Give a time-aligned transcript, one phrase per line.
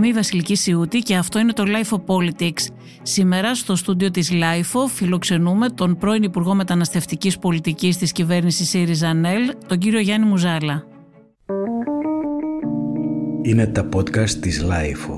[0.00, 2.66] Είμαι η Βασιλική Σιούτη και αυτό είναι το Life of Politics.
[3.02, 9.52] Σήμερα στο στούντιο της LIFO φιλοξενούμε τον πρώην Υπουργό Μεταναστευτικής Πολιτικής της κυβέρνησης ΣΥΡΙΖΑ ΝΕΛ,
[9.66, 10.84] τον κύριο Γιάννη Μουζάλα.
[13.42, 15.16] Είναι τα podcast της LIFO.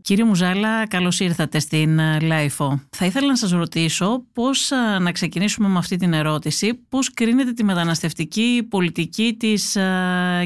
[0.00, 2.80] Κύριε Μουζάλα, καλώς ήρθατε στην LIFO.
[2.90, 4.70] Θα ήθελα να σας ρωτήσω πώς
[5.00, 9.76] να ξεκινήσουμε με αυτή την ερώτηση, πώς κρίνετε τη μεταναστευτική πολιτική της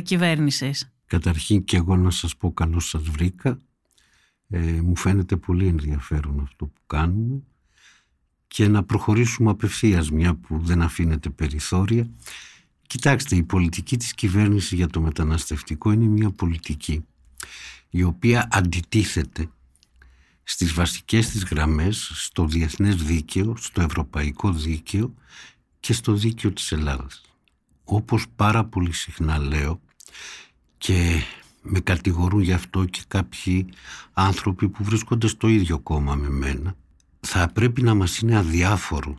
[0.03, 3.59] κυβέρνησης; Καταρχήν και εγώ να σας πω καλώς σας βρήκα.
[4.49, 7.43] Ε, μου φαίνεται πολύ ενδιαφέρον αυτό που κάνουμε
[8.49, 12.11] και να προχωρήσουμε απευθείας μια που δεν αφήνεται περιθώρια.
[12.87, 17.05] Κοιτάξτε, η πολιτική της κυβέρνησης για το μεταναστευτικό είναι μια πολιτική
[17.91, 19.51] η οποία αντιτίθεται
[20.43, 25.15] στις βασικές της γραμμές στο διεθνές δίκαιο, στο ευρωπαϊκό δίκαιο
[25.81, 27.23] και στο δίκαιο της Ελλάδας.
[27.85, 29.81] Όπως πάρα πολύ συχνά λέω,
[30.83, 31.23] και
[31.63, 33.67] με κατηγορούν γι' αυτό και κάποιοι
[34.13, 36.75] άνθρωποι που βρίσκονται στο ίδιο κόμμα με μένα
[37.21, 39.19] θα πρέπει να μας είναι αδιάφορο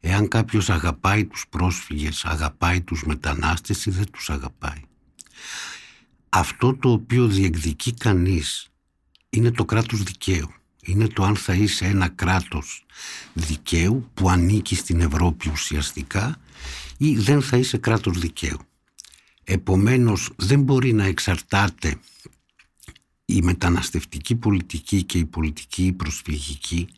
[0.00, 4.82] εάν κάποιος αγαπάει τους πρόσφυγες, αγαπάει τους μετανάστες ή δεν τους αγαπάει.
[6.28, 8.68] Αυτό το οποίο διεκδικεί κανείς
[9.30, 10.50] είναι το κράτος δικαίου.
[10.82, 12.86] Είναι το αν θα είσαι ένα κράτος
[13.32, 16.36] δικαίου που ανήκει στην Ευρώπη ουσιαστικά
[16.98, 18.58] ή δεν θα είσαι κράτος δικαίου.
[19.52, 21.96] Επομένως δεν μπορεί να εξαρτάται
[23.24, 26.88] η μεταναστευτική πολιτική και η πολιτική προσφυγική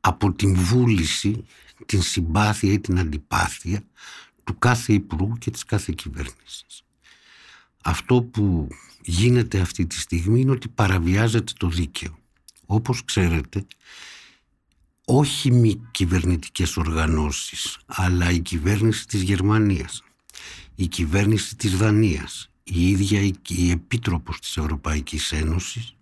[0.00, 1.44] από την βούληση,
[1.86, 3.82] την συμπάθεια ή την αντιπάθεια
[4.44, 6.82] του κάθε υπουργού και της κάθε κυβέρνησης.
[7.82, 8.68] Αυτό που
[9.02, 12.18] γίνεται αυτή τη στιγμή είναι ότι παραβιάζεται το δίκαιο.
[12.66, 13.66] Όπως ξέρετε,
[15.04, 20.00] όχι μη κυβερνητικές οργανώσεις, αλλά η κυβέρνηση της Γερμανίας
[20.76, 25.94] η κυβέρνηση της Δανίας, η ίδια η Επίτροπος της Ευρωπαϊκής Ένωσης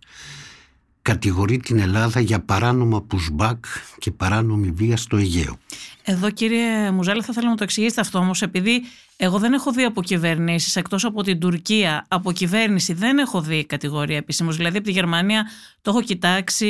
[1.03, 3.59] κατηγορεί την Ελλάδα για παράνομα pushback
[3.99, 5.59] και παράνομη βία στο Αιγαίο.
[6.03, 8.83] Εδώ κύριε Μουζάλη θα ήθελα να το εξηγήσετε αυτό όμως επειδή
[9.17, 13.65] εγώ δεν έχω δει από κυβερνήσεις εκτός από την Τουρκία, από κυβέρνηση δεν έχω δει
[13.65, 14.57] κατηγορία επίσημος.
[14.57, 15.47] Δηλαδή από τη Γερμανία
[15.83, 16.69] το έχω κοιτάξει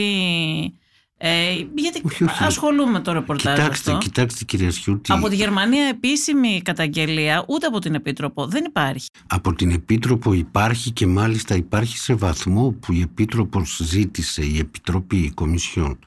[1.16, 2.44] ε, γιατί όχι, όχι.
[2.44, 4.06] ασχολούμαι το ρεπορτάζ κοιτάξτε, αυτό.
[4.06, 5.12] Κοιτάξτε κυρία Σιούτη.
[5.12, 9.08] Από τη Γερμανία επίσημη καταγγελία ούτε από την Επίτροπο δεν υπάρχει.
[9.26, 15.16] Από την Επίτροπο υπάρχει και μάλιστα υπάρχει σε βαθμό που η Επίτροπος ζήτησε η Επιτροπή
[15.16, 15.98] η Κομισιόν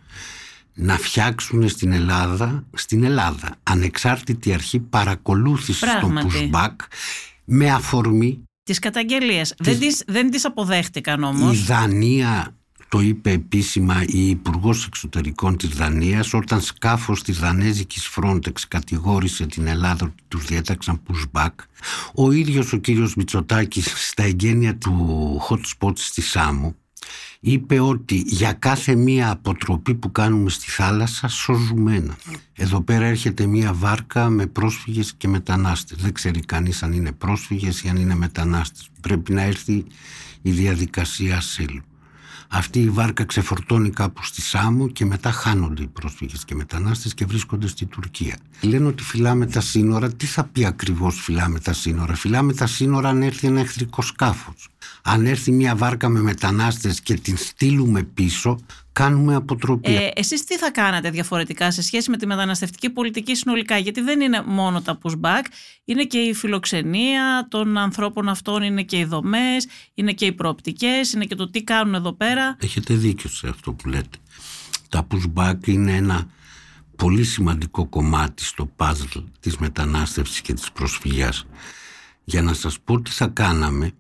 [0.73, 6.75] να φτιάξουν στην Ελλάδα, στην Ελλάδα ανεξάρτητη αρχή παρακολούθησης των pushback
[7.45, 9.53] με αφορμή τις καταγγελίες.
[9.57, 11.57] Δεν, τις, δεν τις αποδέχτηκαν όμως.
[11.57, 12.56] Η Δανία
[12.89, 19.67] το είπε επίσημα η Υπουργός Εξωτερικών της Δανίας όταν σκάφος της Δανέζικης Frontex κατηγόρησε την
[19.67, 21.53] Ελλάδα ότι τους διέταξαν pushback.
[22.15, 26.75] Ο ίδιος ο κύριος Μητσοτάκης στα εγγένεια του hot spot στη Σάμου
[27.39, 32.17] είπε ότι για κάθε μία αποτροπή που κάνουμε στη θάλασσα σώζουμε ένα.
[32.53, 35.97] Εδώ πέρα έρχεται μία βάρκα με πρόσφυγες και μετανάστες.
[36.01, 38.89] Δεν ξέρει κανείς αν είναι πρόσφυγες ή αν είναι μετανάστες.
[39.01, 39.85] Πρέπει να έρθει
[40.41, 41.81] η διαδικασία ασύλου
[42.47, 47.25] αυτή η βάρκα ξεφορτώνει κάπου στη Σάμο και μετά χάνονται οι πρόσφυγες και μετανάστες και
[47.25, 48.37] βρίσκονται στη Τουρκία.
[48.61, 50.11] Λένε ότι φυλάμε τα σύνορα.
[50.11, 54.69] Τι θα πει ακριβώς φυλάμε τα σύνορα; Φυλάμε τα σύνορα αν έρθει ένα εχθρικό σκάφος.
[55.01, 58.59] Αν έρθει μια βάρκα με μετανάστες και την στείλουμε πίσω,
[58.97, 59.95] κάνουμε αποτροπή.
[59.95, 64.21] Ε, εσείς τι θα κάνατε διαφορετικά σε σχέση με τη μεταναστευτική πολιτική συνολικά, γιατί δεν
[64.21, 65.43] είναι μόνο τα pushback,
[65.85, 71.13] είναι και η φιλοξενία των ανθρώπων αυτών, είναι και οι δομές, είναι και οι προοπτικές,
[71.13, 72.57] είναι και το τι κάνουν εδώ πέρα.
[72.59, 74.17] Έχετε δίκιο σε αυτό που λέτε.
[74.89, 76.27] Τα pushback είναι ένα
[76.95, 81.45] πολύ σημαντικό κομμάτι στο puzzle της μετανάστευσης και της προσφυγιάς.
[82.23, 83.91] Για να σας πω τι θα κάναμε,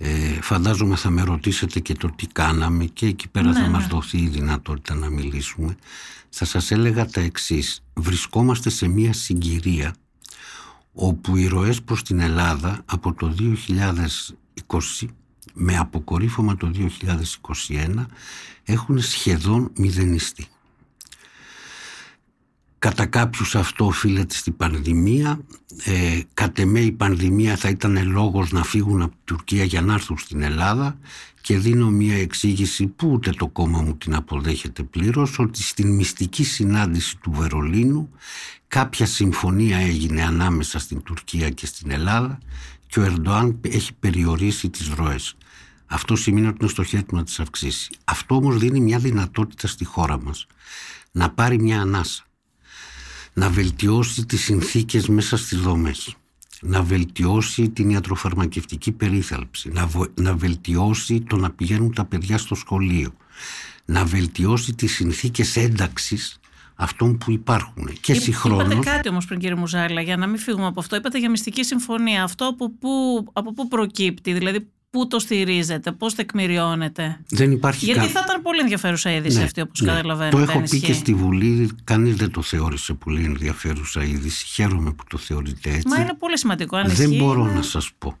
[0.00, 3.82] ε, φαντάζομαι θα με ρωτήσετε και το τι κάναμε και εκεί πέρα θα ναι, μας
[3.82, 3.88] ναι.
[3.88, 5.76] δοθεί η δυνατότητα να μιλήσουμε.
[6.28, 7.82] Θα σας έλεγα τα εξής.
[7.94, 9.94] Βρισκόμαστε σε μια συγκυρία
[10.92, 15.06] όπου οι ροές προς την Ελλάδα από το 2020
[15.54, 16.70] με αποκορύφωμα το
[17.68, 18.06] 2021
[18.64, 20.46] έχουν σχεδόν μηδενιστεί.
[22.78, 25.40] Κατά κάποιους αυτό οφείλεται στην πανδημία.
[25.84, 29.92] Ε, κατ' εμέ η πανδημία θα ήταν λόγος να φύγουν από την Τουρκία για να
[29.92, 30.98] έρθουν στην Ελλάδα
[31.40, 36.44] και δίνω μια εξήγηση που ούτε το κόμμα μου την αποδέχεται πλήρως ότι στην μυστική
[36.44, 38.10] συνάντηση του Βερολίνου
[38.68, 42.38] κάποια συμφωνία έγινε ανάμεσα στην Τουρκία και στην Ελλάδα
[42.86, 45.36] και ο Ερντοάν έχει περιορίσει τις ροές.
[45.86, 47.90] Αυτό σημαίνει ότι είναι στο χέρι του να τις αυξήσει.
[48.04, 50.46] Αυτό όμως δίνει μια δυνατότητα στη χώρα μας
[51.12, 52.27] να πάρει μια ανάσα
[53.38, 56.16] να βελτιώσει τις συνθήκες μέσα στις δομές.
[56.60, 63.12] να βελτιώσει την ιατροφαρμακευτική περίθαλψη, να, να βελτιώσει το να πηγαίνουν τα παιδιά στο σχολείο,
[63.84, 66.40] να βελτιώσει τις συνθήκες ένταξης
[66.74, 67.90] αυτών που υπάρχουν.
[68.00, 68.72] Και συγχρόνως...
[68.72, 70.96] Είπατε κάτι όμως πριν κύριε Μουζάλα, για να μην φύγουμε από αυτό.
[70.96, 72.22] Είπατε για μυστική συμφωνία.
[72.22, 78.00] Αυτό από πού, από πού προκύπτει, δηλαδή πού το στηρίζετε, πώς τεκμηριώνετε; Δεν υπάρχει Γιατί
[78.00, 78.06] κα...
[78.06, 79.88] θα ήταν πολύ ενδιαφέρουσα είδηση ναι, αυτή όπως ναι.
[79.88, 80.36] καταλαβαίνετε.
[80.36, 84.46] Το έχω πει και στη Βουλή, κανείς δεν το θεώρησε πολύ ενδιαφέρουσα είδηση.
[84.46, 85.88] Χαίρομαι που το θεωρείτε έτσι.
[85.88, 86.76] Μα είναι πολύ σημαντικό.
[86.76, 88.18] Αν δεν μπορώ να σας πω.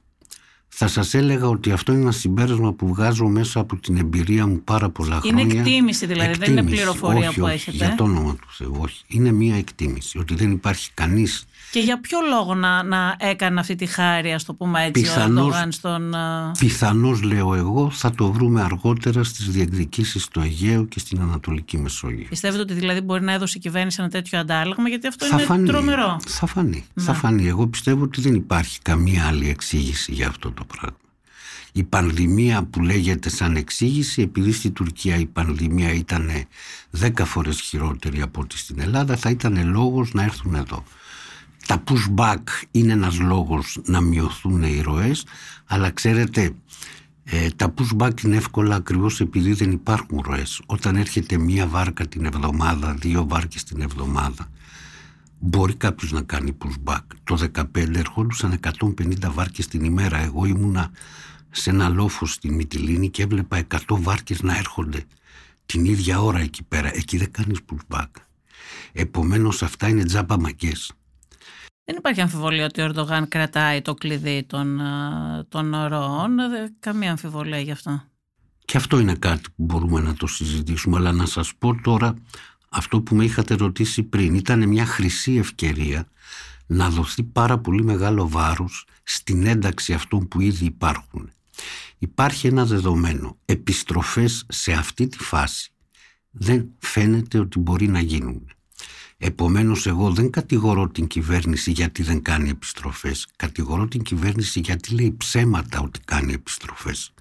[0.80, 4.62] Θα σας έλεγα ότι αυτό είναι ένα συμπέρασμα που βγάζω μέσα από την εμπειρία μου
[4.64, 5.54] πάρα πολλά είναι χρόνια.
[5.54, 6.54] Είναι εκτίμηση δηλαδή, εκτίμηση.
[6.54, 7.76] δεν είναι πληροφορία όχι, που όχι, έχετε.
[7.76, 9.04] Για το όνομα του Θεού, όχι.
[9.06, 13.74] Είναι μία εκτίμηση ότι δεν υπάρχει κανείς και για ποιο λόγο να, να έκανε αυτή
[13.74, 16.14] τη χάρη, ας το πούμε έτσι, πιθανώς, ο Ερντογάν στον...
[16.58, 22.26] Πιθανώς, λέω εγώ, θα το βρούμε αργότερα στις διεκδικήσεις στο Αιγαίο και στην Ανατολική Μεσόγειο.
[22.28, 25.44] Πιστεύετε ότι δηλαδή μπορεί να έδωσε η κυβέρνηση ένα τέτοιο αντάλλαγμα, γιατί αυτό θα είναι
[25.44, 26.20] φανεί, τρομερό.
[26.26, 27.04] Θα φανεί, ναι.
[27.04, 27.46] θα φανεί.
[27.46, 30.96] Εγώ πιστεύω ότι δεν υπάρχει καμία άλλη εξήγηση για αυτό το πράγμα.
[31.72, 36.30] Η πανδημία που λέγεται σαν εξήγηση, επειδή στην Τουρκία η πανδημία ήταν
[36.90, 40.84] δέκα φορές χειρότερη από ό,τι στην Ελλάδα, θα ήταν λόγος να έρθουν εδώ.
[41.68, 45.24] Τα pushback είναι ένας λόγος να μειωθούν οι ροές,
[45.66, 46.54] αλλά ξέρετε
[47.24, 50.60] ε, τα pushback είναι εύκολα ακριβώς επειδή δεν υπάρχουν ροές.
[50.66, 54.50] Όταν έρχεται μία βάρκα την εβδομάδα, δύο βάρκες την εβδομάδα,
[55.38, 57.04] μπορεί κάποιος να κάνει pushback.
[57.24, 58.60] Το 2015 ερχόντουσαν
[58.98, 60.18] 150 βάρκες την ημέρα.
[60.18, 60.90] Εγώ ήμουνα
[61.50, 65.04] σε ένα λόφο στη Μυτιλίνη και έβλεπα 100 βάρκες να έρχονται
[65.66, 66.90] την ίδια ώρα εκεί πέρα.
[66.94, 68.10] Εκεί δεν κάνεις pushback.
[68.92, 70.92] Επομένως αυτά είναι τζάμπα μακές.
[71.88, 74.80] Δεν υπάρχει αμφιβολία ότι ο Ερντογάν κρατάει το κλειδί των,
[75.48, 76.36] των ροών.
[76.80, 78.02] Καμία αμφιβολία γι' αυτό.
[78.64, 80.96] Και αυτό είναι κάτι που μπορούμε να το συζητήσουμε.
[80.96, 82.14] Αλλά να σας πω τώρα
[82.68, 84.34] αυτό που με είχατε ρωτήσει πριν.
[84.34, 86.08] Ήταν μια χρυσή ευκαιρία
[86.66, 91.30] να δοθεί πάρα πολύ μεγάλο βάρος στην ένταξη αυτών που ήδη υπάρχουν.
[91.98, 93.36] Υπάρχει ένα δεδομένο.
[93.44, 95.70] Επιστροφές σε αυτή τη φάση
[96.30, 98.46] δεν φαίνεται ότι μπορεί να γίνουν.
[99.20, 103.26] Επομένως εγώ δεν κατηγορώ την κυβέρνηση γιατί δεν κάνει επιστροφές.
[103.36, 107.12] Κατηγορώ την κυβέρνηση γιατί λέει ψέματα ότι κάνει επιστροφές.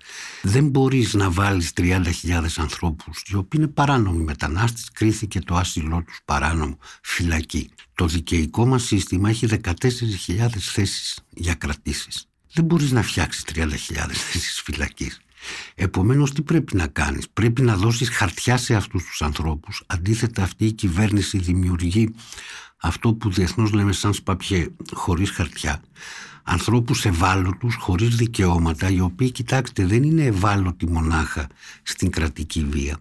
[0.41, 6.19] Δεν μπορείς να βάλεις 30.000 ανθρώπους οι οποίοι είναι παράνομοι μετανάστες, κρίθηκε το άσυλό τους
[6.25, 7.69] παράνομο, φυλακή.
[7.93, 12.27] Το δικαιικό μας σύστημα έχει 14.000 θέσεις για κρατήσεις.
[12.53, 15.19] Δεν μπορείς να φτιάξεις 30.000 θέσεις φυλακής.
[15.75, 19.83] Επομένως τι πρέπει να κάνεις; Πρέπει να δώσεις χαρτιά σε αυτούς τους ανθρώπους.
[19.87, 22.15] Αντίθετα αυτή η κυβέρνηση δημιουργεί
[22.77, 25.81] αυτό που διεθνώς λέμε σαν σπαπιέ, χωρίς χαρτιά.
[26.43, 31.47] Ανθρώπους ευάλωτους, χωρίς δικαιώματα, οι οποίοι, κοιτάξτε, δεν είναι ευάλωτοι μονάχα
[31.83, 32.97] στην κρατική βία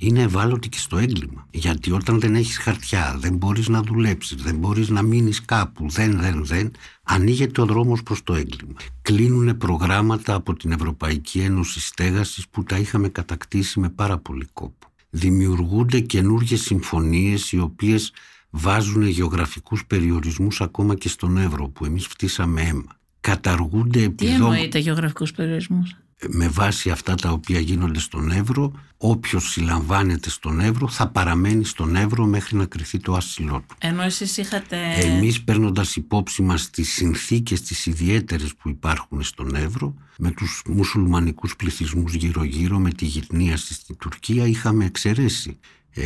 [0.00, 1.46] είναι ευάλωτη και στο έγκλημα.
[1.50, 6.20] Γιατί όταν δεν έχεις χαρτιά, δεν μπορείς να δουλέψεις, δεν μπορείς να μείνεις κάπου, δεν,
[6.20, 6.70] δεν, δεν,
[7.02, 8.74] ανοίγεται ο δρόμος προς το έγκλημα.
[9.02, 14.86] Κλείνουν προγράμματα από την Ευρωπαϊκή Ένωση Στέγασης που τα είχαμε κατακτήσει με πάρα πολύ κόπο.
[15.10, 18.12] Δημιουργούνται καινούργιες συμφωνίες οι οποίες
[18.50, 22.98] βάζουν γεωγραφικούς περιορισμούς ακόμα και στον Εύρο που εμείς φτύσαμε αίμα.
[23.20, 24.44] Καταργούνται επιδόματα.
[24.44, 25.96] Τι εννοείται γεωγραφικούς περιορισμούς;
[26.28, 31.96] Με βάση αυτά τα οποία γίνονται στον Εύρο, όποιος συλλαμβάνεται στον Εύρο θα παραμένει στον
[31.96, 33.74] Εύρο μέχρι να κρυθεί το άσυλό του.
[33.78, 34.76] Ενώ εσείς είχατε...
[34.94, 41.56] Εμείς παίρνοντας υπόψη μας τις συνθήκες τις ιδιαίτερες που υπάρχουν στον Εύρο, με τους μουσουλμανικούς
[41.56, 45.58] πληθυσμούς γύρω-γύρω, με τη γυτνίαση στην Τουρκία, είχαμε εξαιρέσει
[45.94, 46.02] ε,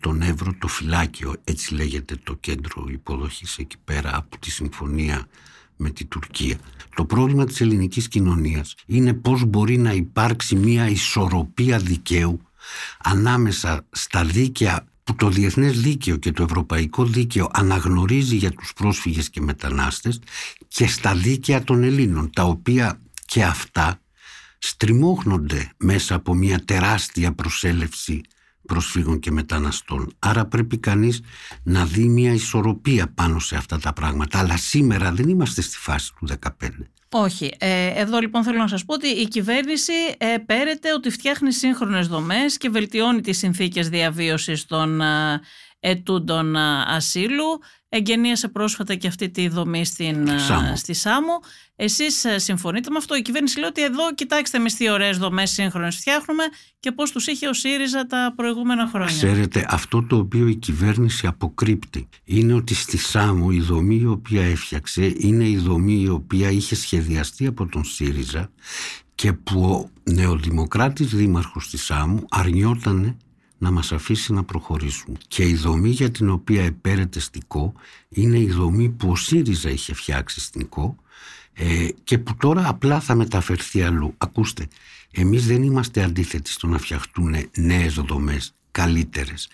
[0.00, 5.26] τον Εύρο το φυλάκιο, έτσι λέγεται το κέντρο υποδοχής εκεί πέρα από τη συμφωνία
[5.80, 6.58] με τη Τουρκία.
[6.94, 12.40] Το πρόβλημα της ελληνικής κοινωνίας είναι πώς μπορεί να υπάρξει μια ισορροπία δικαίου
[12.98, 19.30] ανάμεσα στα δίκαια που το διεθνές δίκαιο και το ευρωπαϊκό δίκαιο αναγνωρίζει για τους πρόσφυγες
[19.30, 20.20] και μετανάστες
[20.68, 24.00] και στα δίκαια των Ελλήνων, τα οποία και αυτά
[24.58, 28.20] στριμώχνονται μέσα από μια τεράστια προσέλευση
[28.66, 30.12] προσφύγων και μεταναστών.
[30.18, 31.20] Άρα πρέπει κανείς
[31.62, 34.38] να δει μια ισορροπία πάνω σε αυτά τα πράγματα.
[34.38, 36.28] Αλλά σήμερα δεν είμαστε στη φάση του
[36.60, 36.68] 15.
[37.12, 37.54] Όχι.
[37.58, 42.08] Ε, εδώ λοιπόν θέλω να σας πω ότι η κυβέρνηση ε, πέρεται ότι φτιάχνει σύγχρονες
[42.08, 45.40] δομές και βελτιώνει τις συνθήκες διαβίωσης των ε,
[45.80, 47.60] ετούντων ε, ασύλου.
[47.92, 50.76] Εγγενίασε πρόσφατα και αυτή τη δομή στην, ε, Σάμο.
[50.76, 51.40] στη Σάμο.
[51.76, 55.50] Εσείς ε, συμφωνείτε με αυτό; Η κυβέρνηση λέει ότι εδώ κοιτάξτε με τι ωραίες δομές
[55.50, 56.44] σύγχρονες φτιάχνουμε
[56.80, 59.14] και πώς τους είχε ο ΣΥΡΙΖΑ τα προηγούμενα χρόνια.
[59.14, 64.42] Ξέρετε, αυτό το οποίο η κυβέρνηση αποκρύπτει είναι ότι στη Σάμο η δομή η οποία
[64.42, 68.50] έφτιαξε είναι η δομή η οποία είχε σχεδιαστεί από τον ΣΥΡΙΖΑ
[69.14, 73.16] και που ο νεοδημοκράτης δήμαρχος της Σάμου αρνιότανε
[73.60, 75.16] να μας αφήσει να προχωρήσουμε.
[75.28, 77.72] Και η δομή για την οποία επέρεται στην ΚΟ
[78.08, 80.96] είναι η δομή που ο ΣΥΡΙΖΑ είχε φτιάξει στην ΚΟ
[81.52, 84.14] ε, και που τώρα απλά θα μεταφερθεί αλλού.
[84.18, 84.68] Ακούστε,
[85.10, 89.48] εμείς δεν είμαστε αντίθετοι στο να φτιαχτούν νέες δομές καλύτερες.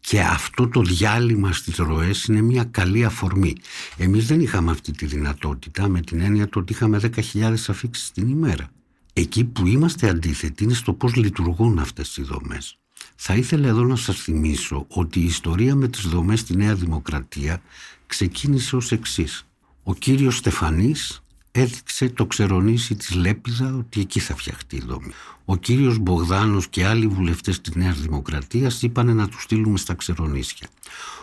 [0.00, 3.54] Και αυτό το διάλειμμα στις ροές είναι μια καλή αφορμή.
[3.96, 7.00] Εμείς δεν είχαμε αυτή τη δυνατότητα με την έννοια του ότι είχαμε
[7.32, 8.70] 10.000 αφήξεις την ημέρα.
[9.12, 12.79] Εκεί που είμαστε αντίθετοι είναι στο πώς λειτουργούν αυτές οι δομές.
[13.22, 17.62] Θα ήθελα εδώ να σας θυμίσω ότι η ιστορία με τις δομές στη Νέα Δημοκρατία
[18.06, 19.46] ξεκίνησε ως εξής.
[19.82, 21.22] Ο κύριος Στεφανής
[21.52, 25.12] έδειξε το ξερονήσι της Λέπιδα ότι εκεί θα φτιαχτεί η δομή.
[25.44, 30.68] Ο κύριος Μπογδάνος και άλλοι βουλευτές της Νέας Δημοκρατίας είπαν να τους στείλουμε στα ξερονήσια.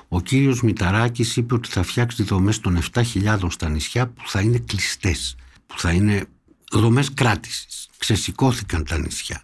[0.07, 4.57] Ο κύριος Μηταράκης είπε ότι θα φτιάξει δομές των 7.000 στα νησιά που θα είναι
[4.57, 5.35] κλειστές,
[5.67, 6.25] που θα είναι
[6.71, 7.89] δομές κράτησης.
[7.97, 9.41] Ξεσηκώθηκαν τα νησιά.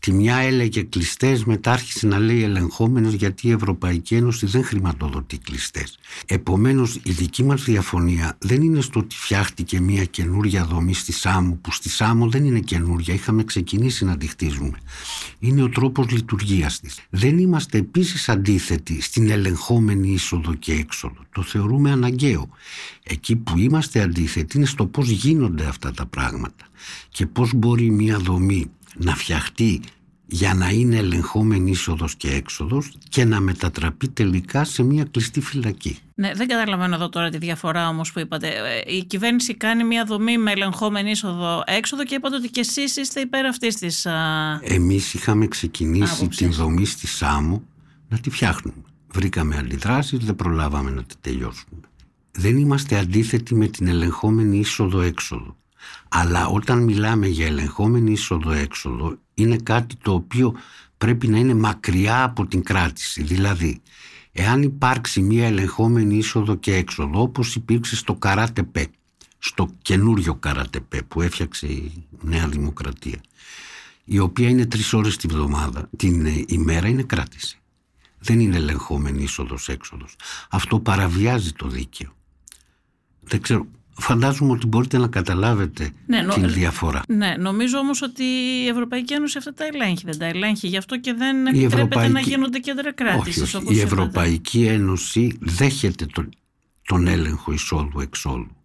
[0.00, 5.38] Τη μια έλεγε κλειστές, μετά άρχισε να λέει ελεγχόμενε γιατί η Ευρωπαϊκή Ένωση δεν χρηματοδοτεί
[5.38, 5.98] κλειστές.
[6.26, 11.58] Επομένως, η δική μας διαφωνία δεν είναι στο ότι φτιάχτηκε μια καινούρια δομή στη Σάμου,
[11.60, 14.78] που στη Σάμου δεν είναι καινούρια, είχαμε ξεκινήσει να τη χτίζουμε.
[15.38, 17.00] Είναι ο τρόπος λειτουργίας της.
[17.10, 21.26] Δεν είμαστε επίσης αντίθετοι στην ελεγχόμενη είσοδο και έξοδο.
[21.32, 22.48] Το θεωρούμε αναγκαίο.
[23.02, 26.66] Εκεί που είμαστε αντίθετοι είναι στο πώς γίνονται αυτά τα πράγματα
[27.08, 29.80] και πώς μπορεί μια δομή να φτιαχτεί
[30.30, 35.98] για να είναι ελεγχόμενη είσοδος και έξοδος και να μετατραπεί τελικά σε μια κλειστή φυλακή.
[36.14, 38.48] Ναι, δεν καταλαβαίνω εδώ τώρα τη διαφορά όμως που είπατε.
[38.48, 43.20] Ε, η κυβέρνηση κάνει μια δομή με ελεγχόμενη είσοδο-έξοδο και είπατε ότι και εσείς είστε
[43.20, 44.06] υπέρ αυτής της.
[44.60, 47.62] Εμείς είχαμε ξεκινήσει την δομή στη ΣΑΜΟ
[48.08, 48.82] να τη φτιάχνουμε.
[49.08, 51.80] Βρήκαμε αντιδράσεις, δεν προλάβαμε να τη τελειώσουμε.
[52.30, 55.56] Δεν είμαστε αντίθετοι με την ελεγχόμενη είσοδο-έξοδο.
[56.08, 60.54] Αλλά όταν μιλάμε για ελεγχόμενη είσοδο-έξοδο είναι κάτι το οποίο
[60.98, 63.22] πρέπει να είναι μακριά από την κράτηση.
[63.22, 63.80] Δηλαδή,
[64.32, 68.86] εάν υπάρξει μια ελεγχόμενη είσοδο και έξοδο όπως υπήρξε στο Καράτεπέ,
[69.38, 73.20] στο καινούριο Καράτεπέ που έφτιαξε η Νέα Δημοκρατία,
[74.04, 77.58] η οποία είναι τρεις ώρες τη βδομάδα, την ημέρα είναι κράτηση.
[78.18, 80.16] Δεν είναι ελεγχόμενη είσοδος έξοδος.
[80.50, 82.16] Αυτό παραβιάζει το δίκαιο.
[83.20, 83.66] Δεν ξέρω,
[84.00, 87.02] Φαντάζομαι ότι μπορείτε να καταλάβετε ναι, την διαφορά.
[87.08, 88.22] Ναι, νομίζω όμως ότι
[88.64, 90.68] η Ευρωπαϊκή Ένωση αυτά τα ελέγχει, δεν τα ελέγχει.
[90.68, 92.12] Γι' αυτό και δεν επιτρέπεται Ευρωπαϊκή...
[92.12, 93.54] να γίνονται κέντρα κράτησης.
[93.54, 96.28] Όχι, η Ευρωπαϊκή Ένωση δέχεται τον,
[96.82, 98.56] τον έλεγχο εισόδου-εξόδου.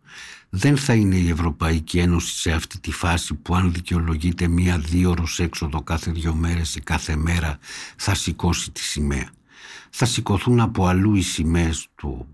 [0.49, 5.39] Δεν θα είναι η Ευρωπαϊκή Ένωση σε αυτή τη φάση που αν δικαιολογείται μία-δύο ώρες
[5.39, 7.57] έξοδο κάθε δύο μέρες ή κάθε μέρα
[7.95, 9.29] θα σηκώσει τη σημαία.
[9.89, 12.27] Θα σηκωθούν από αλλού οι σημαίες του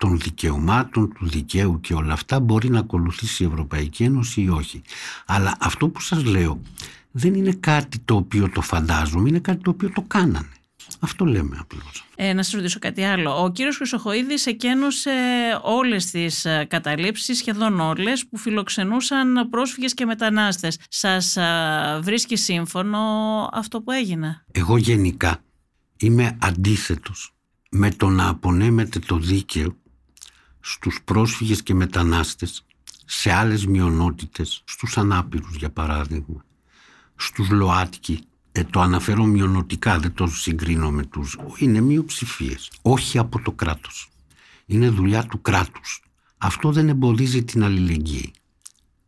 [0.00, 4.82] των δικαιωμάτων, του δικαίου και όλα αυτά μπορεί να ακολουθήσει η Ευρωπαϊκή Ένωση ή όχι.
[5.26, 6.60] Αλλά αυτό που σας λέω
[7.10, 10.48] δεν είναι κάτι το οποίο το φαντάζομαι, είναι κάτι το οποίο το κάνανε.
[11.00, 12.04] Αυτό λέμε απλώς.
[12.16, 13.42] Ε, να σας ρωτήσω κάτι άλλο.
[13.42, 15.10] Ο κύριος Χρυσοχοίδης εκένωσε
[15.62, 20.78] όλες τις ε, καταλήψεις, σχεδόν όλες, που φιλοξενούσαν πρόσφυγες και μετανάστες.
[20.88, 22.98] Σας ε, βρίσκει σύμφωνο
[23.52, 25.42] αυτό που έγινε; Εγώ γενικά
[25.96, 27.34] είμαι αντίθετος
[27.70, 29.76] με το να απονέμεται το δίκαιο
[30.60, 32.64] στους πρόσφυγες και μετανάστες,
[33.04, 36.44] σε άλλες μειονότητες, στους ανάπηρους για παράδειγμα,
[37.16, 42.70] στους ΛΟΑΤΚΙ, ε, το αναφέρω μειονοτικά, δεν το συγκρίνω με τους, είναι μειοψηφίες.
[42.82, 44.10] όχι από το κράτος.
[44.66, 46.02] Είναι δουλειά του κράτους.
[46.38, 48.32] Αυτό δεν εμποδίζει την αλληλεγγύη.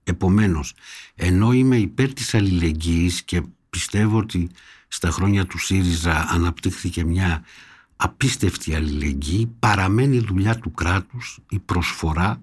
[0.05, 0.75] Επομένως,
[1.15, 4.51] ενώ είμαι υπέρ της αλληλεγγύης και πιστεύω ότι
[4.89, 7.45] στα χρόνια του ΣΥΡΙΖΑ αναπτύχθηκε μια
[8.03, 12.43] απίστευτη αλληλεγγύη παραμένει η δουλειά του κράτους, η προσφορά,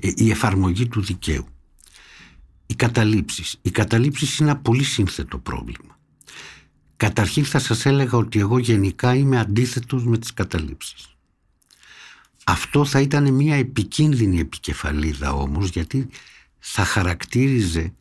[0.00, 1.46] ε, η εφαρμογή του δικαίου.
[2.66, 3.58] Οι καταλήψεις.
[3.62, 5.98] Οι καταλήψεις είναι ένα πολύ σύνθετο πρόβλημα.
[6.96, 11.16] Καταρχήν θα σας έλεγα ότι εγώ γενικά είμαι αντίθετος με τις καταλήψεις.
[12.44, 16.08] Αυτό θα ήταν μια επικίνδυνη επικεφαλίδα όμως γιατί
[16.58, 17.94] θα χαρακτήριζε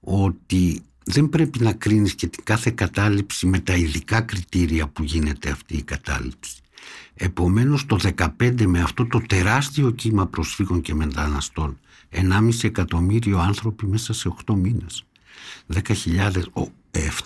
[0.00, 5.50] ότι δεν πρέπει να κρίνεις και την κάθε κατάληψη με τα ειδικά κριτήρια που γίνεται
[5.50, 6.54] αυτή η κατάληψη.
[7.14, 7.98] Επομένως το
[8.38, 11.78] 15 με αυτό το τεράστιο κύμα προσφύγων και μεταναστών
[12.10, 15.04] 1,5 εκατομμύριο άνθρωποι μέσα σε 8 μήνες
[15.74, 15.82] 10.000,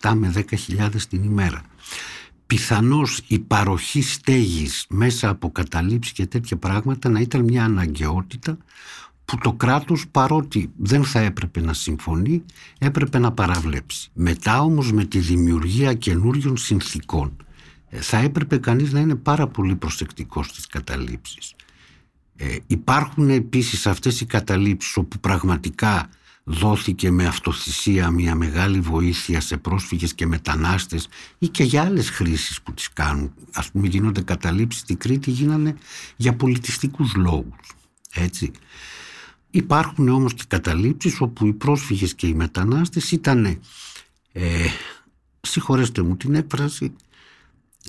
[0.00, 1.62] 7 με 10.000 την ημέρα
[2.47, 8.59] πιθανώς η παροχή στέγης μέσα από καταλήψεις και τέτοια πράγματα να ήταν μια αναγκαιότητα
[9.25, 12.45] που το κράτος παρότι δεν θα έπρεπε να συμφωνεί
[12.78, 14.11] έπρεπε να παραβλέψει.
[14.12, 17.37] Μετά όμως με τη δημιουργία καινούριων συνθήκων
[17.88, 21.54] ε, θα έπρεπε κανείς να είναι πάρα πολύ προσεκτικός στις καταλήψεις.
[22.37, 26.09] Ε, υπάρχουν επίσης αυτές οι καταλήψεις όπου πραγματικά
[26.45, 32.62] δόθηκε με αυτοθυσία μια μεγάλη βοήθεια σε πρόσφυγες και μετανάστες ή και για άλλες χρήσεις
[32.62, 33.33] που τις κάνουν.
[33.52, 35.76] Ας πούμε γίνονται καταλήψεις στην Κρήτη γίνανε
[36.16, 37.75] για πολιτιστικούς λόγους.
[38.14, 38.50] Έτσι.
[39.54, 43.44] Υπάρχουν όμως και καταλήψεις όπου οι πρόσφυγες και οι μετανάστες ήταν,
[44.32, 44.66] ε,
[45.40, 46.92] συγχωρέστε μου την έκφραση,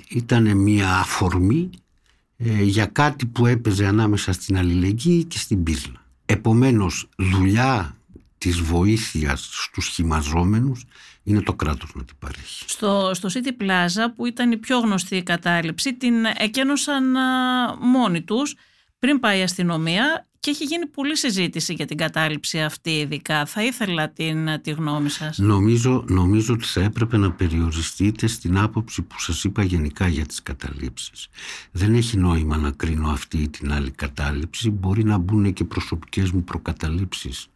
[0.09, 1.69] ήταν μια αφορμή
[2.37, 6.05] ε, για κάτι που έπαιζε ανάμεσα στην αλληλεγγύη και στην πίσλα.
[6.25, 7.97] Επομένως, δουλειά
[8.37, 10.85] της βοήθειας στους χυμαζόμενους
[11.23, 12.63] είναι το κράτος να την παρέχει.
[12.67, 17.03] Στο, στο City Plaza που ήταν η πιο γνωστή κατάληψη την εκένωσαν
[17.79, 18.55] μόνοι τους
[18.99, 23.45] πριν πάει η αστυνομία και έχει γίνει πολλή συζήτηση για την κατάληψη αυτή ειδικά.
[23.45, 25.37] Θα ήθελα την, τη γνώμη σας.
[25.37, 30.43] Νομίζω, νομίζω ότι θα έπρεπε να περιοριστείτε στην άποψη που σας είπα γενικά για τις
[30.43, 31.27] καταλήψεις.
[31.71, 34.69] Δεν έχει νόημα να κρίνω αυτή ή την άλλη κατάληψη.
[34.69, 37.47] Μπορεί να μπουν και προσωπικές μου προκαταλήψεις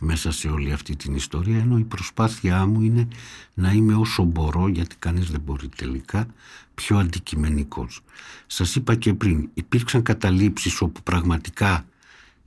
[0.00, 3.08] μέσα σε όλη αυτή την ιστορία ενώ η προσπάθειά μου είναι
[3.54, 6.26] να είμαι όσο μπορώ γιατί κανείς δεν μπορεί τελικά
[6.74, 8.00] πιο αντικειμενικός.
[8.46, 11.84] Σας είπα και πριν υπήρξαν καταλήψεις όπου πραγματικά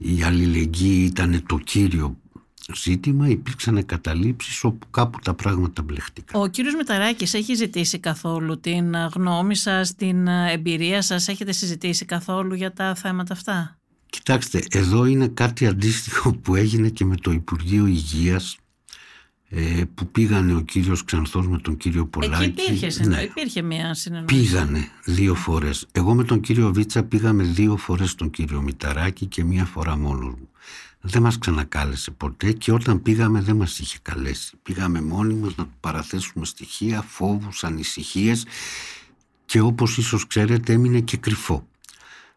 [0.01, 2.17] η αλληλεγγύη ήταν το κύριο
[2.75, 6.41] ζήτημα, υπήρξαν καταλήψεις όπου κάπου τα πράγματα μπλεχτήκαν.
[6.41, 12.53] Ο κύριος Μεταράκης έχει ζητήσει καθόλου την γνώμη σας, την εμπειρία σας, έχετε συζητήσει καθόλου
[12.53, 13.79] για τα θέματα αυτά;
[14.09, 18.57] Κοιτάξτε, εδώ είναι κάτι αντίστοιχο που έγινε και με το Υπουργείο Υγείας
[19.49, 22.43] ε, που πήγανε ο κύριος Ξανθός με τον κύριο Πολάκη.
[22.43, 23.21] Εκεί υπήρχε, ναι.
[23.21, 24.35] υπήρχε μια συνεννόηση.
[24.35, 25.87] Πήγανε δύο φορές.
[25.91, 30.33] Εγώ με τον κύριο Βίτσα πήγαμε δύο φορές τον κύριο Μηταράκη και μία φορά μόνος
[30.33, 30.49] μου.
[31.01, 34.57] Δεν μας ξανακάλεσε ποτέ και όταν πήγαμε δεν μας είχε καλέσει.
[34.63, 38.45] Πήγαμε μόνοι μας να του παραθέσουμε στοιχεία, φόβους, ανησυχίες
[39.45, 41.67] και όπως ίσως ξέρετε έμεινε και κρυφό.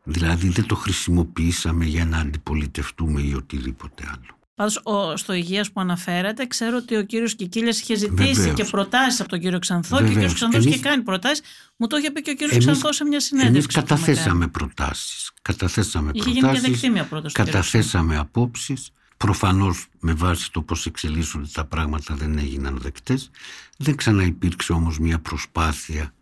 [0.04, 4.36] Δηλαδή δεν το χρησιμοποιήσαμε για να αντιπολιτευτούμε ή οτιδήποτε άλλο.
[4.62, 8.54] Πάντως στο υγείας που αναφέρατε ξέρω ότι ο κύριος Κικίλιας είχε ζητήσει Βεβαίως.
[8.54, 10.10] και προτάσεις από τον κύριο Ξανθό Βεβαίως.
[10.10, 10.74] και ο κύριος Ξανθός Εμείς...
[10.74, 11.40] είχε κάνει προτάσεις.
[11.76, 12.64] Μου το είχε πει και ο κύριος Εμείς...
[12.64, 13.58] Ξανθός σε μια συνέντευξη.
[13.58, 15.30] Εμείς καταθέσαμε προτάσεις.
[15.42, 16.66] Καταθέσαμε είχε προτάσεις.
[16.66, 17.34] Είχε γίνει μια πρόταση.
[17.34, 18.90] Καταθέσαμε απόψεις.
[19.16, 23.30] Προφανώς με βάση το πώς εξελίσσονται τα πράγματα δεν έγιναν δεκτές.
[23.78, 26.14] Δεν ξαναυπήρξε όμως μια προσπάθεια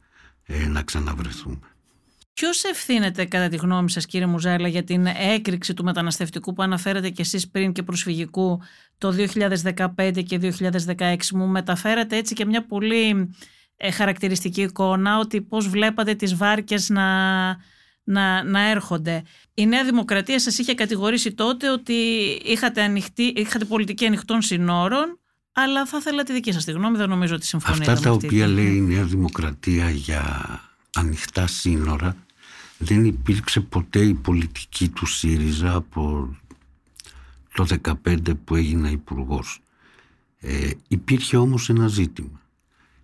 [0.44, 1.69] ε, να ξαναβρεθούμε.
[2.32, 7.10] Ποιος ευθύνεται κατά τη γνώμη σας κύριε Μουζάλα για την έκρηξη του μεταναστευτικού που αναφέρατε
[7.10, 8.60] και εσείς πριν και προσφυγικού
[8.98, 9.14] το
[9.96, 10.54] 2015 και
[10.96, 13.34] 2016 μου μεταφέρατε έτσι και μια πολύ
[13.76, 17.46] ε, χαρακτηριστική εικόνα ότι πώς βλέπατε τις βάρκες να,
[18.04, 19.22] να, να έρχονται.
[19.54, 21.92] Η Νέα Δημοκρατία σας είχε κατηγορήσει τότε ότι
[22.44, 25.20] είχατε, ανοιχτή, είχατε πολιτική ανοιχτών συνόρων
[25.52, 27.92] αλλά θα ήθελα τη δική σας τη γνώμη, δεν νομίζω ότι συμφωνείτε.
[27.92, 30.24] Αυτά τα οποία λέει η Νέα Δημοκρατία για
[30.94, 32.16] ανοιχτά σύνορα
[32.78, 36.34] δεν υπήρξε ποτέ η πολιτική του ΣΥΡΙΖΑ από
[37.54, 37.66] το
[38.04, 39.60] 2015 που έγινα υπουργός.
[40.40, 42.40] Ε, υπήρχε όμως ένα ζήτημα.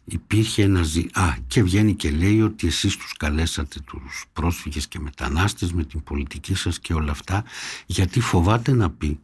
[0.04, 1.26] Υπήρχε ένα ζήτημα.
[1.26, 6.02] Α, και βγαίνει και λέει ότι εσείς τους καλέσατε τους πρόσφυγες και μετανάστες με την
[6.02, 7.44] πολιτική σας και όλα αυτά,
[7.86, 9.20] γιατί φοβάται να πει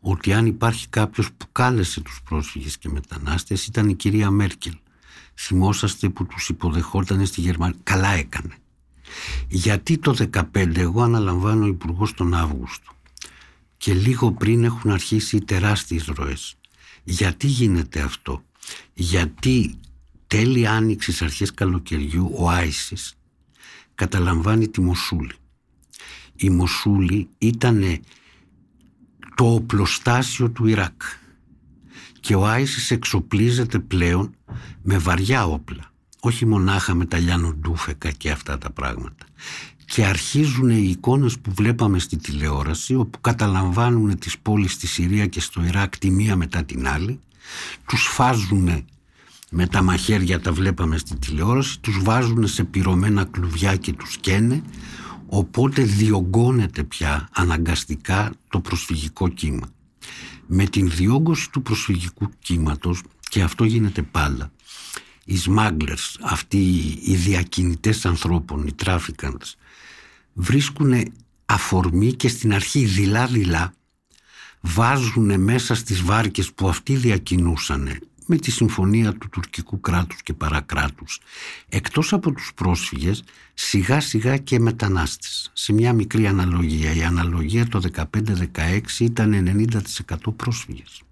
[0.00, 4.74] ότι αν υπάρχει κάποιος που κάλεσε τους πρόσφυγες και μετανάστες ήταν η κυρία Μέρκελ.
[5.42, 7.76] Θυμόσαστε που τους υποδεχόταν στη Γερμανία.
[7.82, 8.54] Καλά έκανε.
[9.48, 12.92] Γιατί το 2015 εγώ αναλαμβάνω υπουργός τον Αύγουστο
[13.76, 16.54] και λίγο πριν έχουν αρχίσει οι τεράστιες ροές.
[17.04, 18.42] Γιατί γίνεται αυτό;
[18.94, 19.74] Γιατί
[20.26, 23.14] τέλη άνοιξης αρχές καλοκαιριού ο Άισις
[23.94, 25.34] καταλαμβάνει τη Μοσούλη.
[26.36, 28.00] Η Μοσούλη ήταν
[29.34, 31.02] το οπλοστάσιο του Ιράκ
[32.20, 34.34] και ο Άισις εξοπλίζεται πλέον
[34.82, 39.26] με βαριά όπλα όχι μονάχα με τα Λιάνο Ντούφεκα και αυτά τα πράγματα.
[39.84, 45.40] Και αρχίζουν οι εικόνες που βλέπαμε στη τηλεόραση όπου καταλαμβάνουν τις πόλεις στη Συρία και
[45.40, 47.20] στο Ιράκ τη μία μετά την άλλη
[47.86, 48.84] τους φάζουν
[49.50, 54.62] με τα μαχαίρια τα βλέπαμε στη τηλεόραση τους βάζουν σε πυρωμένα κλουβιά και τους καίνε
[55.26, 59.66] οπότε διωγγώνεται πια αναγκαστικά το προσφυγικό κύμα.
[60.52, 64.52] Με την διόγκωση του προσφυγικού κύματος και αυτό γίνεται πάντα.
[65.24, 66.58] Οι smugglers, αυτοί
[67.04, 69.54] οι διακινητές ανθρώπων, οι traffickers,
[70.32, 71.12] βρίσκουν
[71.46, 73.72] αφορμή και στην αρχή δειλά-δειλά
[74.60, 77.98] βάζουν μέσα στις βάρκες που αυτοί διακινούσαν
[78.30, 81.20] με τη συμφωνία του τουρκικού κράτους και παρακράτους
[81.68, 87.80] εκτός από τους πρόσφυγες σιγά σιγά και μετανάστες σε μια μικρή αναλογία η αναλογία το
[87.96, 88.04] 15-16
[88.98, 89.68] ήταν
[90.16, 91.02] 90% πρόσφυγες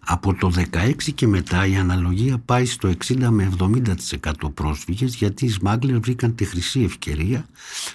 [0.00, 5.48] από το 16 και μετά η αναλογία πάει στο 60 με 70% πρόσφυγες γιατί οι
[5.48, 7.48] Σμάγκλερ βρήκαν τη χρυσή ευκαιρία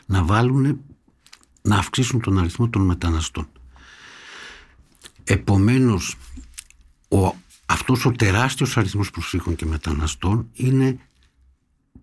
[0.06, 0.80] να βάλουν,
[1.62, 3.47] να αυξήσουν τον αριθμό των μεταναστών.
[5.24, 6.17] Επομένως,
[7.08, 7.34] ο,
[7.71, 10.99] αυτός ο τεράστιος αριθμός προσφύγων και μεταναστών είναι,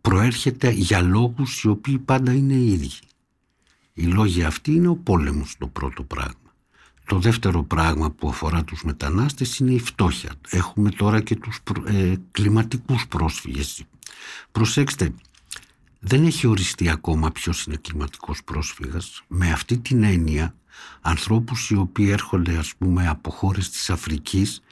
[0.01, 2.91] προέρχεται για λόγους οι οποίοι πάντα είναι οι ίδιοι.
[3.93, 6.53] Οι λόγοι αυτοί είναι ο πόλεμος το πρώτο πράγμα.
[7.05, 10.31] Το δεύτερο πράγμα που αφορά τους μετανάστες είναι η φτώχεια.
[10.51, 13.85] Έχουμε τώρα και τους ε, κλιματικούς πρόσφυγες.
[14.53, 15.15] Προσέξτε,
[16.01, 19.23] δεν έχει οριστεί ακόμα ποιος είναι κλιματικός πρόσφυγας.
[19.29, 20.55] Με αυτή την έννοια,
[21.01, 24.63] ανθρώπους οι οποίοι έρχονται ας πούμε από χώρες της Αφρικής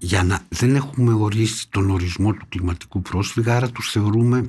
[0.00, 4.48] για να δεν έχουμε ορίσει τον ορισμό του κλιματικού πρόσφυγα, άρα τους θεωρούμε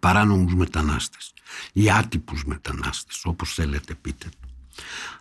[0.00, 1.32] παράνομους μετανάστες
[1.72, 4.26] ή άτυπους μετανάστες, όπως θέλετε πείτε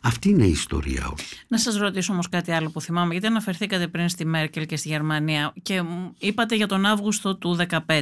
[0.02, 1.24] αυτή είναι η ιστορία όλη.
[1.48, 4.88] Να σας ρωτήσω όμως κάτι άλλο που θυμάμαι, γιατί αναφερθήκατε πριν στη Μέρκελ και στη
[4.88, 5.84] Γερμανία και
[6.18, 8.02] είπατε για τον Αύγουστο του 2015.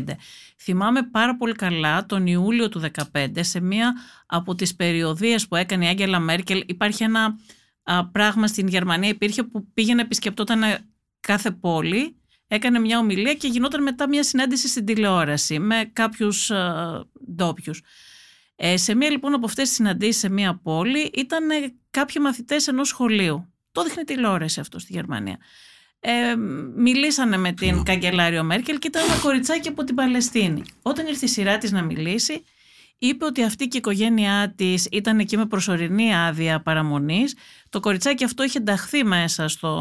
[0.57, 3.93] Θυμάμαι πάρα πολύ καλά τον Ιούλιο του 2015 σε μία
[4.25, 7.35] από τις περιοδίες που έκανε η Άγγελα Μέρκελ υπάρχει ένα
[8.11, 10.61] πράγμα στην Γερμανία υπήρχε που πήγαινε επισκεπτόταν
[11.27, 12.15] κάθε πόλη
[12.47, 16.51] έκανε μια ομιλία και γινόταν μετά μια συνάντηση στην τηλεόραση με κάποιους
[17.35, 17.81] ντόπιους.
[18.55, 22.67] Ε, σε μία λοιπόν από αυτές τις συναντήσεις σε μία πόλη ήταν ε, κάποιοι μαθητές
[22.67, 23.53] ενός σχολείου.
[23.71, 25.37] Το δείχνει τηλεόραση αυτό στη Γερμανία.
[25.99, 26.35] Ε,
[26.75, 27.83] μιλήσανε με την ναι.
[27.83, 30.63] καγκελάριο Μέρκελ και ήταν ένα κοριτσάκι από την Παλαιστίνη.
[30.81, 32.43] Όταν ήρθε η σειρά της να μιλήσει,
[32.97, 37.35] είπε ότι αυτή και η οικογένειά της ήταν εκεί με προσωρινή άδεια παραμονής.
[37.69, 39.79] Το κοριτσάκι αυτό είχε ενταχθεί μέσα στο,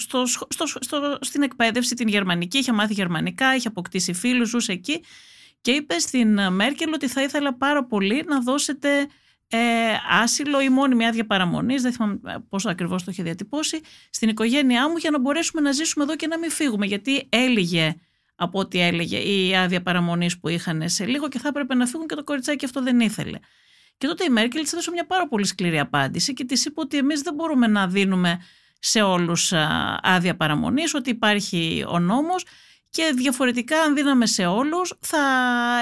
[0.00, 5.02] στο, στο, στο, στην εκπαίδευση την γερμανική, είχε μάθει γερμανικά, είχε αποκτήσει φίλους, ζούσε εκεί
[5.60, 9.08] και είπε στην Μέρκελ ότι θα ήθελα πάρα πολύ να δώσετε
[9.48, 9.58] ε,
[10.10, 14.96] άσυλο ή μόνιμη άδεια παραμονής, δεν θυμάμαι πόσο ακριβώς το είχε διατυπώσει, στην οικογένειά μου
[14.96, 16.86] για να μπορέσουμε να ζήσουμε εδώ και να μην φύγουμε.
[16.86, 17.94] Γιατί έλυγε
[18.34, 22.06] από ό,τι έλεγε η άδεια παραμονής που είχαν σε λίγο και θα έπρεπε να φύγουν
[22.06, 23.38] και το κοριτσάκι αυτό δεν ήθελε.
[23.98, 26.96] Και τότε η Μέρκελ της έδωσε μια πάρα πολύ σκληρή απάντηση και της είπε ότι
[26.96, 28.40] εμείς δεν μπορούμε να δίνουμε
[28.80, 29.52] σε όλους
[30.02, 32.44] άδεια παραμονής, ότι υπάρχει ο νόμος
[32.90, 35.18] και διαφορετικά αν δίναμε σε όλους θα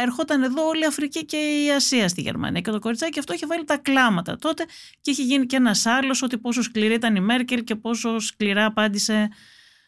[0.02, 3.46] ερχόταν εδώ όλη η Αφρική και η Ασία στη Γερμανία και το κοριτσάκι αυτό είχε
[3.46, 4.64] βάλει τα κλάματα τότε
[5.00, 8.64] και είχε γίνει και ένας άλλος ότι πόσο σκληρή ήταν η Μέρκελ και πόσο σκληρά
[8.64, 9.28] απάντησε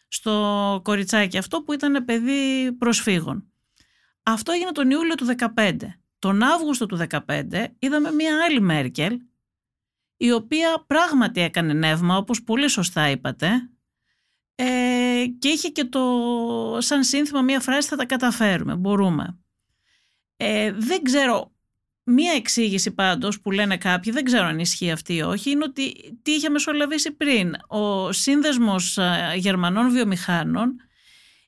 [0.07, 3.51] στο κοριτσάκι αυτό που ήταν παιδί προσφύγων.
[4.23, 5.75] Αυτό έγινε τον Ιούλιο του 2015.
[6.19, 7.17] Τον Αύγουστο του 2015
[7.79, 9.19] είδαμε μία άλλη Μέρκελ
[10.21, 13.69] η οποία πράγματι έκανε νεύμα όπως πολύ σωστά είπατε
[14.55, 16.01] ε, και είχε και το
[16.79, 19.39] σαν σύνθημα μία φράση θα τα καταφέρουμε, μπορούμε.
[20.37, 21.51] Ε, δεν ξέρω,
[22.03, 26.19] μία εξήγηση πάντως που λένε κάποιοι, δεν ξέρω αν ισχύει αυτή ή όχι, είναι ότι
[26.21, 27.53] τι είχε μεσολαβήσει πριν.
[27.67, 30.75] Ο σύνδεσμος ε, Γερμανών Βιομηχάνων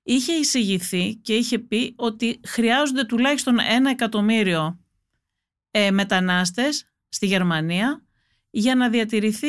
[0.03, 4.79] είχε εισηγηθεί και είχε πει ότι χρειάζονται τουλάχιστον ένα εκατομμύριο
[5.71, 8.03] ε, μετανάστες στη Γερμανία
[8.55, 9.47] για να διατηρηθεί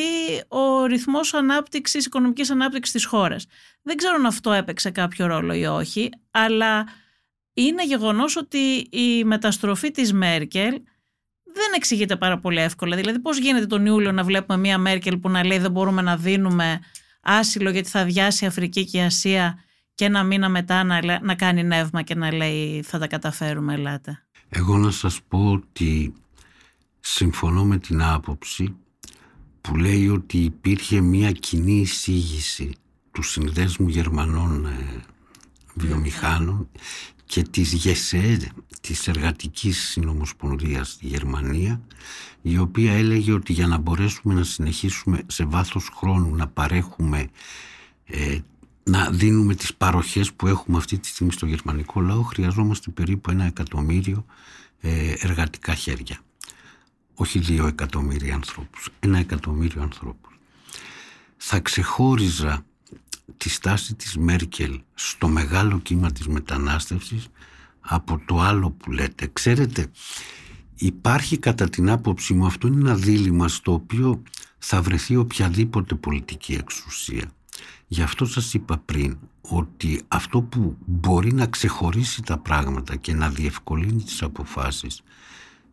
[0.48, 3.46] ο ρυθμός ανάπτυξης, οικονομικής ανάπτυξης της χώρας.
[3.82, 6.86] Δεν ξέρω αν αυτό έπαιξε κάποιο ρόλο ή όχι, αλλά
[7.54, 10.72] είναι γεγονός ότι η μεταστροφή της Μέρκελ
[11.44, 12.96] δεν εξηγείται πάρα πολύ εύκολα.
[12.96, 16.16] Δηλαδή πώς γίνεται τον Ιούλιο να βλέπουμε μια Μέρκελ που να λέει δεν μπορούμε να
[16.16, 16.80] δίνουμε
[17.20, 19.58] άσυλο γιατί θα διάσει η Αφρική και η Ασία
[19.94, 24.24] και ένα μήνα μετά να, να κάνει νεύμα και να λέει θα τα καταφέρουμε, ελάτε.
[24.48, 26.14] Εγώ να σας πω ότι
[27.00, 28.76] συμφωνώ με την άποψη
[29.64, 32.74] που λέει ότι υπήρχε μια κοινή εισήγηση
[33.12, 35.02] του Συνδέσμου Γερμανών ε,
[35.74, 36.68] Βιομηχάνων
[37.24, 41.80] και της ΓΕΣΕ, της Εργατικής Συνομοσπονδίας στη Γερμανία,
[42.42, 47.28] η οποία έλεγε ότι για να μπορέσουμε να συνεχίσουμε σε βάθος χρόνου να παρέχουμε,
[48.04, 48.38] ε,
[48.84, 53.44] να δίνουμε τις παροχές που έχουμε αυτή τη στιγμή στο γερμανικό λαό, χρειαζόμαστε περίπου ένα
[53.44, 54.24] εκατομμύριο
[54.80, 56.18] ε, εργατικά χέρια
[57.14, 60.38] όχι δύο εκατομμύρια ανθρώπους, ένα εκατομμύριο ανθρώπους.
[61.36, 62.64] Θα ξεχώριζα
[63.36, 67.28] τη στάση της Μέρκελ στο μεγάλο κύμα της μετανάστευσης
[67.80, 69.30] από το άλλο που λέτε.
[69.32, 69.90] Ξέρετε,
[70.74, 74.22] υπάρχει κατά την άποψή μου, αυτό είναι ένα δίλημα στο οποίο
[74.58, 77.30] θα βρεθεί οποιαδήποτε πολιτική εξουσία.
[77.86, 83.28] Γι' αυτό σας είπα πριν ότι αυτό που μπορεί να ξεχωρίσει τα πράγματα και να
[83.28, 85.02] διευκολύνει τις αποφάσεις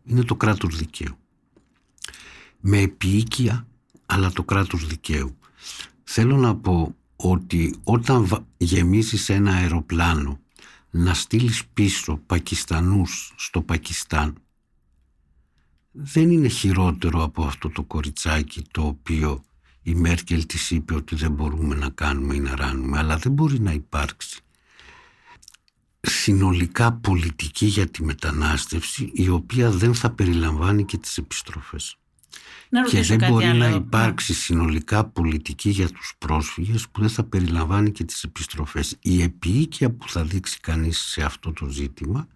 [0.04, 1.16] είναι το κράτος δικαίου
[2.64, 3.66] με επίοικια
[4.06, 5.36] αλλά το κράτος δικαίου.
[6.04, 10.40] Θέλω να πω ότι όταν γεμίσεις ένα αεροπλάνο
[10.90, 14.34] να στείλεις πίσω Πακιστανούς στο Πακιστάν
[15.92, 19.44] δεν είναι χειρότερο από αυτό το κοριτσάκι το οποίο
[19.82, 23.60] η Μέρκελ της είπε ότι δεν μπορούμε να κάνουμε ή να ράνουμε αλλά δεν μπορεί
[23.60, 24.40] να υπάρξει
[26.00, 31.96] συνολικά πολιτική για τη μετανάστευση η οποία δεν θα περιλαμβάνει και τις επιστροφές.
[32.68, 33.58] Να και ρωτήσω δεν κάτι μπορεί άλλο.
[33.58, 38.96] να υπάρξει συνολικά πολιτική για τους πρόσφυγες που δεν θα περιλαμβάνει και τις επιστροφές.
[39.00, 42.28] Η επίοικια που θα δείξει κανείς σε αυτό το ζήτημα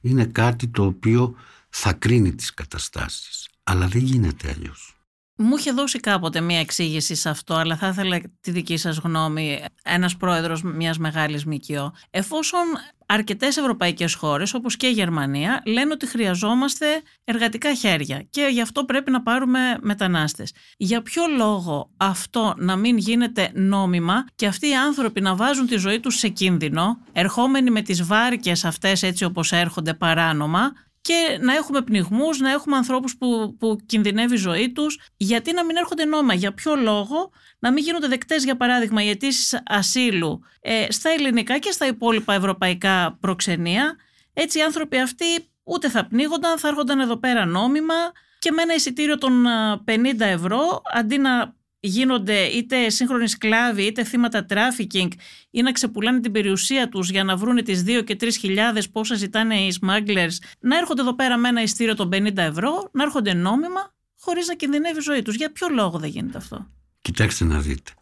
[0.00, 1.34] είναι κάτι το οποίο
[1.68, 3.48] θα κρίνει τις καταστάσεις.
[3.62, 4.99] Αλλά δεν γίνεται αλλιώς.
[5.42, 9.64] Μου είχε δώσει κάποτε μία εξήγηση σε αυτό, αλλά θα ήθελα τη δική σας γνώμη.
[9.84, 11.92] Ένας πρόεδρος μιας μεγάλης ΜΚΟ.
[12.10, 12.62] Εφόσον
[13.06, 16.86] αρκετές ευρωπαϊκές χώρες, όπως και η Γερμανία, λένε ότι χρειαζόμαστε
[17.24, 20.52] εργατικά χέρια και γι' αυτό πρέπει να πάρουμε μετανάστες.
[20.76, 25.76] Για ποιο λόγο αυτό να μην γίνεται νόμιμα και αυτοί οι άνθρωποι να βάζουν τη
[25.76, 31.54] ζωή τους σε κίνδυνο, ερχόμενοι με τις βάρκες αυτές έτσι όπως έρχονται παράνομα, και να
[31.54, 35.00] έχουμε πνιγμούς, να έχουμε ανθρώπους που, που κινδυνεύει η ζωή τους.
[35.16, 39.08] Γιατί να μην έρχονται νόμα, για ποιο λόγο να μην γίνονται δεκτές για παράδειγμα οι
[39.08, 43.96] αιτήσεις ασύλου ε, στα ελληνικά και στα υπόλοιπα ευρωπαϊκά προξενία.
[44.32, 45.24] Έτσι οι άνθρωποι αυτοί
[45.64, 47.94] ούτε θα πνίγονταν, θα έρχονταν εδώ πέρα νόμιμα
[48.38, 49.44] και με ένα εισιτήριο των
[49.86, 55.10] 50 ευρώ αντί να γίνονται είτε σύγχρονοι σκλάβοι είτε θύματα τράφικινγκ
[55.50, 59.14] ή να ξεπουλάνε την περιουσία τους για να βρούνε τις 2 και 3 χιλιάδες πόσα
[59.14, 63.34] ζητάνε οι smugglers να έρχονται εδώ πέρα με ένα εισιτήριο των 50 ευρώ, να έρχονται
[63.34, 65.34] νόμιμα χωρίς να κινδυνεύει η ζωή τους.
[65.34, 66.66] Για ποιο λόγο δεν γίνεται αυτό;
[67.00, 67.92] Κοιτάξτε να δείτε.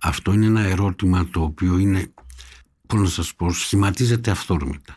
[0.00, 2.12] Αυτό είναι ένα ερώτημα το οποίο είναι,
[2.86, 4.96] πώς να σας πω, σχηματίζεται αυθόρμητα.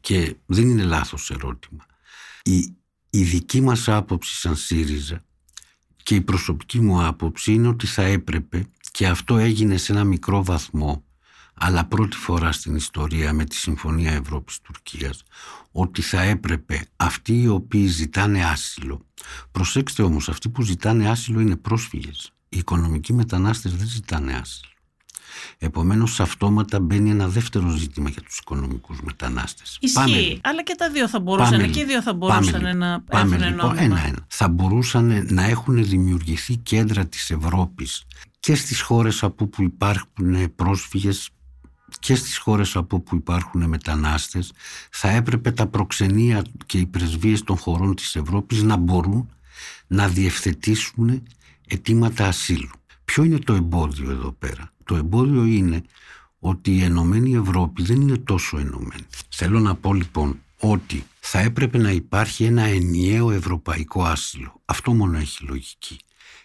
[0.00, 1.86] Και δεν είναι λάθος ερώτημα.
[2.42, 2.76] Η,
[3.10, 5.24] η δική μας άποψη σαν ΣΥΡΙΖΑ
[6.08, 10.44] και η προσωπική μου άποψη είναι ότι θα έπρεπε και αυτό έγινε σε ένα μικρό
[10.44, 11.04] βαθμό
[11.54, 15.22] αλλά πρώτη φορά στην ιστορία με τη Συμφωνία Ευρώπης-Τουρκίας
[15.72, 19.06] ότι θα έπρεπε αυτοί οι οποίοι ζητάνε άσυλο.
[19.50, 22.32] Προσέξτε όμως αυτοί που ζητάνε άσυλο είναι πρόσφυγες.
[22.48, 24.67] Οι οικονομικοί μετανάστες δεν ζητάνε άσυλο
[25.58, 29.78] Επομένως αυτόματα μπαίνει ένα δεύτερο ζήτημα για τους οικονομικούς μετανάστες.
[29.80, 30.38] Ισχύει, Πάμε.
[30.42, 32.76] αλλά και τα δύο θα μπορούσαν, Πάμε και οι δύο θα Πάμε μπορούσαν λοιπόν.
[32.78, 33.82] να Πάμε έρθουν λοιπόν νόμιμα.
[33.84, 34.18] ένα-ένα.
[34.28, 38.04] Θα μπορούσαν να έχουν δημιουργηθεί κέντρα της Ευρώπης
[38.40, 41.28] και στις χώρες από που υπάρχουν πρόσφυγες
[41.98, 44.52] και στις χώρες από που υπάρχουν μετανάστες
[44.90, 49.28] θα έπρεπε τα προξενία και οι πρεσβείες των χωρών της Ευρώπης να μπορούν
[49.86, 51.22] να διευθετήσουν
[51.68, 52.70] αιτήματα ασύλου.
[53.08, 55.82] Ποιο είναι το εμπόδιο εδώ πέρα; Το εμπόδιο είναι
[56.38, 59.06] ότι η Ενωμένη Ευρώπη δεν είναι τόσο ενωμένη.
[59.28, 64.60] Θέλω να πω λοιπόν ότι θα έπρεπε να υπάρχει ένα ενιαίο ευρωπαϊκό άσυλο.
[64.64, 65.98] Αυτό μόνο έχει λογική.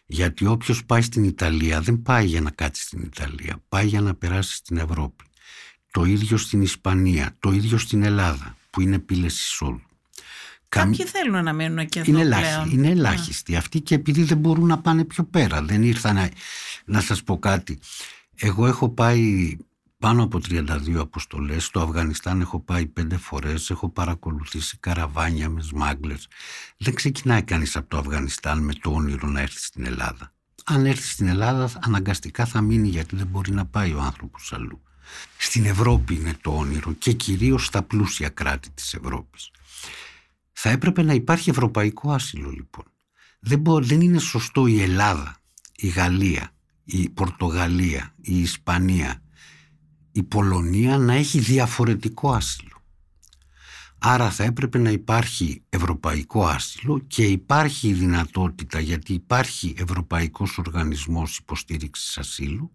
[0.06, 4.16] Γιατί όποιος πάει στην Ιταλία δεν πάει για να κάτσει στην Ιταλία, πάει για να
[4.16, 5.24] περάσει στην Ευρώπη.
[5.92, 9.82] Το ίδιο στην Ισπανία, το ίδιο στην Ελλάδα που είναι πύλες εισόδου.
[10.74, 12.44] Καμ- Κάποιοι θέλουν να μείνουν και εδώ είναι, πλέον.
[12.44, 15.62] ελάχιστοι, είναι ελάχιστοι αυτοί και επειδή δεν μπορούν να πάνε πιο πέρα.
[15.62, 16.30] Δεν ήρθαν να,
[16.86, 17.80] να σας πω κάτι.
[18.36, 19.58] Εγώ έχω πάει
[20.00, 21.64] πάνω από 32 αποστολές.
[21.66, 23.70] Στο Αφγανιστάν έχω πάει πέντε φορές.
[23.70, 26.28] Έχω παρακολουθήσει καραβάνια με σμάγκλες.
[26.78, 30.34] Δεν ξεκινάει κανείς από το Αφγανιστάν με το όνειρο να έρθει στην Ελλάδα.
[30.66, 34.82] Αν έρθει στην Ελλάδα αναγκαστικά θα μείνει γιατί δεν μπορεί να πάει ο άνθρωπος αλλού.
[35.38, 39.52] Στην Ευρώπη είναι το όνειρο και κυρίως στα πλούσια κράτη της Ευρώπης.
[40.66, 42.86] Θα έπρεπε να υπάρχει ευρωπαϊκό άσυλο λοιπόν.
[43.40, 45.38] Δεν, μπο- δεν είναι σωστό η Ελλάδα,
[45.76, 46.52] η Γαλλία,
[46.84, 49.24] η Πορτογαλία, η Ισπανία,
[50.12, 52.84] η Πολωνία να έχει διαφορετικό άσυλο.
[53.98, 61.38] Άρα θα έπρεπε να υπάρχει ευρωπαϊκό άσυλο και υπάρχει η δυνατότητα γιατί υπάρχει Ευρωπαϊκός Οργανισμός
[61.38, 62.72] Υποστήριξης Ασύλου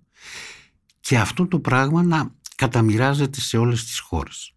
[1.01, 4.53] και αυτό το πράγμα να καταμοιράζεται σε όλες τις χώρες.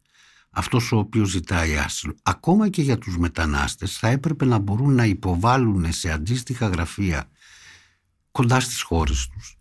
[0.51, 2.15] Αυτός ο οποίος ζητάει άσυλο.
[2.23, 7.29] Ακόμα και για τους μετανάστες θα έπρεπε να μπορούν να υποβάλουν σε αντίστοιχα γραφεία
[8.31, 9.57] κοντά στις χώρες τους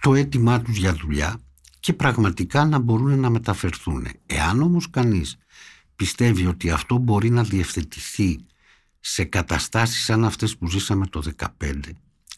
[0.00, 1.40] το αίτημά τους για δουλειά
[1.80, 4.06] και πραγματικά να μπορούν να μεταφερθούν.
[4.26, 5.36] Εάν όμως κανείς
[5.96, 8.38] πιστεύει ότι αυτό μπορεί να διευθετηθεί
[9.00, 11.22] σε καταστάσεις σαν αυτές που ζήσαμε το
[11.58, 11.80] 2015,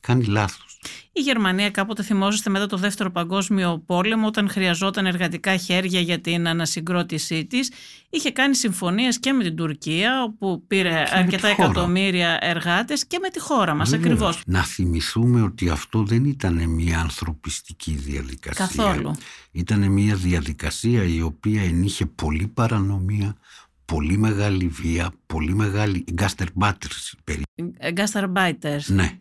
[0.02, 0.66] κάνει λάθος.
[1.12, 6.48] Η Γερμανία κάποτε θυμόσαστε μετά το δεύτερο παγκόσμιο πόλεμο όταν χρειαζόταν εργατικά χέρια για την
[6.48, 7.70] ανασυγκρότησή της
[8.10, 11.62] είχε κάνει συμφωνίες και με την Τουρκία όπου πήρε με τη αρκετά χώρα.
[11.68, 14.12] εκατομμύρια εργάτες και με τη χώρα μας Βεβαίως.
[14.12, 14.40] ακριβώς.
[14.46, 18.66] Να θυμηθούμε ότι αυτό δεν ήταν μια ανθρωπιστική διαδικασία.
[18.66, 19.14] Καθόλου.
[19.52, 23.36] Ήταν μια διαδικασία η οποία ενείχε πολύ παρανομία,
[23.84, 27.16] πολύ μεγάλη βία, πολύ μεγάλη Gastarbeiter.
[27.24, 27.42] περί-
[27.92, 29.16] Gastarbeiters Ναι.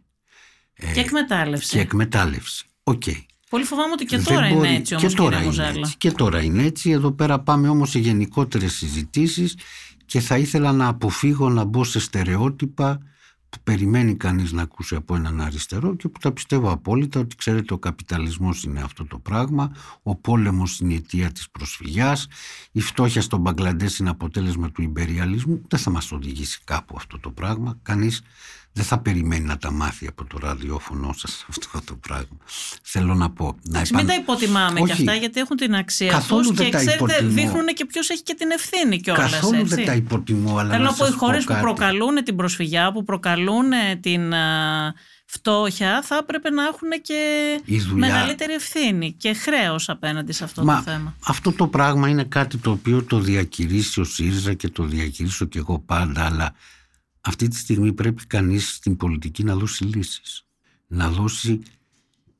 [0.84, 1.70] Ε, και εκμετάλλευση.
[1.70, 2.66] και εκμετάλλευση.
[2.84, 3.04] Οκ.
[3.50, 5.80] Πολύ φοβάμαι ότι και Δεν τώρα μπορεί- είναι έτσι όμως και τώρα κύριε είναι Μουζάλα.
[5.80, 5.96] έτσι.
[5.98, 6.90] Και τώρα είναι έτσι.
[6.90, 9.58] Εδώ πέρα πάμε όμως σε γενικότερες συζητήσεις
[10.06, 13.00] και θα ήθελα να αποφύγω να μπω σε στερεότυπα
[13.50, 17.74] που περιμένει κανείς να ακούσει από έναν αριστερό και που τα πιστεύω απόλυτα ότι ξέρετε
[17.74, 19.72] ο καπιταλισμός είναι αυτό το πράγμα,
[20.04, 22.28] ο πόλεμος είναι η αιτία της προσφυγιάς,
[22.72, 27.30] η φτώχεια στον Μπαγκλαντές είναι αποτέλεσμα του υπεριαλισμού, δεν θα μας οδηγήσει κάπου αυτό το
[27.32, 28.22] πράγμα, κανείς
[28.74, 32.38] δεν θα περιμένει να τα μάθει από το ραδιόφωνο σας αυτό το πράγμα.
[32.82, 33.58] Θέλω να πω.
[33.64, 37.66] Να Μην τα υποτιμάμε Όχι, και αυτά γιατί έχουν την αξία τους και ξέρετε δείχνουν
[37.66, 39.32] και ποιος έχει και την ευθύνη κιόλας.
[39.32, 39.76] Καθόλου έτσι.
[39.76, 40.58] δεν τα υποτιμώ.
[40.58, 44.34] Αλλά Θέλω να πω οι χώρες που προκαλούν την προσφυγιά, που προκαλούν την
[45.26, 47.22] φτώχεια θα έπρεπε να έχουν και
[47.94, 51.16] μεγαλύτερη ευθύνη και χρέος απέναντι σε αυτό Μα, το θέμα.
[51.26, 55.58] Αυτό το πράγμα είναι κάτι το οποίο το διακηρύσει ο ΣΥΡΙΖΑ και το διακηρύσω και
[55.58, 56.54] εγώ πάντα αλλά
[57.22, 60.48] αυτή τη στιγμή πρέπει κανείς στην πολιτική να δώσει λύσεις.
[60.88, 61.62] Να δώσει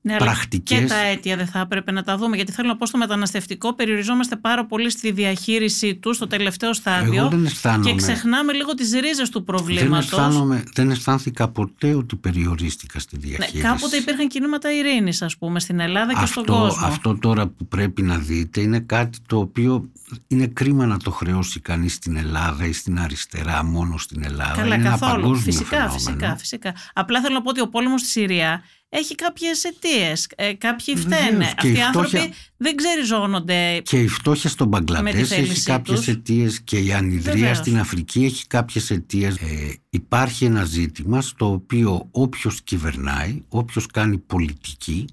[0.02, 0.80] ναι, πρακτικές...
[0.80, 2.36] Και τα αίτια δεν θα έπρεπε να τα δούμε.
[2.36, 7.30] Γιατί θέλω να πω στο μεταναστευτικό, περιοριζόμαστε πάρα πολύ στη διαχείρισή τους στο τελευταίο στάδιο.
[7.30, 7.90] δεν αισθάνομαι...
[7.90, 10.10] Και ξεχνάμε λίγο τις ρίζες του προβλήματος.
[10.10, 13.58] Δεν, δεν αισθάνθηκα ποτέ ότι περιορίστηκα στη ναι, διαχείριση.
[13.58, 16.86] Ναι, κάποτε υπήρχαν κινήματα ειρήνης, ας πούμε, στην Ελλάδα και στον κόσμο.
[16.86, 19.90] Αυτό τώρα που πρέπει να δείτε είναι κάτι το οποίο
[20.28, 24.56] είναι κρίμα να το χρεώσει κανείς στην Ελλάδα ή στην αριστερά, μόνο στην Ελλάδα.
[24.56, 25.28] Καλά, είναι καθόλου.
[25.28, 26.74] Ένα φυσικά, φυσικά, φυσικά.
[26.94, 30.30] Απλά θέλω να πω ότι ο πόλεμος στη Συρία έχει κάποιες αιτίες.
[30.36, 31.46] Ε, κάποιοι φταίνε.
[31.46, 33.82] Αυτοί οι άνθρωποι δεν ξεριζώνονται.
[33.84, 38.92] Και η φτώχεια στον Μπαγκλαντές έχει κάποιες αιτίες και η ανιδρία στην Αφρική έχει κάποιες
[38.92, 39.36] αιτίες.
[39.36, 45.06] Ε, υπάρχει ένα ζήτημα στο οποίο όποιος κυβερνάει, όποιος κάνει πολιτική,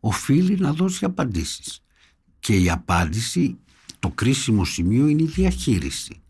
[0.00, 1.82] οφείλει να δώσει απαντήσεις.
[2.38, 3.58] Και η απάντηση,
[3.98, 6.20] το κρίσιμο σημείο είναι η διαχείριση.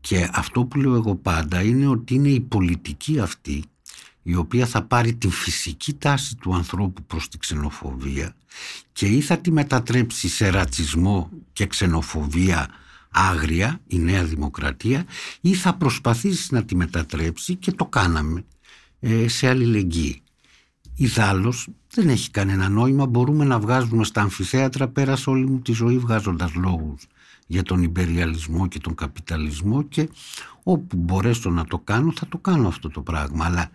[0.00, 3.64] Και αυτό που λέω εγώ πάντα είναι ότι είναι η πολιτική αυτή
[4.28, 8.34] η οποία θα πάρει την φυσική τάση του ανθρώπου προς τη ξενοφοβία
[8.92, 12.68] και ή θα τη μετατρέψει σε ρατσισμό και ξενοφοβία
[13.10, 15.04] άγρια, η νέα δημοκρατία,
[15.40, 18.44] ή θα προσπαθήσει να τη μετατρέψει και το κάναμε
[19.00, 20.22] ε, σε αλληλεγγύη.
[20.96, 25.72] Ιδάλλως δεν έχει κανένα νόημα, μπορούμε να βγάζουμε στα αμφιθέατρα πέρα σε όλη μου τη
[25.72, 27.06] ζωή βγάζοντας λόγους
[27.46, 30.08] για τον υπεριαλισμό και τον καπιταλισμό και
[30.62, 33.70] όπου μπορέσω να το κάνω θα το κάνω αυτό το πράγμα αλλά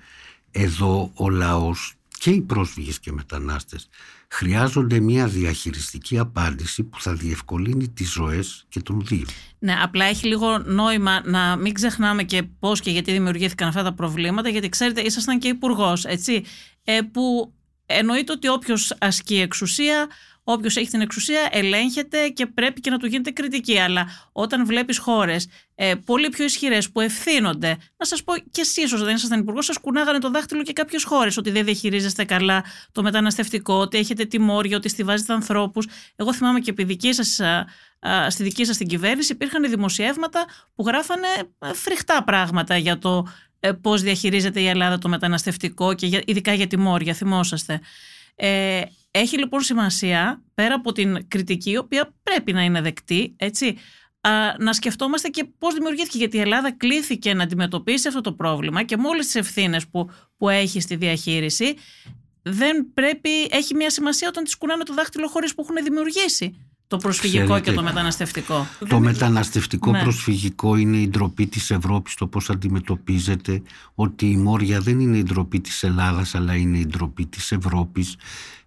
[0.52, 3.90] εδώ ο λαός και οι πρόσφυγες και μετανάστες
[4.28, 9.26] χρειάζονται μια διαχειριστική απάντηση που θα διευκολύνει τις ζωές και των δύο.
[9.60, 13.94] Ναι, απλά έχει λίγο νόημα να μην ξεχνάμε και πώς και γιατί δημιουργήθηκαν αυτά τα
[13.94, 16.44] προβλήματα, γιατί ξέρετε ήσασταν και υπουργός, έτσι,
[16.84, 17.54] ε, που
[17.86, 20.08] εννοείται ότι όποιος ασκεί εξουσία
[20.44, 23.80] Όποιος έχει την εξουσία ελέγχεται και πρέπει και να του γίνεται κριτική.
[23.80, 28.84] Αλλά όταν βλέπεις χώρες ε, πολύ πιο ισχυρές που ευθύνονται, να σας πω και εσεί,
[28.84, 32.64] όσο δεν ήσασταν υπουργός, σας κουνάγανε το δάχτυλο και κάποιες χώρες ότι δεν διαχειρίζεστε καλά
[32.92, 35.88] το μεταναστευτικό, ότι έχετε τιμόρια, ότι στηβάζετε ανθρώπους.
[36.16, 37.40] Εγώ θυμάμαι και επί δική σας,
[38.28, 41.28] στη δική σας την κυβέρνηση υπήρχαν δημοσιεύματα που γράφανε
[41.60, 43.28] ε, φρικτά πράγματα για το
[43.60, 47.82] ε, πώς διαχειρίζεται η Ελλάδα το μεταναστευτικό και ειδικά για τιμόρια, θυμόσαστε.
[48.36, 53.78] Ε, έχει λοιπόν σημασία, πέρα από την κριτική, η οποία πρέπει να είναι δεκτή, έτσι,
[54.58, 58.98] να σκεφτόμαστε και πώς δημιουργήθηκε, γιατί η Ελλάδα κλήθηκε να αντιμετωπίσει αυτό το πρόβλημα και
[58.98, 61.76] με όλες τις ευθύνες που, που έχει στη διαχείριση,
[62.42, 66.98] δεν πρέπει, έχει μια σημασία όταν τις κουνάνε το δάχτυλο χωρίς που έχουν δημιουργήσει το
[66.98, 68.68] προσφυγικό και το μεταναστευτικό.
[68.88, 70.02] Το μεταναστευτικό ναι.
[70.02, 73.62] προσφυγικό είναι η ντροπή της Ευρώπης, το πώς αντιμετωπίζεται,
[73.96, 78.16] ότι η Μόρια δεν είναι η ντροπή της Ελλάδας, αλλά είναι η ντροπή της Ευρώπης.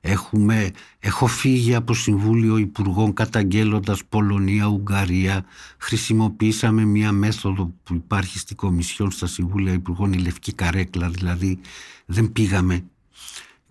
[0.00, 5.44] Έχουμε, έχω φύγει από Συμβούλιο Υπουργών καταγγέλλοντας Πολωνία, Ουγγαρία.
[5.78, 11.58] Χρησιμοποίησαμε μία μέθοδο που υπάρχει στη Κομισιόν στα Συμβούλια Υπουργών, η Λευκή Καρέκλα, δηλαδή
[12.06, 12.84] δεν πήγαμε,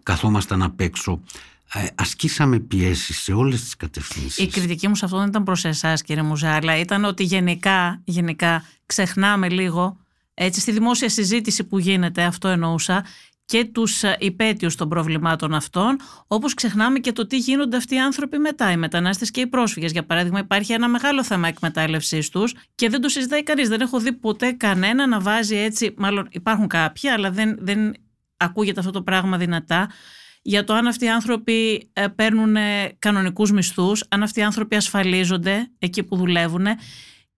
[0.03, 1.21] καθόμασταν απ' έξω.
[1.73, 4.37] Ε, ασκήσαμε πιέσεις σε όλες τις κατευθύνσεις.
[4.37, 8.65] Η κριτική μου σε αυτό δεν ήταν προς εσάς κύριε Μουζάλα, ήταν ότι γενικά, γενικά
[8.85, 9.97] ξεχνάμε λίγο,
[10.33, 13.05] έτσι στη δημόσια συζήτηση που γίνεται, αυτό εννοούσα,
[13.45, 17.99] και τους ε, υπέτειους των προβλημάτων αυτών, όπως ξεχνάμε και το τι γίνονται αυτοί οι
[17.99, 19.91] άνθρωποι μετά, οι μετανάστες και οι πρόσφυγες.
[19.91, 23.69] Για παράδειγμα υπάρχει ένα μεγάλο θέμα εκμετάλλευσής τους και δεν το συζητάει κανείς.
[23.69, 27.93] Δεν έχω δει ποτέ κανένα να βάζει έτσι, μάλλον υπάρχουν κάποιοι, αλλά δεν, δεν
[28.37, 29.89] ακούγεται αυτό το πράγμα δυνατά,
[30.45, 32.55] για το αν αυτοί οι άνθρωποι ε, παίρνουν
[32.99, 36.65] κανονικούς μισθούς, αν αυτοί οι άνθρωποι ασφαλίζονται εκεί που δουλεύουν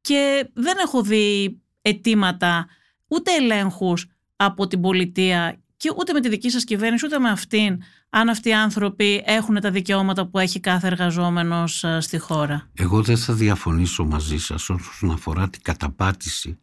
[0.02, 2.68] και δεν έχω δει αιτήματα
[3.08, 7.78] ούτε ελέγχους από την πολιτεία και ούτε με τη δική σας κυβέρνηση ούτε με αυτήν
[8.10, 12.70] αν αυτοί οι άνθρωποι έχουν τα δικαιώματα που έχει κάθε εργαζόμενος ε, στη χώρα.
[12.74, 16.60] Εγώ δεν θα διαφωνήσω μαζί σας όσον αφορά την καταπάτηση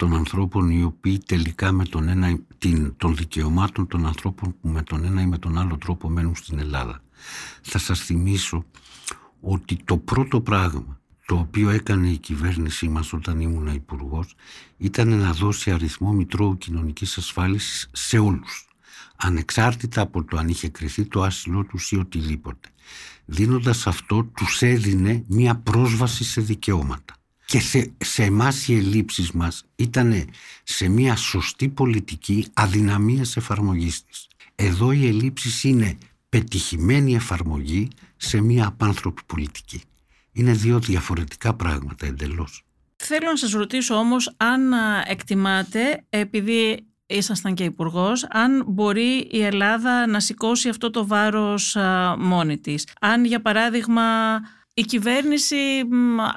[0.00, 4.82] των ανθρώπων οι οποίοι τελικά με τον ένα, την, των δικαιωμάτων των ανθρώπων που με
[4.82, 7.02] τον ένα ή με τον άλλο τρόπο μένουν στην Ελλάδα.
[7.62, 8.64] Θα σας θυμίσω
[9.40, 14.34] ότι το πρώτο πράγμα το οποίο έκανε η κυβέρνησή μας όταν ήμουν υπουργός
[14.76, 18.68] ήταν να δώσει αριθμό Μητρώου Κοινωνικής Ασφάλισης σε όλους
[19.16, 22.68] ανεξάρτητα από το αν είχε κρυθεί το άσυλό τους ή οτιδήποτε.
[23.24, 27.14] Δίνοντας αυτό τους έδινε μία πρόσβαση σε δικαιώματα.
[27.50, 30.24] Και σε, σε εμάς οι ελλείψεις μας ήταν
[30.62, 34.28] σε μια σωστή πολιτική αδυναμίας εφαρμογής της.
[34.54, 35.98] Εδώ οι ελλείψεις είναι
[36.28, 39.82] πετυχημένη εφαρμογή σε μια απάνθρωπη πολιτική.
[40.32, 42.64] Είναι δύο διαφορετικά πράγματα εντελώς.
[42.96, 44.72] Θέλω να σας ρωτήσω όμως αν
[45.06, 51.76] εκτιμάτε, επειδή ήσασταν και υπουργός, αν μπορεί η Ελλάδα να σηκώσει αυτό το βάρος
[52.18, 52.86] μόνη της.
[53.00, 54.02] Αν για παράδειγμα
[54.80, 55.56] η κυβέρνηση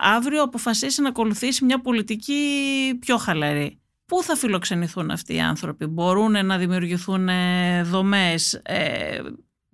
[0.02, 2.44] αύριο αποφασίσει να ακολουθήσει μια πολιτική
[3.00, 3.80] πιο χαλαρή.
[4.06, 9.20] Πού θα φιλοξενηθούν αυτοί οι άνθρωποι, μπορούν να δημιουργηθούν ε, δομές, ε,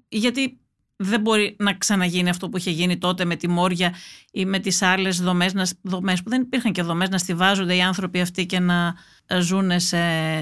[0.09, 0.59] γιατί
[0.95, 3.93] δεν μπορεί να ξαναγίνει αυτό που είχε γίνει τότε με τη Μόρια
[4.32, 8.22] ή με τις άλλες δομές, δομές που δεν υπήρχαν και δομές να στηβάζονται οι άνθρωποι
[8.22, 8.95] αυτοί και να
[9.26, 9.99] ε, ζουν σε,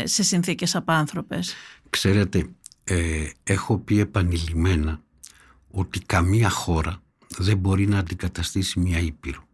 [0.07, 1.53] σε συνθήκες απάνθρωπες.
[1.89, 2.49] Ξέρετε,
[2.83, 5.01] ε, έχω πει επανειλημμένα
[5.71, 7.01] ότι καμία χώρα
[7.37, 9.47] δεν μπορεί να αντικαταστήσει μια Ήπειρο.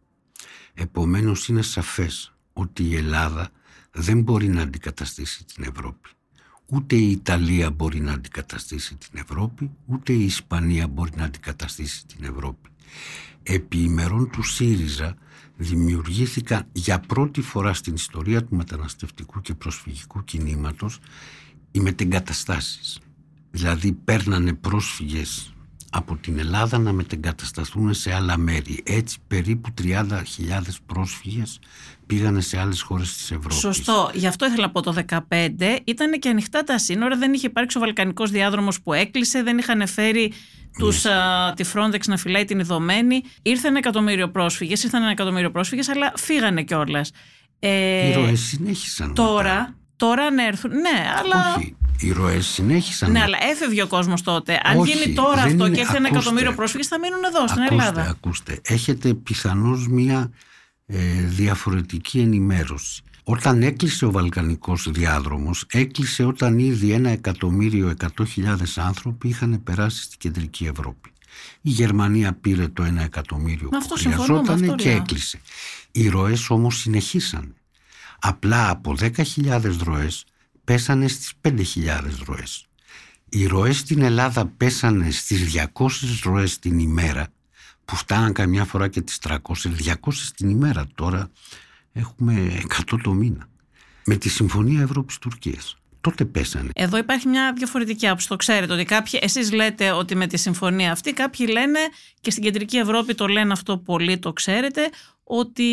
[0.74, 3.50] Επομένως είναι σαφές ότι η Ελλάδα
[3.92, 6.10] δεν μπορεί να αντικαταστήσει την Ευρώπη.
[6.66, 12.24] Ούτε η Ιταλία μπορεί να αντικαταστήσει την Ευρώπη, ούτε η Ισπανία μπορεί να αντικαταστήσει την
[12.24, 12.70] Ευρώπη.
[13.44, 15.18] Επί ημερών του ΣΥΡΙΖΑ
[15.56, 21.00] δημιουργήθηκαν για πρώτη φορά στην ιστορία του μεταναστευτικού και προσφυγικού κινήματος
[21.72, 23.00] οι μετεγκαταστάσεις.
[23.52, 25.53] Δηλαδή παίρνανε πρόσφυγες
[25.96, 28.84] από την Ελλάδα να μετεγκατασταθούν σε άλλα μέρη.
[28.86, 29.92] Έτσι περίπου 30.000
[30.86, 31.60] πρόσφυγες
[32.06, 33.58] πήγανε σε άλλες χώρες της Ευρώπης.
[33.58, 34.12] Σωστό.
[34.14, 37.80] Γι' αυτό ήθελα από το 2015 ήταν και ανοιχτά τα σύνορα, δεν είχε υπάρξει ο
[37.80, 40.34] Βαλκανικός διάδρομος που έκλεισε, δεν είχαν φέρει
[40.78, 43.22] τους, α, τη Frontex να φυλάει την ειδωμένη.
[43.42, 47.12] Ήρθε ένα εκατομμύριο πρόσφυγες, ήρθαν ένα εκατομμύριο πρόσφυγες, αλλά φύγανε κιόλας.
[47.60, 49.14] Ε, Οι ροές συνέχισαν.
[49.14, 49.76] Τώρα,
[50.06, 51.56] τώρα αν έρθουν, ναι, αλλά...
[51.58, 53.12] Όχι, οι ροές συνέχισαν.
[53.12, 54.60] Ναι, αλλά έφευγε ο κόσμος τότε.
[54.64, 56.18] Αν Όχι, γίνει τώρα δεν αυτό είναι- και έρθει ένα ακούστε.
[56.20, 58.10] εκατομμύριο πρόσφυγες, θα μείνουν εδώ στην ακούστε, Ελλάδα.
[58.10, 60.32] Ακούστε, έχετε πιθανώς μια
[60.86, 63.02] ε, διαφορετική ενημέρωση.
[63.24, 70.02] Όταν έκλεισε ο Βαλκανικός διάδρομος, έκλεισε όταν ήδη ένα εκατομμύριο εκατό χιλιάδες άνθρωποι είχαν περάσει
[70.04, 71.10] στην κεντρική Ευρώπη.
[71.62, 74.98] Η Γερμανία πήρε το ένα εκατομμύριο Με που αυτό συμφωνώ, με χρειαζόταν αυτό και λέω.
[74.98, 75.40] έκλεισε.
[75.92, 77.56] Οι ροές όμως συνεχίσαν.
[78.26, 80.26] Απλά από 10.000 ροές
[80.64, 81.64] πέσανε στις 5.000
[82.26, 82.66] ροές.
[83.30, 87.28] Οι ροές στην Ελλάδα πέσανε στις 200 ροές την ημέρα
[87.86, 89.38] που φτάναν καμιά φορά και τις 300,
[89.70, 90.88] 200 την ημέρα.
[90.96, 91.32] Τώρα
[91.94, 92.62] έχουμε
[92.92, 93.50] 100 το μήνα.
[94.06, 95.78] Με τη Συμφωνία Ευρώπης-Τουρκίας.
[96.02, 96.70] Τότε πέσανε.
[96.76, 98.28] Εδώ υπάρχει μια διαφορετική άποψη.
[98.28, 101.80] Το ξέρετε ότι κάποιοι, εσείς λέτε ότι με τη συμφωνία αυτή, κάποιοι λένε
[102.22, 104.90] και στην κεντρική Ευρώπη το λένε αυτό πολύ, το ξέρετε,
[105.24, 105.66] ότι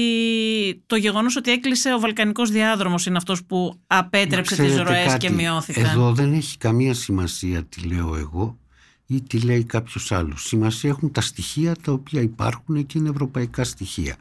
[0.87, 5.27] το γεγονός ότι έκλεισε ο Βαλκανικός διάδρομος είναι αυτός που απέτρεψε τις Ξέρετε ροές κάτι,
[5.27, 5.85] και μειώθηκαν.
[5.85, 8.59] Εδώ δεν έχει καμία σημασία τι λέω εγώ
[9.07, 10.43] ή τι λέει κάποιος άλλος.
[10.43, 14.17] Σημασία έχουν τα στοιχεία τα οποία υπάρχουν και είναι ευρωπαϊκά στοιχεία.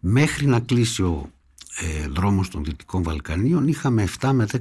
[0.00, 1.30] Μέχρι να κλείσει ο
[1.76, 4.58] ε, δρόμος των Δυτικών Βαλκανίων είχαμε 7 με 10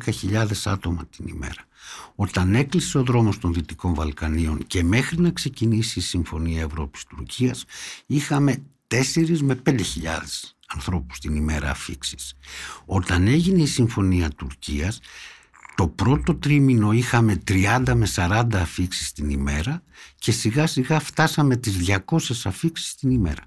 [0.64, 1.68] άτομα την ημέρα.
[2.16, 7.66] Όταν έκλεισε ο δρόμος των Δυτικών Βαλκανίων και μέχρι να ξεκινήσει η Συμφωνία Ευρώπης-Τουρκίας
[8.06, 8.64] είχαμε
[8.94, 9.82] 4 με 5
[10.68, 12.34] ανθρώπους την ημέρα αφήξεις.
[12.86, 15.00] Όταν έγινε η Συμφωνία Τουρκίας
[15.76, 19.84] το πρώτο τρίμηνο είχαμε 30 με 40 αφήξεις την ημέρα
[20.16, 21.98] και σιγά σιγά φτάσαμε τις 200
[22.44, 23.46] αφήξεις την ημέρα.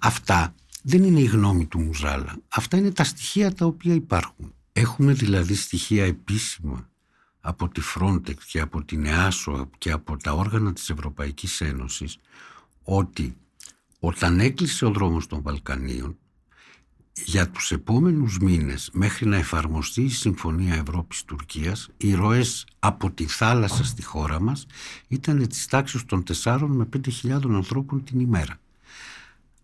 [0.00, 2.36] Αυτά δεν είναι η γνώμη του Μουζάλα.
[2.48, 4.54] Αυτά είναι τα στοιχεία τα οποία υπάρχουν.
[4.72, 6.88] Έχουμε δηλαδή στοιχεία επίσημα
[7.40, 12.18] από τη Frontex και από την ΕΑΣΟ και από τα όργανα της Ευρωπαϊκής Ένωσης
[12.82, 13.36] ότι
[14.06, 16.16] όταν έκλεισε ο δρόμος των Βαλκανίων
[17.24, 23.84] για τους επόμενους μήνες μέχρι να εφαρμοστεί η Συμφωνία Ευρώπης-Τουρκίας οι ροές από τη θάλασσα
[23.84, 24.66] στη χώρα μας
[25.08, 26.88] ήταν της τάξης των 4 με
[27.22, 28.58] 5.000 ανθρώπων την ημέρα.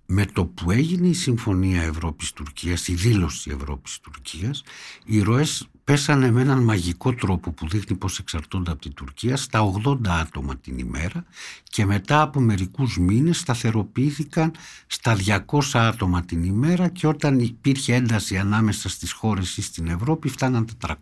[0.06, 4.62] Με το που έγινε η Συμφωνία Ευρώπης-Τουρκίας, η δήλωση Ευρώπης-Τουρκίας,
[5.04, 9.72] οι ροές πέσανε με έναν μαγικό τρόπο που δείχνει πως εξαρτώνται από την Τουρκία στα
[9.86, 11.24] 80 άτομα την ημέρα
[11.62, 14.52] και μετά από μερικούς μήνες σταθεροποιήθηκαν
[14.86, 15.16] στα
[15.46, 20.68] 200 άτομα την ημέρα και όταν υπήρχε ένταση ανάμεσα στις χώρες ή στην Ευρώπη φτάναν
[20.86, 20.94] 400.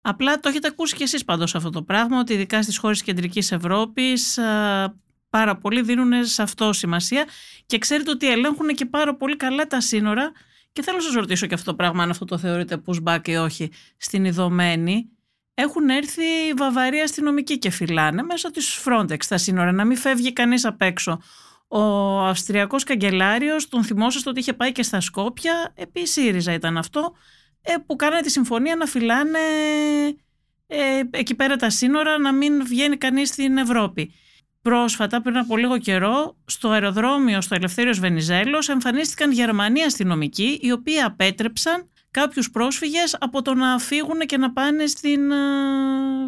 [0.00, 3.06] Απλά το έχετε ακούσει κι εσείς πάντως αυτό το πράγμα, ότι ειδικά στις χώρες της
[3.06, 4.94] κεντρικής Ευρώπης α,
[5.30, 7.26] πάρα πολλοί δίνουν σε αυτό σημασία
[7.66, 10.32] και ξέρετε ότι ελέγχουν και πάρα πολύ καλά τα σύνορα
[10.72, 13.36] και θέλω να σας ρωτήσω και αυτό το πράγμα αν αυτό το θεωρείτε pushback ή
[13.36, 15.08] όχι στην ειδωμένη.
[15.54, 20.32] Έχουν έρθει οι Βαβαροί αστυνομικοί και φυλάνε μέσω της Frontex στα σύνορα, να μην φεύγει
[20.32, 21.20] κανείς απ' έξω.
[21.68, 21.82] Ο
[22.18, 27.12] Αυστριακός Καγκελάριος, τον θυμόσαστε ότι είχε πάει και στα Σκόπια, επί ΣΥΡΙΖΑ ήταν αυτό,
[27.62, 29.38] ε, που κάνανε τη συμφωνία να φυλάνε
[30.66, 34.14] ε, εκεί πέρα τα σύνορα, να μην βγαίνει κανείς στην Ευρώπη.
[34.62, 40.98] Πρόσφατα, πριν από λίγο καιρό, στο αεροδρόμιο στο Ελευθέριος Βενιζέλος εμφανίστηκαν Γερμανοί αστυνομικοί οι οποίοι
[40.98, 45.36] απέτρεψαν κάποιους πρόσφυγες από το να φύγουν και να πάνε στην ε,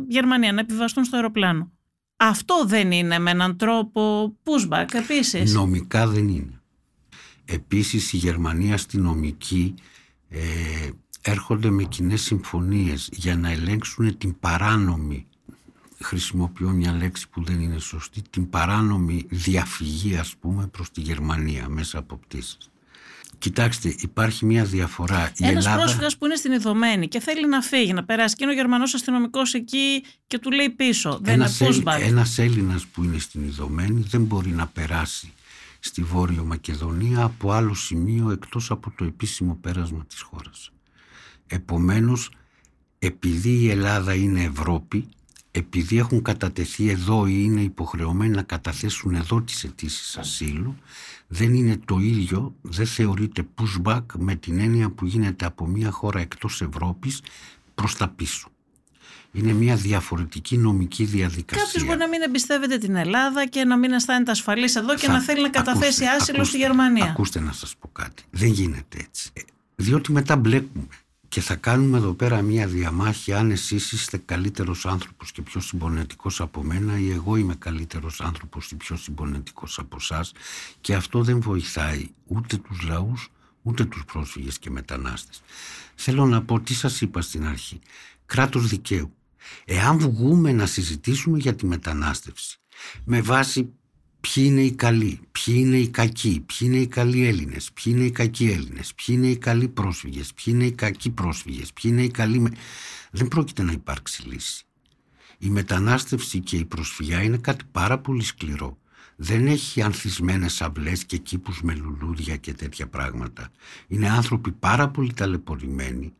[0.08, 1.72] Γερμανία, να επιβαστούν στο αεροπλάνο.
[2.16, 5.54] Αυτό δεν είναι με έναν τρόπο pushback επίσης.
[5.54, 6.60] Νομικά δεν είναι.
[7.44, 9.74] Επίσης οι Γερμανοί αστυνομικοί
[10.28, 10.40] ε,
[11.22, 15.26] έρχονται με κοινές συμφωνίες για να ελέγξουν την παράνομη
[16.04, 21.68] χρησιμοποιώ μια λέξη που δεν είναι σωστή την παράνομη διαφυγή ας πούμε προς τη Γερμανία
[21.68, 22.70] μέσα από πτήσεις.
[23.38, 25.32] Κοιτάξτε, υπάρχει μια διαφορά.
[25.38, 25.82] Ένας Ελλάδα...
[25.82, 28.34] πρόσφυγας που είναι στην Ιδωμένη και θέλει να φύγει, να περάσει.
[28.34, 31.18] Και είναι ο Γερμανός αστυνομικός εκεί και του λέει πίσω.
[31.22, 32.00] Δεν ένας είναι pushback.
[32.00, 35.32] Ένας Έλληνας που είναι στην Ιδωμένη δεν μπορεί να περάσει
[35.78, 40.70] στη Βόρειο Μακεδονία από άλλο σημείο εκτός από το επίσημο πέρασμα της χώρας.
[41.46, 42.30] Επομένως,
[42.98, 45.08] επειδή η Ελλάδα είναι Ευρώπη,
[45.56, 50.76] επειδή έχουν κατατεθεί εδώ ή είναι υποχρεωμένοι να καταθέσουν εδώ τις αιτήσεις ασύλου,
[51.26, 56.20] δεν είναι το ίδιο, δεν θεωρείται pushback με την έννοια που γίνεται από μια χώρα
[56.20, 57.20] εκτός Ευρώπης
[57.74, 58.48] προς τα πίσω.
[59.32, 61.64] Είναι μια διαφορετική νομική διαδικασία.
[61.64, 65.20] Κάποιος μπορεί να μην εμπιστεύεται την Ελλάδα και να μην αισθάνεται ασφαλής εδώ και να
[65.20, 67.04] θέλει να καταθέσει άσυλο στη Γερμανία.
[67.04, 68.22] Ακούστε να σας πω κάτι.
[68.30, 69.30] Δεν γίνεται έτσι.
[69.32, 69.40] Ε,
[69.76, 70.86] διότι μετά μπλέκουμε
[71.34, 76.40] και θα κάνουμε εδώ πέρα μια διαμάχη αν εσείς είστε καλύτερος άνθρωπος και πιο συμπονετικός
[76.40, 80.26] από μένα ή εγώ είμαι καλύτερος άνθρωπος ή πιο συμπονετικός από εσά
[80.80, 83.30] και αυτό δεν βοηθάει ούτε τους λαούς
[83.62, 85.42] ούτε τους πρόσφυγες και μετανάστες.
[85.94, 87.80] Θέλω να πω τι σας είπα στην αρχή.
[88.26, 89.14] Κράτος δικαίου.
[89.64, 92.58] Εάν βγούμε να συζητήσουμε για τη μετανάστευση
[93.04, 93.72] με βάση
[94.24, 98.04] ποιοι είναι οι καλοί, ποιοι είναι οι κακοί, ποιοι είναι οι καλοί Έλληνες, ποιοι είναι
[98.04, 102.02] οι κακοί Έλληνες, ποιοι είναι οι καλοί πρόσφυγες, ποιοι είναι οι κακοί πρόσφυγες, ποιοι είναι
[102.02, 102.52] οι καλοί...
[103.10, 104.64] Δεν πρόκειται να υπάρξει λύση.
[105.38, 108.78] Η μετανάστευση και η προσφυγιά είναι κάτι πάρα πολύ σκληρό.
[109.16, 113.50] Δεν έχει ανθισμένες αυλές και κήπους με λουλούδια και τέτοια πράγματα.
[113.88, 116.12] Είναι άνθρωποι πάρα πολύ ταλαιπωρημένοι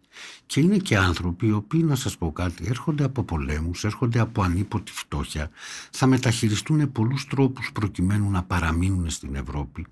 [0.46, 4.42] και είναι και άνθρωποι οι οποίοι, να σας πω κάτι, έρχονται από πολέμους, έρχονται από
[4.42, 5.50] ανίποτη φτώχεια,
[5.90, 9.86] θα μεταχειριστούν πολλούς τρόπους προκειμένου να παραμείνουν στην Ευρώπη.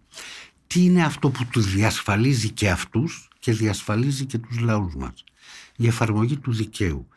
[0.66, 5.24] Τι είναι αυτό που τους διασφαλίζει και αυτούς και διασφαλίζει και τους λαούς μας;
[5.76, 7.08] Η εφαρμογή του δικαίου.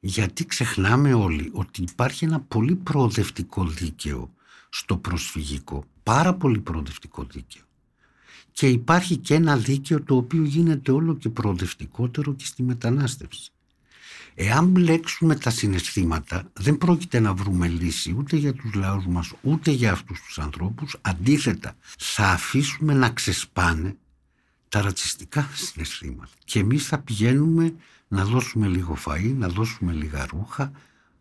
[0.00, 4.34] Γιατί ξεχνάμε όλοι ότι υπάρχει ένα πολύ προοδευτικό δίκαιο
[4.68, 5.84] στο προσφυγικό.
[6.02, 7.62] Πάρα πολύ προοδευτικό δίκαιο.
[8.54, 13.50] Και υπάρχει και ένα δίκαιο το οποίο γίνεται όλο και προοδευτικότερο και στη μετανάστευση.
[14.34, 19.70] Εάν μπλέξουμε τα συναισθήματα δεν πρόκειται να βρούμε λύση ούτε για τους λαούς μας ούτε
[19.70, 20.96] για αυτούς τους ανθρώπους.
[21.00, 23.96] Αντίθετα θα αφήσουμε να ξεσπάνε
[24.68, 26.32] τα ρατσιστικά συναισθήματα.
[26.44, 27.74] Και εμείς θα πηγαίνουμε
[28.08, 30.72] να δώσουμε λίγο φαΐ, να δώσουμε λίγα ρούχα.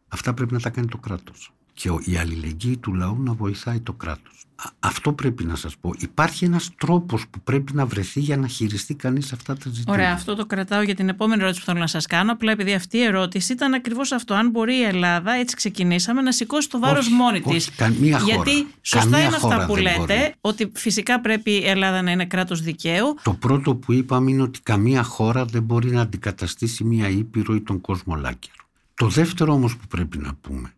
[0.08, 3.94] Αυτά πρέπει να τα κάνει το κράτος και η αλληλεγγύη του λαού να βοηθάει το
[3.94, 4.46] κράτος.
[4.80, 5.94] Αυτό πρέπει να σας πω.
[5.98, 9.92] Υπάρχει ένας τρόπος που πρέπει να βρεθεί για να χειριστεί κανείς αυτά τα ζητήματα.
[9.92, 12.32] Ωραία, αυτό το κρατάω για την επόμενη ερώτηση που θέλω να σας κάνω.
[12.32, 14.34] Απλά επειδή αυτή η ερώτηση ήταν ακριβώς αυτό.
[14.34, 17.70] Αν μπορεί η Ελλάδα, έτσι ξεκινήσαμε, να σηκώσει το βάρος όχι, μόνη της.
[17.76, 18.34] καμία χώρα.
[18.34, 20.34] Γιατί σωστά καμία είναι αυτά που λέτε, μπορεί.
[20.42, 23.16] ότι φυσικά πρέπει η Ελλάδα να είναι κράτος δικαίου.
[23.24, 27.62] Το πρώτο που είπαμε είναι ότι καμία χώρα δεν μπορεί να αντικαταστήσει μια ήπειρο ή
[27.62, 28.64] τον κόσμο λάκερο.
[28.94, 30.74] Το δεύτερο όμως που πρέπει να πούμε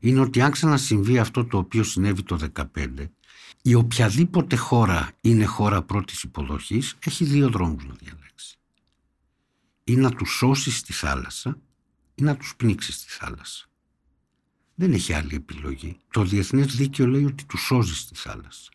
[0.00, 2.38] είναι ότι αν ξανασυμβεί αυτό το οποίο συνέβη το
[2.74, 3.08] 2015,
[3.62, 8.58] η οποιαδήποτε χώρα είναι χώρα πρώτης υποδοχής έχει δύο δρόμους να διαλέξει.
[9.84, 11.58] Ή να τους σώσεις στη θάλασσα
[12.14, 13.64] ή να τους πνίξεις στη θάλασσα.
[14.74, 15.96] Δεν έχει άλλη επιλογή.
[16.10, 18.70] Το διεθνές δίκαιο λέει ότι τους σώζεις στη θάλασσα.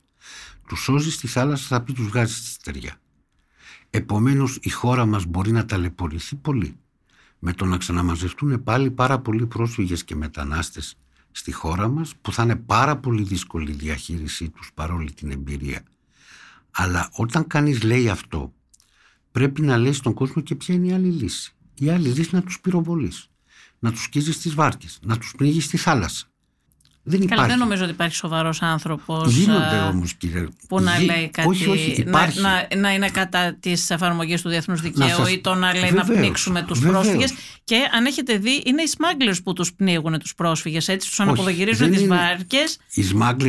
[0.67, 3.01] Τους σώζεις στη θάλασσα θα πει τους βγάζεις στη στεριά.
[3.89, 6.79] Επομένως η χώρα μας μπορεί να ταλαιπωρηθεί πολύ
[7.39, 10.97] με το να ξαναμαζευτούν πάλι πάρα πολλοί πρόσφυγες και μετανάστες
[11.37, 15.83] στη χώρα μας που θα είναι πάρα πολύ δύσκολη η διαχείρισή τους παρόλη την εμπειρία.
[16.71, 18.53] Αλλά όταν κανείς λέει αυτό
[19.31, 21.53] πρέπει να λέει στον κόσμο και ποια είναι η άλλη λύση.
[21.73, 23.29] Η άλλη λύση είναι να τους πυροβολείς,
[23.79, 26.27] να τους σκίζεις στις βάρκες, να τους πνίγεις στη θάλασσα.
[27.07, 27.35] Δεν υπάρχει.
[27.35, 29.33] Καλά, δεν νομίζω ότι υπάρχει σοβαρός άνθρωπος.
[29.33, 30.47] Γίνονται όμως, κύριε.
[30.67, 31.47] Που να λέει κάτι.
[31.47, 32.41] Όχι, όχι, υπάρχει.
[32.41, 35.31] Να, να, είναι κατά της εφαρμογής του διεθνούς δικαίου σας...
[35.31, 37.33] ή το να λέει βεβαίως, να πνίξουμε τους πρόσφυγες.
[37.63, 40.87] Και αν έχετε δει, είναι οι σμάγκλερ που τους πνίγουν τους πρόσφυγες.
[40.87, 42.77] Έτσι, τους αναποδογυρίζουν τις βάρκες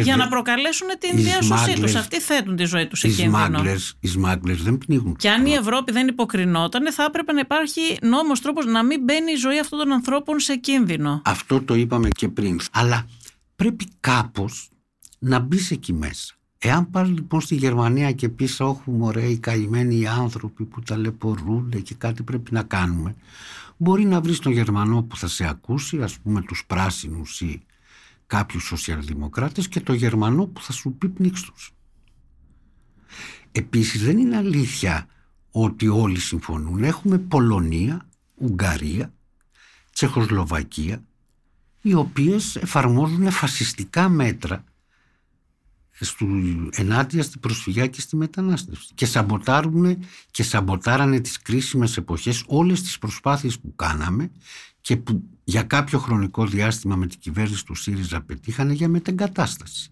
[0.03, 1.95] για να προκαλέσουν την διάσωσή τους.
[1.95, 3.63] Αυτοί θέτουν τη ζωή τους σε κίνδυνο.
[4.01, 5.17] Οι σμάγκλερ δεν πνίγουν.
[5.17, 9.33] Και αν η Ευρώπη δεν υποκρινόταν, θα έπρεπε να υπάρχει νόμος τρόπος να μην μπαίνει
[9.33, 11.23] η ζωή αυτών των ανθρώπων σε κίνδυνο.
[11.25, 12.61] Αυτό το είπαμε και πριν.
[12.73, 13.07] Αλλά
[13.57, 14.71] πρέπει κάπως
[15.19, 16.35] να μπει εκεί μέσα.
[16.59, 21.95] Εάν πας λοιπόν στη Γερμανία και πεις όχι μωρέ οι καημένοι άνθρωποι που ταλαιπωρούνται και
[21.95, 23.15] κάτι πρέπει να κάνουμε
[23.77, 27.63] μπορεί να βρεις τον Γερμανό που θα σε ακούσει ας πούμε τους πράσινους ή
[28.27, 31.71] κάποιους σοσιαλδημοκράτες και το Γερμανό που θα σου πει πνίξτος.
[33.53, 35.07] Επίσης δεν είναι αλήθεια
[35.51, 36.85] ότι όλοι συμφωνούν.
[36.85, 39.13] Έχουμε Πολωνία, Ουγγαρία,
[39.93, 41.05] Τσεχοσλοβακία,
[41.87, 44.65] οι οποίες εφαρμόζουν φασιστικά μέτρα
[45.91, 46.27] στου,
[46.71, 49.99] ενάντια στην προσφυγιά και στη μετανάστευση και σαμποτάρουν
[50.31, 54.31] και σαμποτάρανε τις κρίσιμες εποχές όλες τις προσπάθειες που κάναμε
[54.81, 59.91] και που για κάποιο χρονικό διάστημα με την κυβέρνηση του ΣΥΡΙΖΑ πετύχανε για μετεγκατάσταση.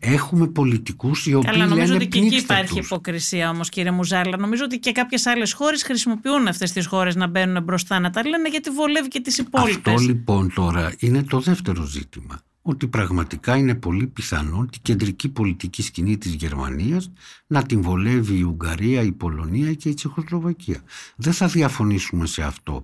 [0.00, 2.86] Έχουμε πολιτικούς οι οποίοι Καλά, νομίζω λένε ότι και εκεί πνίξτε υπάρχει τους.
[2.86, 4.36] υποκρισία όμως, κύριε Μουζάλα.
[4.36, 8.26] Νομίζω ότι και κάποιες άλλες χώρες χρησιμοποιούν αυτές τις χώρες να μπαίνουν μπροστά, να τα
[8.26, 9.92] λένε γιατί βολεύει και τις υπόλοιπες.
[9.94, 12.40] Αυτό λοιπόν τώρα είναι το δεύτερο ζήτημα.
[12.62, 17.10] Ότι πραγματικά είναι πολύ πιθανό την κεντρική πολιτική σκηνή της Γερμανίας
[17.46, 20.80] να την βολεύει η Ουγγαρία, η Πολωνία και η Τσεχοσλοβακία.
[21.16, 22.82] Δεν θα διαφωνήσουμε σε αυτό.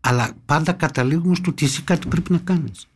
[0.00, 2.86] Αλλά πάντα καταλήγουμε στο ότι εσύ κάτι πρέπει να κάνεις.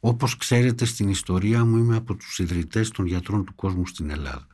[0.00, 4.46] Όπως ξέρετε στην ιστορία μου είμαι από τους ιδρυτές των γιατρών του κόσμου στην Ελλάδα.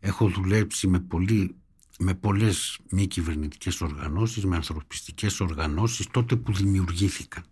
[0.00, 1.56] Έχω δουλέψει με, πολύ,
[1.98, 7.44] με πολλές μη κυβερνητικές οργανώσεις, με ανθρωπιστικές οργανώσεις τότε που δημιουργήθηκαν.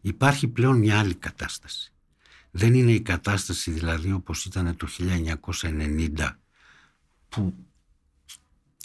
[0.00, 1.92] Υπάρχει πλέον μια άλλη κατάσταση.
[2.50, 6.30] Δεν είναι η κατάσταση δηλαδή όπως ήταν το 1990
[7.28, 7.54] που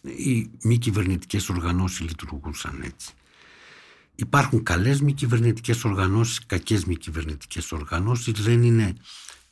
[0.01, 3.13] οι μη κυβερνητικές οργανώσεις λειτουργούσαν έτσι.
[4.15, 8.33] Υπάρχουν καλές μη κυβερνητικές οργανώσεις, κακές μη κυβερνητικές οργανώσεις.
[8.33, 8.95] Δεν είναι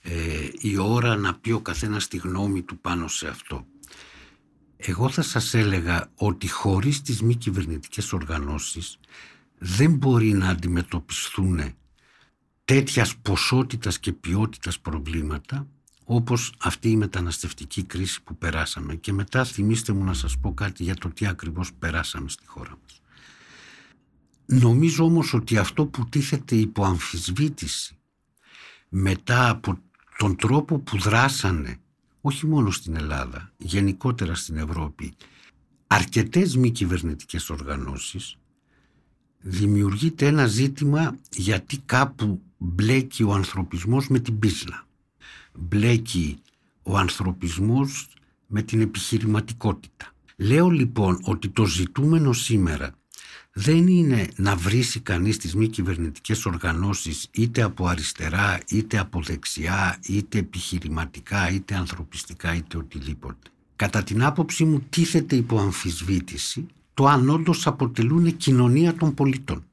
[0.01, 3.66] ε, η ώρα να πει ο καθένας τη γνώμη του πάνω σε αυτό.
[4.78, 8.99] Εγώ θα σας έλεγα ότι χωρίς τις μη κυβερνητικές οργανώσεις
[9.57, 11.59] δεν μπορεί να αντιμετωπιστούν
[12.66, 15.68] τέτοιας ποσότητας και ποιότητας προβλήματα
[16.03, 20.84] όπως αυτή η μεταναστευτική κρίση που περάσαμε και μετά θυμίστε μου να σας πω κάτι
[20.84, 23.01] για το τι ακριβώς περάσαμε στη χώρα μας.
[24.46, 27.98] Νομίζω όμως ότι αυτό που τίθεται υπό αμφισβήτηση
[28.89, 29.78] μετά από
[30.18, 31.78] τον τρόπο που δράσανε
[32.22, 35.14] όχι μόνο στην Ελλάδα, γενικότερα στην Ευρώπη
[35.94, 38.38] αρκετές μη κυβερνητικές οργανώσεις
[39.39, 44.88] δημιουργείται ένα ζήτημα γιατί κάπου μπλέκει ο ανθρωπισμός με την πίσλα.
[45.54, 46.38] Μπλέκει
[46.84, 48.10] ο ανθρωπισμός
[48.48, 50.12] με την επιχειρηματικότητα.
[50.38, 52.96] Λέω λοιπόν ότι το ζητούμενο σήμερα
[53.54, 59.99] δεν είναι να βρίσει κανείς τις μη κυβερνητικές οργανώσεις είτε από αριστερά, είτε από δεξιά,
[60.08, 63.49] είτε επιχειρηματικά, είτε ανθρωπιστικά, είτε οτιδήποτε.
[63.76, 69.64] Κατά την άποψή μου τίθεται υπό αμφισβήτηση το αν όντως αποτελούν κοινωνία των πολιτών.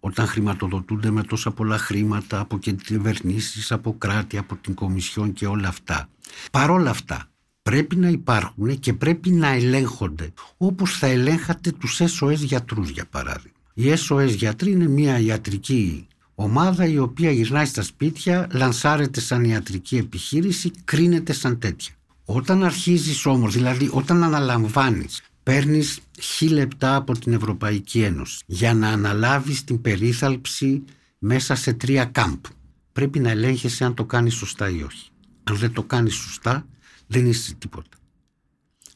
[0.00, 5.68] Όταν χρηματοδοτούνται με τόσα πολλά χρήματα από κυβερνήσεις, από κράτη, από την Κομισιόν και όλα
[5.68, 6.08] αυτά.
[6.50, 7.30] Παρόλα αυτά,
[7.66, 13.58] πρέπει να υπάρχουν και πρέπει να ελέγχονται όπως θα ελέγχατε τους SOS γιατρούς για παράδειγμα.
[13.74, 19.96] Οι SOS γιατροί είναι μια ιατρική ομάδα η οποία γυρνάει στα σπίτια, λανσάρεται σαν ιατρική
[19.96, 21.94] επιχείρηση, κρίνεται σαν τέτοια.
[22.24, 28.88] Όταν αρχίζεις όμως, δηλαδή όταν αναλαμβάνεις παίρνεις χι λεπτά από την Ευρωπαϊκή Ένωση για να
[28.88, 30.82] αναλάβεις την περίθαλψη
[31.18, 32.44] μέσα σε τρία κάμπ.
[32.92, 35.08] Πρέπει να ελέγχεσαι αν το κάνεις σωστά ή όχι.
[35.44, 36.66] Αν δεν το κάνεις σωστά
[37.06, 37.96] δεν είσαι τίποτα.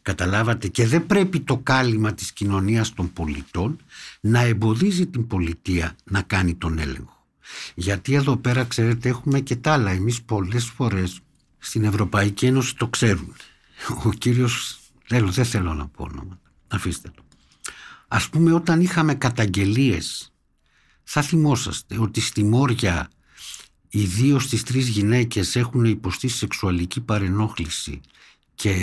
[0.03, 3.81] Καταλάβατε; Και δεν πρέπει το κάλυμα της κοινωνίας των πολιτών
[4.21, 7.27] να εμποδίζει την πολιτεία να κάνει τον έλεγχο.
[7.75, 9.91] Γιατί εδώ πέρα ξέρετε έχουμε και τα άλλα.
[9.91, 11.21] Εμείς πολλές φορές
[11.59, 13.35] στην Ευρωπαϊκή Ένωση το ξέρουν.
[14.05, 17.23] Ο κύριος, θέλω, δεν θέλω να πω ονόματα, αφήστε το.
[18.09, 20.33] Ας πούμε όταν είχαμε καταγγελίες
[21.03, 23.09] θα θυμόσαστε ότι στη Μόρια
[23.91, 28.01] οι δύο στις τρεις γυναίκες έχουν υποστεί σεξουαλική παρενόχληση
[28.55, 28.74] και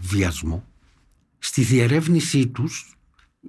[0.00, 0.64] βιασμό.
[1.38, 2.96] Στη διερεύνησή τους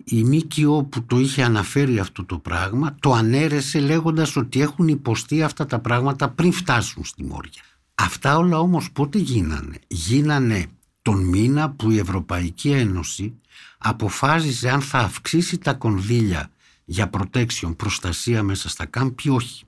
[0.03, 5.43] η ΜΚΟ που το είχε αναφέρει αυτό το πράγμα το ανέρεσε λέγοντας ότι έχουν υποστεί
[5.43, 7.61] αυτά τα πράγματα πριν φτάσουν στη Μόρια.
[7.95, 10.65] Αυτά όλα όμως πότε γίνανε; Γίνανε
[11.01, 13.33] τον μήνα που η Ευρωπαϊκή Ένωση
[13.77, 16.51] αποφάσισε αν θα αυξήσει τα κονδύλια
[16.85, 19.63] για protection, προστασία μέσα στα κάμπη όχι.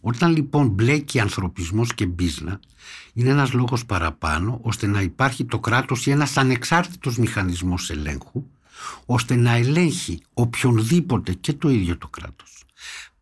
[0.00, 2.60] Όταν λοιπόν μπλέκει ανθρωπισμός και μπίζνα
[3.12, 8.44] είναι ένας λόγος παραπάνω ώστε να υπάρχει το κράτος ή ένας ανεξάρτητος μηχανισμός ελέγχου
[9.06, 12.64] ώστε να ελέγχει οποιονδήποτε και το ίδιο το κράτος.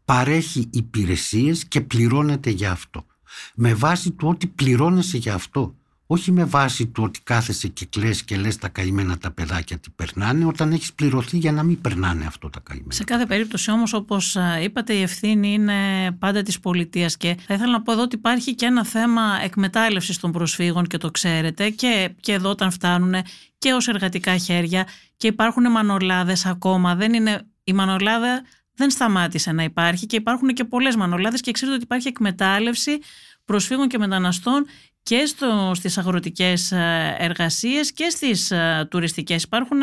[0.04, 3.06] Παρέχει υπηρεσίες και πληρώνεται για αυτό.
[3.54, 5.74] Με βάση του ότι πληρώνεσαι για αυτό
[6.10, 9.90] όχι με βάση του ότι κάθεσαι και κλαις και λες τα καημένα τα παιδάκια τι
[9.90, 12.92] περνάνε όταν έχεις πληρωθεί για να μην περνάνε αυτό τα καημένα.
[12.92, 15.76] Σε κάθε περίπτωση όμως όπως είπατε η ευθύνη είναι
[16.18, 20.18] πάντα της πολιτείας και θα ήθελα να πω εδώ ότι υπάρχει και ένα θέμα εκμετάλλευσης
[20.18, 23.14] των προσφύγων και το ξέρετε και, και εδώ όταν φτάνουν
[23.58, 24.86] και ως εργατικά χέρια
[25.16, 26.94] και υπάρχουν μανολάδες ακόμα.
[26.94, 28.42] Δεν είναι, η μανολάδα
[28.74, 32.98] δεν σταμάτησε να υπάρχει και υπάρχουν και πολλές μανολάδες και ξέρετε ότι υπάρχει εκμετάλλευση
[33.44, 34.66] προσφύγων και μεταναστών
[35.08, 39.42] και στο, στις αγροτικές ε, εργασίες και στις ε, τουριστικές.
[39.42, 39.78] Υπάρχουν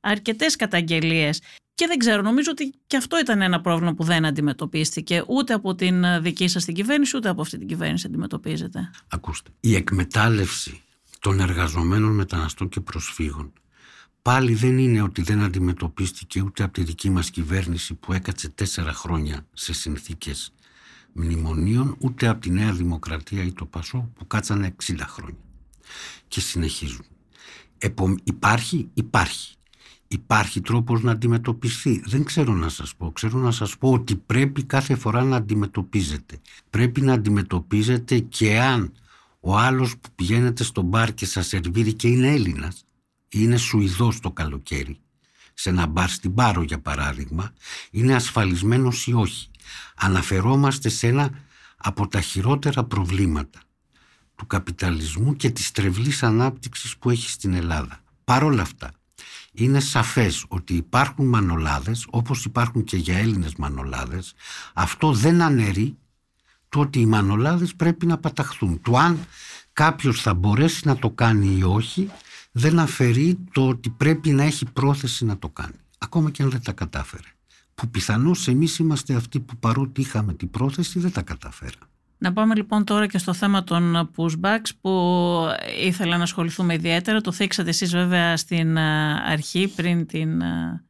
[0.00, 1.42] αρκετές καταγγελίες
[1.74, 5.74] και δεν ξέρω, νομίζω ότι και αυτό ήταν ένα πρόβλημα που δεν αντιμετωπίστηκε ούτε από
[5.74, 8.90] την ε, δική σας την κυβέρνηση ούτε από αυτή την κυβέρνηση αντιμετωπίζεται.
[9.08, 10.82] Ακούστε, η εκμετάλλευση
[11.20, 13.52] των εργαζομένων μεταναστών και προσφύγων
[14.22, 18.92] πάλι δεν είναι ότι δεν αντιμετωπίστηκε ούτε από τη δική μας κυβέρνηση που έκατσε τέσσερα
[18.92, 20.52] χρόνια σε συνθήκες
[21.16, 25.40] μνημονίων ούτε από τη Νέα Δημοκρατία ή το Πασό που κάτσανε 60 χρόνια
[26.28, 27.04] και συνεχίζουν.
[27.78, 29.54] Επο, υπάρχει, υπάρχει.
[30.08, 32.02] Υπάρχει τρόπος να αντιμετωπιστεί.
[32.06, 33.12] Δεν ξέρω να σας πω.
[33.12, 36.40] Ξέρω να σας πω ότι πρέπει κάθε φορά να αντιμετωπίζετε.
[36.70, 38.92] Πρέπει να αντιμετωπίζετε και αν
[39.40, 42.84] ο άλλος που πηγαίνετε στο μπαρ και σας σερβίρει και είναι Έλληνας
[43.28, 44.98] είναι Σουηδός το καλοκαίρι
[45.54, 47.52] σε ένα μπαρ στην Πάρο για παράδειγμα
[47.90, 49.50] είναι ασφαλισμένος ή όχι
[49.96, 51.30] αναφερόμαστε σε ένα
[51.76, 53.60] από τα χειρότερα προβλήματα
[54.34, 58.00] του καπιταλισμού και της τρευλής ανάπτυξης που έχει στην Ελλάδα.
[58.24, 58.90] Παρ' όλα αυτά,
[59.52, 64.34] είναι σαφές ότι υπάρχουν μανολάδες, όπως υπάρχουν και για Έλληνες μανολάδες,
[64.74, 65.96] αυτό δεν αναιρεί
[66.68, 68.80] το ότι οι μανολάδες πρέπει να παταχθούν.
[68.82, 69.26] Το αν
[69.72, 72.10] κάποιος θα μπορέσει να το κάνει ή όχι,
[72.52, 75.76] δεν αφαιρεί το ότι πρέπει να έχει πρόθεση να το κάνει.
[75.98, 77.35] Ακόμα και αν δεν τα κατάφερε
[77.76, 81.78] που πιθανώς εμείς είμαστε αυτοί που παρότι είχαμε την πρόθεση δεν τα καταφέρα.
[82.18, 84.90] Να πάμε λοιπόν τώρα και στο θέμα των pushbacks που
[85.82, 87.20] ήθελα να ασχοληθούμε ιδιαίτερα.
[87.20, 90.84] Το θίξατε εσείς βέβαια στην ε, αρχή πριν την, ε,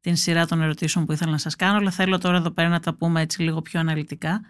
[0.00, 2.80] την σειρά των ερωτήσεων που ήθελα να σας κάνω αλλά θέλω τώρα εδώ πέρα να
[2.80, 4.40] τα πούμε έτσι λίγο πιο αναλυτικά.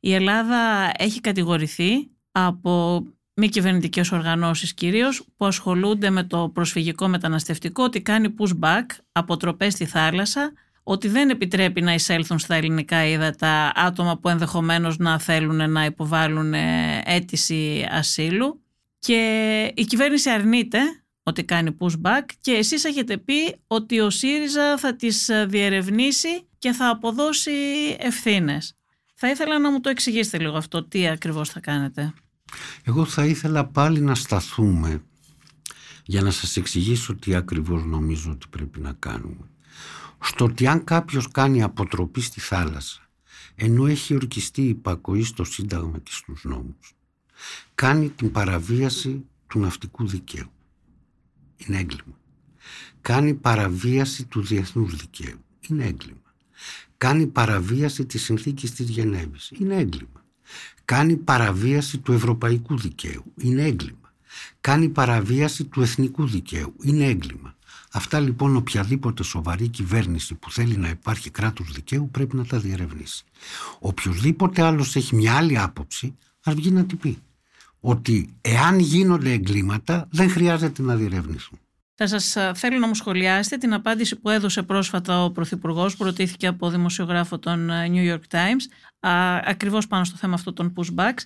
[0.00, 3.02] Η Ελλάδα έχει κατηγορηθεί από
[3.34, 9.84] μη κυβερνητικές οργανώσεις κυρίως που ασχολούνται με το προσφυγικό μεταναστευτικό ότι κάνει pushback, αποτροπές στη
[9.84, 10.52] θάλασσα
[10.82, 16.54] ότι δεν επιτρέπει να εισέλθουν στα ελληνικά ύδατα άτομα που ενδεχομένως να θέλουν να υποβάλουν
[16.54, 18.62] ε, αίτηση ασύλου
[18.98, 20.78] και η κυβέρνηση αρνείται
[21.22, 26.88] ότι κάνει pushback και εσείς έχετε πει ότι ο ΣΥΡΙΖΑ θα τις διερευνήσει και θα
[26.88, 27.52] αποδώσει
[27.98, 28.74] ευθύνες.
[29.14, 32.12] Θα ήθελα να μου το εξηγήσετε λίγο αυτό, τι ακριβώς θα κάνετε.
[32.84, 35.02] Εγώ θα ήθελα πάλι να σταθούμε
[36.04, 39.51] για να σας εξηγήσω τι ακριβώς νομίζω ότι πρέπει να κάνουμε
[40.22, 43.00] στο ότι αν κάποιος κάνει αποτροπή στη θάλασσα
[43.54, 46.94] ενώ έχει ορκιστεί υπακοή στο Σύνταγμα και στους νόμους
[47.74, 50.50] κάνει την παραβίαση του ναυτικού δικαίου.
[51.56, 52.18] Είναι έγκλημα.
[53.00, 55.44] Κάνει παραβίαση του διεθνούς δικαίου.
[55.68, 56.34] Είναι έγκλημα.
[56.96, 59.52] Κάνει παραβίαση της συνθήκης της Γενέβης.
[59.58, 60.24] Είναι έγκλημα.
[60.84, 63.24] Κάνει παραβίαση του ευρωπαϊκού δικαίου.
[63.36, 64.12] Είναι έγκλημα.
[64.60, 66.74] Κάνει παραβίαση του εθνικού δικαίου.
[66.82, 67.56] Είναι έγκλημα.
[67.92, 73.24] Αυτά λοιπόν οποιαδήποτε σοβαρή κυβέρνηση που θέλει να υπάρχει κράτος δικαίου πρέπει να τα διερευνήσει.
[73.78, 77.18] Οποιοδήποτε άλλος έχει μια άλλη άποψη ας βγει να την πει.
[77.80, 81.58] Ότι εάν γίνονται εγκλήματα δεν χρειάζεται να διερευνήσουν.
[81.94, 86.46] Θα σας θέλω να μου σχολιάσετε την απάντηση που έδωσε πρόσφατα ο Πρωθυπουργός που ρωτήθηκε
[86.46, 88.60] από δημοσιογράφο των New York Times
[89.44, 91.22] ακριβώς πάνω στο θέμα αυτό των pushbacks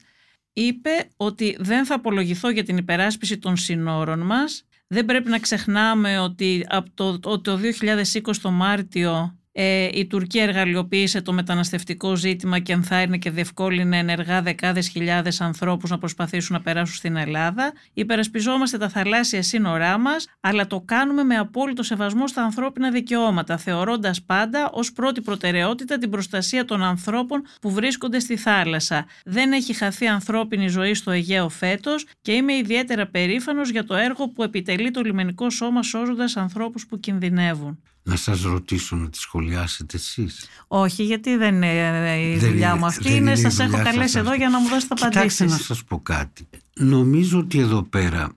[0.53, 6.19] είπε ότι δεν θα απολογηθώ για την υπεράσπιση των συνόρων μας δεν πρέπει να ξεχνάμε
[6.19, 12.73] ότι από το, το 2020 το Μάρτιο ε, η Τουρκία εργαλειοποίησε το μεταναστευτικό ζήτημα και
[12.73, 17.73] ενθάρρυνε και διευκόλυνε ενεργά δεκάδες χιλιάδες ανθρώπους να προσπαθήσουν να περάσουν στην Ελλάδα.
[17.93, 24.23] Υπερασπιζόμαστε τα θαλάσσια σύνορά μας, αλλά το κάνουμε με απόλυτο σεβασμό στα ανθρώπινα δικαιώματα, θεωρώντας
[24.23, 29.07] πάντα ως πρώτη προτεραιότητα την προστασία των ανθρώπων που βρίσκονται στη θάλασσα.
[29.25, 34.29] Δεν έχει χαθεί ανθρώπινη ζωή στο Αιγαίο φέτος και είμαι ιδιαίτερα περήφανος για το έργο
[34.29, 39.97] που επιτελεί το λιμενικό σώμα σώζοντας ανθρώπους που κινδυνεύουν να σας ρωτήσω να τη σχολιάσετε
[39.97, 40.49] εσείς.
[40.67, 43.15] Όχι, γιατί δεν είναι η δουλειά μου αυτή.
[43.15, 45.37] Είναι, σας έχω καλέσει εδώ για να μου δώσετε απαντήσεις.
[45.37, 46.49] Κοιτάξτε να σας πω κάτι.
[46.75, 48.29] Νομίζω ότι εδώ πέρα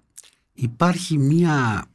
[0.54, 1.86] υπάρχει μια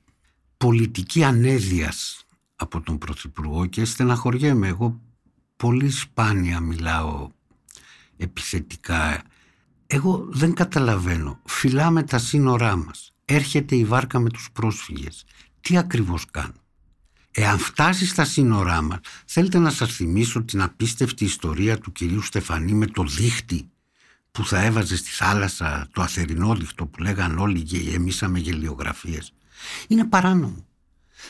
[0.56, 4.68] πολιτική ανέδειας από τον Πρωθυπουργό και στεναχωριέμαι.
[4.68, 5.00] Εγώ
[5.56, 7.28] πολύ σπάνια μιλάω
[8.16, 9.22] επιθετικά.
[9.86, 11.40] Εγώ δεν καταλαβαίνω.
[11.44, 13.12] Φυλάμε τα σύνορά μας.
[13.24, 15.24] Έρχεται η βάρκα με τους πρόσφυγες.
[15.60, 16.60] Τι ακριβώς κάνουν;
[17.36, 22.72] Εάν φτάσεις στα σύνορά μας, θέλετε να σας θυμίσω την απίστευτη ιστορία του κυρίου Στεφανή
[22.72, 23.68] με το δίχτυ
[24.30, 29.32] που θα έβαζε στη θάλασσα το αθερινόδειχτο που λέγαν όλοι και γεμίσαμε γελιογραφίες.
[29.86, 30.66] Είναι παράνομο.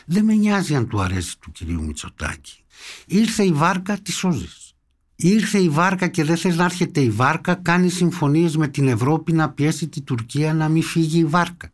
[0.07, 2.65] Δεν με νοιάζει αν του αρέσει του κυρίου Μητσοτάκη.
[3.07, 4.75] Ήρθε η βάρκα, τη σώζεις.
[5.17, 9.33] Ήρθε η βάρκα και δεν θες να έρχεται η βάρκα, κάνει συμφωνίες με την Ευρώπη
[9.33, 11.71] να πιέσει την Τουρκία να μην φύγει η βάρκα.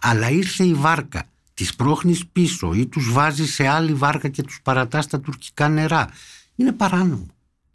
[0.00, 1.24] Αλλά ήρθε η βάρκα
[1.58, 6.08] τις πρόχνεις πίσω ή τους βάζεις σε άλλη βάρκα και τους παρατάς στα τουρκικά νερά
[6.56, 7.26] είναι παράνομο.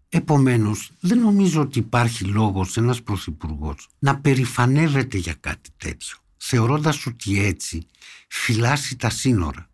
[0.10, 7.46] Επομένως, δεν νομίζω ότι υπάρχει λόγος ένας πρωθυπουργός να περηφανεύεται για κάτι τέτοιο, θεωρώντας ότι
[7.46, 7.88] έτσι
[8.28, 9.70] φυλάσει τα σύνορα.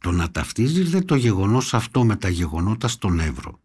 [0.00, 3.60] Το να ταυτίζει δε το γεγονός αυτό με τα γεγονότα στον Εύρο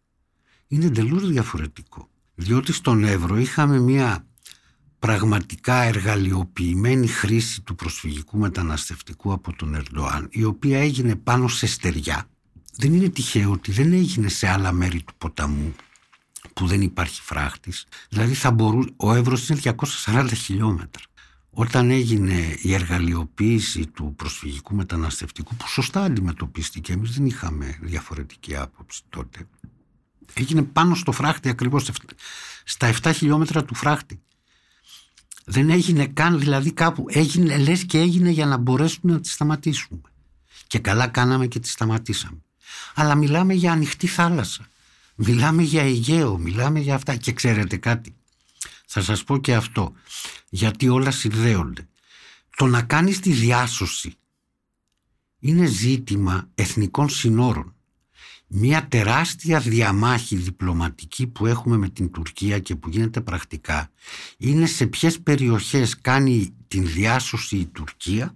[0.68, 2.10] είναι εντελώς διαφορετικό.
[2.36, 4.26] Διότι στον Εύρο είχαμε μια
[5.08, 12.26] πραγματικά εργαλειοποιημένη χρήση του προσφυγικού μεταναστευτικού από τον Ερντοάν, η οποία έγινε πάνω σε στεριά.
[12.78, 15.74] Δεν είναι τυχαίο ότι δεν έγινε σε άλλα μέρη του ποταμού
[16.54, 17.86] που δεν υπάρχει φράχτης.
[18.10, 19.60] Δηλαδή θα μπορούσε, ο Εύρος είναι
[20.06, 21.04] 240 χιλιόμετρα.
[21.50, 29.02] Όταν έγινε η εργαλειοποίηση του προσφυγικού μεταναστευτικού που σωστά αντιμετωπίστηκε, εμείς δεν είχαμε διαφορετική άποψη
[29.10, 29.48] τότε,
[30.34, 31.90] έγινε πάνω στο φράχτη ακριβώς
[32.64, 34.20] στα 7 χιλιόμετρα του φράχτη.
[35.46, 40.02] Δεν έγινε καν, δηλαδή κάπου έγινε, λες και έγινε για να μπορέσουμε να τη σταματήσουμε.
[40.68, 42.38] Και καλά κάναμε και τη σταματήσαμε.
[42.96, 44.68] Αλλά μιλάμε για ανοιχτή θάλασσα.
[45.16, 47.16] Μιλάμε για Αιγαίο, μιλάμε για αυτά.
[47.16, 48.16] Και ξέρετε κάτι,
[48.86, 49.94] θα σας πω και αυτό,
[50.50, 51.88] γιατί όλα συνδέονται.
[52.56, 54.16] Το να κάνεις τη διάσωση
[55.40, 57.73] είναι ζήτημα εθνικών συνόρων
[58.56, 63.92] μια τεράστια διαμάχη διπλωματική που έχουμε με την Τουρκία και που γίνεται πρακτικά
[64.38, 68.36] είναι σε ποιες περιοχές κάνει την διάσωση η Τουρκία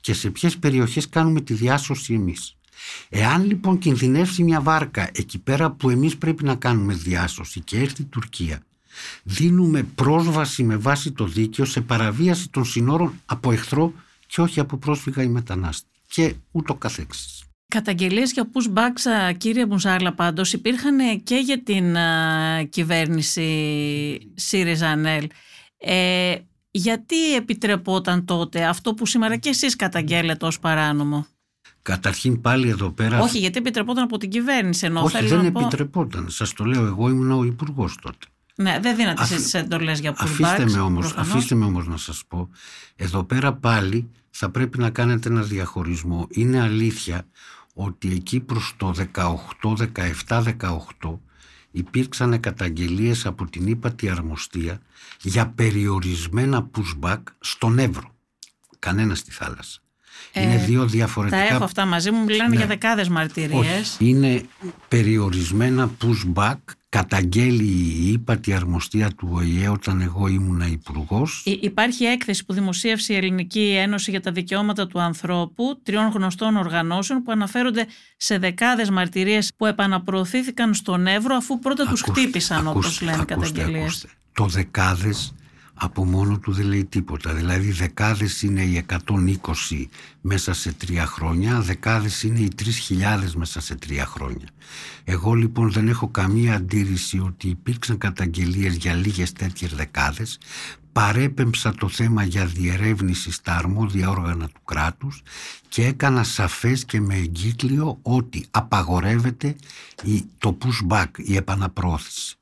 [0.00, 2.56] και σε ποιες περιοχές κάνουμε τη διάσωση εμείς.
[3.08, 8.02] Εάν λοιπόν κινδυνεύσει μια βάρκα εκεί πέρα που εμείς πρέπει να κάνουμε διάσωση και έρθει
[8.02, 8.62] η Τουρκία
[9.22, 13.92] δίνουμε πρόσβαση με βάση το δίκαιο σε παραβίαση των συνόρων από εχθρό
[14.26, 17.51] και όχι από πρόσφυγα ή μετανάστη και ούτω καθεξής.
[17.72, 21.96] Καταγγελίες για pushbacks, κύριε Μουζάλα, πάντως υπήρχαν και για την
[22.68, 25.26] κυβέρνηση ΣΥΡΙΖΑ-ΑΝΕΛ.
[25.76, 26.34] Ε,
[26.70, 31.26] γιατί επιτρεπόταν τότε αυτό που σήμερα και εσείς καταγγέλλετε ως παράνομο;
[31.82, 33.20] Καταρχήν πάλι εδώ πέρα...
[33.20, 34.86] Όχι, γιατί επιτρεπόταν από την κυβέρνηση.
[34.86, 36.30] Ενώ Όχι, δεν επιτρεπόταν.
[36.30, 38.26] Σας το λέω, εγώ ήμουν ο υπουργός τότε.
[38.56, 39.32] Ναι, δεν δίνατε Αφ...
[39.32, 40.44] εσείς εντολές για pushbacks.
[40.44, 42.48] Αφήστε με, όμως, αφήστε με όμως να σας πω,
[42.96, 46.26] εδώ πέρα πάλι θα πρέπει να κάνετε ένα διαχωρισμό.
[46.30, 47.26] Είναι αλήθεια
[47.72, 49.36] ότι εκεί προς το 18,
[50.26, 51.18] 17, 18
[51.70, 54.80] υπήρξαν καταγγελίες από την ύπατη αρμοστία
[55.20, 58.14] για περιορισμένα pushback στον Εύρο.
[58.78, 59.80] Κανένας στη θάλασσα.
[60.32, 61.48] Ε, είναι δύο διαφορετικά...
[61.48, 62.56] Τα έχω αυτά μαζί μου, μιλάνε ναι.
[62.56, 63.96] για δεκάδες μαρτυρίες.
[63.98, 64.46] είναι
[64.88, 66.56] περιορισμένα pushback
[66.92, 71.42] καταγγέλει η ύπατη αρμοστία του ΟΗΕ όταν εγώ ήμουνα υπουργός.
[71.60, 77.22] Υπάρχει έκθεση που δημοσίευσε η Ελληνική Ένωση για τα Δικαιώματα του Ανθρώπου τριών γνωστών οργανώσεων
[77.22, 77.86] που αναφέρονται
[78.16, 84.06] σε δεκάδες μαρτυρίες που επαναπροωθήθηκαν στον Εύρο αφού πρώτα τους χτύπησαν όπως λένε οι καταγγελίες.
[84.32, 85.34] Το δεκάδες
[85.74, 87.34] από μόνο του δεν λέει τίποτα.
[87.34, 89.86] Δηλαδή δεκάδες είναι οι 120
[90.20, 92.52] μέσα σε τρία χρόνια, δεκάδες είναι οι
[92.88, 94.48] 3.000 μέσα σε τρία χρόνια.
[95.04, 100.38] Εγώ λοιπόν δεν έχω καμία αντίρρηση ότι υπήρξαν καταγγελίες για λίγες τέτοιες δεκάδες,
[100.92, 105.22] παρέπεμψα το θέμα για διερεύνηση στα αρμόδια όργανα του κράτους
[105.68, 109.56] και έκανα σαφές και με εγκύκλιο ότι απαγορεύεται
[110.38, 112.36] το pushback, η επαναπρόθεση.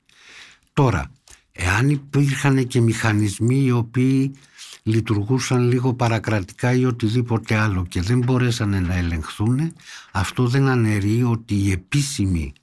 [0.73, 1.11] Τώρα,
[1.51, 4.35] Εάν υπήρχαν και μηχανισμοί οι οποίοι
[4.83, 9.73] λειτουργούσαν λίγο παρακρατικά ή οτιδήποτε άλλο και δεν μπορέσανε να ελεγχθούν,
[10.11, 12.53] αυτό δεν αναιρεί ότι η επίσημη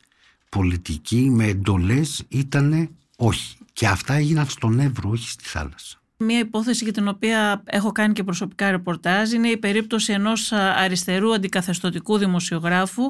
[0.48, 3.56] πολιτική με εντολές ήταν όχι.
[3.72, 5.98] Και αυτά έγιναν στον Εύρο, όχι στη θάλασσα.
[6.16, 11.34] Μία υπόθεση για την οποία έχω κάνει και προσωπικά ρεπορτάζ είναι η περίπτωση ενός αριστερού
[11.34, 13.02] αντικαθεστωτικού δημοσιογράφου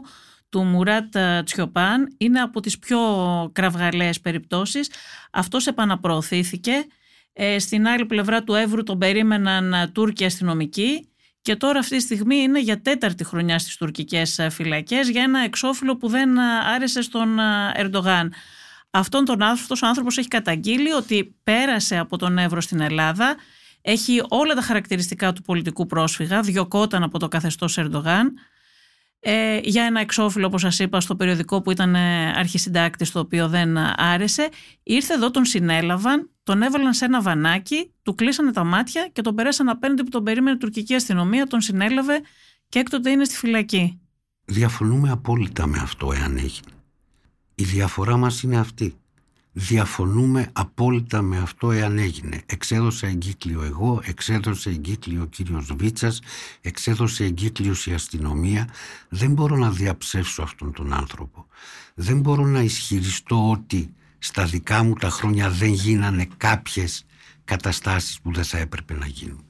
[0.48, 3.00] του Μουράτ Τσιοπάν είναι από τις πιο
[3.52, 4.90] κραυγαλαίες περιπτώσεις.
[5.32, 6.72] Αυτός επαναπροωθήθηκε.
[7.32, 11.08] Ε, στην άλλη πλευρά του Εύρου τον περίμεναν Τούρκοι αστυνομικοί
[11.42, 15.96] και τώρα αυτή τη στιγμή είναι για τέταρτη χρονιά στις τουρκικές φυλακές για ένα εξώφυλλο
[15.96, 16.38] που δεν
[16.74, 17.38] άρεσε στον
[17.74, 18.32] Ερντογάν.
[18.90, 23.36] Αυτόν τον άνθρωπο, ο άνθρωπος έχει καταγγείλει ότι πέρασε από τον Εύρο στην Ελλάδα,
[23.82, 28.32] έχει όλα τα χαρακτηριστικά του πολιτικού πρόσφυγα, διωκόταν από το καθεστώς Ερντογάν,
[29.20, 33.48] ε, για ένα εξώφυλλο όπως σας είπα στο περιοδικό που ήταν ε, αρχισυντάκτης το οποίο
[33.48, 34.48] δεν άρεσε
[34.82, 39.34] ήρθε εδώ τον συνέλαβαν τον έβαλαν σε ένα βανάκι του κλείσανε τα μάτια και τον
[39.34, 42.20] περάσαν απέναντι που τον περίμενε η τουρκική αστυνομία τον συνέλαβε
[42.68, 44.00] και έκτοτε είναι στη φυλακή.
[44.44, 46.72] Διαφωνούμε απόλυτα με αυτό εάν έγινε
[47.60, 48.94] η διαφορά μας είναι αυτή
[49.60, 52.42] Διαφωνούμε απόλυτα με αυτό εάν έγινε.
[52.46, 56.20] Εξέδωσε εγκύκλιο εγώ, εξέδωσε εγκύκλιο ο κύριος Βίτσας,
[56.60, 58.68] εξέδωσε εγκύκλιο η αστυνομία.
[59.08, 61.46] Δεν μπορώ να διαψεύσω αυτόν τον άνθρωπο.
[61.94, 67.06] Δεν μπορώ να ισχυριστώ ότι στα δικά μου τα χρόνια δεν γίνανε κάποιες
[67.44, 69.47] καταστάσεις που δεν θα έπρεπε να γίνουν.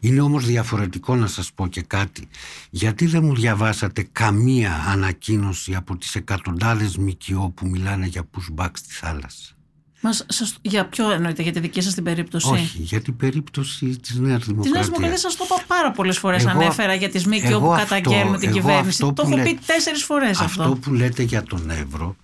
[0.00, 2.28] Είναι όμως διαφορετικό να σας πω και κάτι.
[2.70, 8.92] Γιατί δεν μου διαβάσατε καμία ανακοίνωση από τις εκατοντάδες ΜΚΟ που μιλάνε για pushback στη
[8.92, 9.54] θάλασσα;
[10.00, 13.86] Μας, σας, για ποιο εννοείτε, για τη δική σας την περίπτωση; Όχι, για την περίπτωση
[13.86, 14.62] της Νέας Δημοκρατία.
[14.62, 16.46] Της Νέας Δημοκρατίας σας το είπα πάρα πολλές φορές.
[16.46, 18.98] Ανέφερα για τις ΜΚΟ που καταγγέλνουν την κυβέρνηση.
[18.98, 20.62] Το έχω πει τέσσερις φορές αυτό.
[20.62, 22.16] Αυτό που λέτε για τον Εύρο,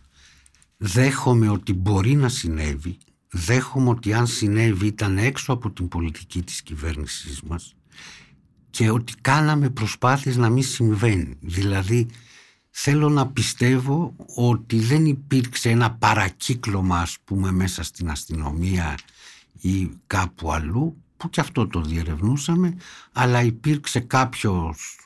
[0.76, 2.98] δέχομαι ότι μπορεί να συνέβη.
[3.33, 7.74] Δέχομαι ότι αν συνέβη ήταν έξω από την πολιτική της κυβέρνησής μας
[8.70, 11.37] και ότι κάναμε προσπάθειες να μην συμβαίνει.
[11.41, 12.09] Δηλαδή
[12.70, 18.95] θέλω να πιστεύω ότι δεν υπήρξε ένα παρακύκλωμα ας πούμε μέσα στην αστυνομία
[19.61, 22.76] ή κάπου αλλού που και αυτό το διερευνούσαμε
[23.12, 24.99] αλλά υπήρξε κάποιος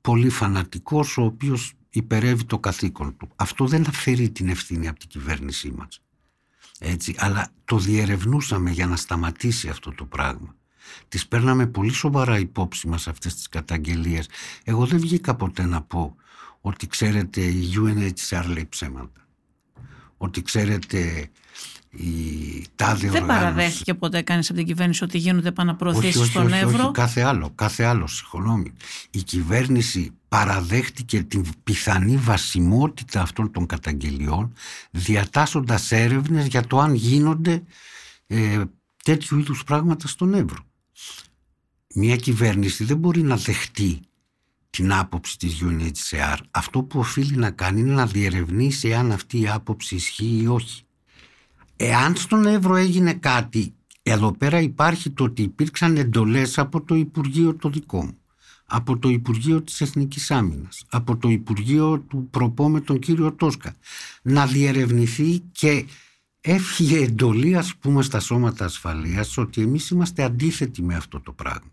[0.00, 3.28] πολύ φανατικός ο οποίος υπερεύει το καθήκον του.
[3.36, 6.02] Αυτό δεν αφαιρεί την ευθύνη από την κυβέρνησή μας.
[6.78, 10.54] Έτσι, αλλά το διερευνούσαμε για να σταματήσει αυτό το πράγμα.
[11.08, 14.28] Τις παίρναμε πολύ σοβαρά υπόψη μας αυτές τις καταγγελίες.
[14.64, 16.16] Εγώ δεν βγήκα ποτέ να πω
[16.60, 19.26] ότι ξέρετε η UNHCR λέει ψέματα.
[20.16, 21.30] Ότι ξέρετε
[21.96, 26.82] η τάδε Δεν παραδέχτηκε ποτέ κανείς από την κυβέρνηση ότι γίνονται επαναπροωθήσεις στον όχι, Εύρο.
[26.82, 28.72] Όχι, κάθε άλλο, κάθε άλλο, συγχωνόμη.
[29.10, 34.52] Η κυβέρνηση παραδέχτηκε την πιθανή βασιμότητα αυτών των καταγγελιών
[34.90, 37.62] διατάσσοντας έρευνες για το αν γίνονται
[38.26, 38.62] ε,
[39.04, 40.64] τέτοιου είδους πράγματα στον Εύρο.
[41.94, 44.00] Μια κυβέρνηση δεν μπορεί να δεχτεί
[44.70, 46.36] την άποψη της UNHCR.
[46.50, 50.82] Αυτό που οφείλει να κάνει είναι να διερευνήσει αν αυτή η άποψη ισχύει ή όχι.
[51.84, 57.54] Εάν στον Εύρο έγινε κάτι, εδώ πέρα υπάρχει το ότι υπήρξαν εντολές από το Υπουργείο
[57.54, 58.18] το δικό μου,
[58.66, 63.74] από το Υπουργείο της Εθνικής Άμυνας, από το Υπουργείο του Προπό με τον κύριο Τόσκα,
[64.22, 65.84] να διερευνηθεί και
[66.40, 71.72] έφυγε εντολή ας πούμε στα σώματα ασφαλείας ότι εμείς είμαστε αντίθετοι με αυτό το πράγμα.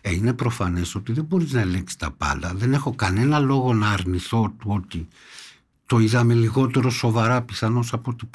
[0.00, 2.54] Ε, είναι προφανές ότι δεν μπορείς να ελέγξεις τα πάντα.
[2.54, 5.08] Δεν έχω κανένα λόγο να αρνηθώ του ότι
[5.86, 8.26] το είδαμε λιγότερο σοβαρά πιθανώς από ό,τι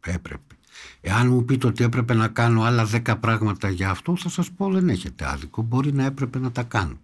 [0.00, 0.57] έπρεπε.
[1.00, 4.70] Εάν μου πείτε ότι έπρεπε να κάνω άλλα δέκα πράγματα για αυτό θα σας πω
[4.70, 5.62] δεν έχετε άδικο.
[5.62, 6.98] Μπορεί να έπρεπε να τα κάνω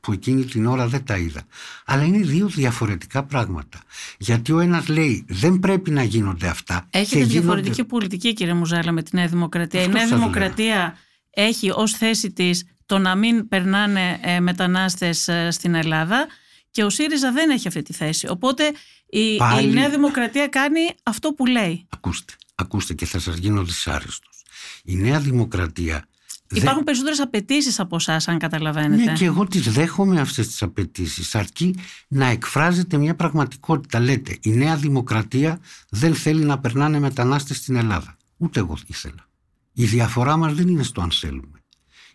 [0.00, 1.42] που εκείνη την ώρα δεν τα είδα.
[1.84, 3.78] Αλλά είναι δύο διαφορετικά πράγματα.
[4.18, 6.86] Γιατί ο ένας λέει δεν πρέπει να γίνονται αυτά.
[6.90, 9.82] Έχετε διαφορετική πολιτική κύριε Μουζάλα με τη Νέα Δημοκρατία.
[9.82, 10.96] η Νέα Δημοκρατία
[11.30, 16.26] έχει ως θέση της το να μην περνάνε ε, μετανάστες ε, στην Ελλάδα
[16.70, 18.28] και ο ΣΥΡΙΖΑ δεν έχει αυτή τη θέση.
[18.28, 18.64] Οπότε
[19.06, 21.86] η, η Νέα Δημοκρατία κάνει αυτό που λέει.
[21.88, 24.42] Ακούστε, ακούστε και θα σας γίνω δυσάρεστος.
[24.84, 26.08] Η Νέα Δημοκρατία
[26.50, 29.04] Υπάρχουν περισσότερες απαιτήσεις από εσάς, αν καταλαβαίνετε.
[29.04, 31.34] Ναι, και εγώ τις δέχομαι αυτές τις απαιτήσεις.
[31.34, 31.74] Αρκεί
[32.08, 34.00] να εκφράζεται μια πραγματικότητα.
[34.00, 38.16] Λέτε, η Νέα Δημοκρατία δεν θέλει να περνάνε μετανάστες στην Ελλάδα.
[38.36, 39.28] Ούτε εγώ ήθελα.
[39.72, 41.62] Η διαφορά μας δεν είναι στο αν θέλουμε.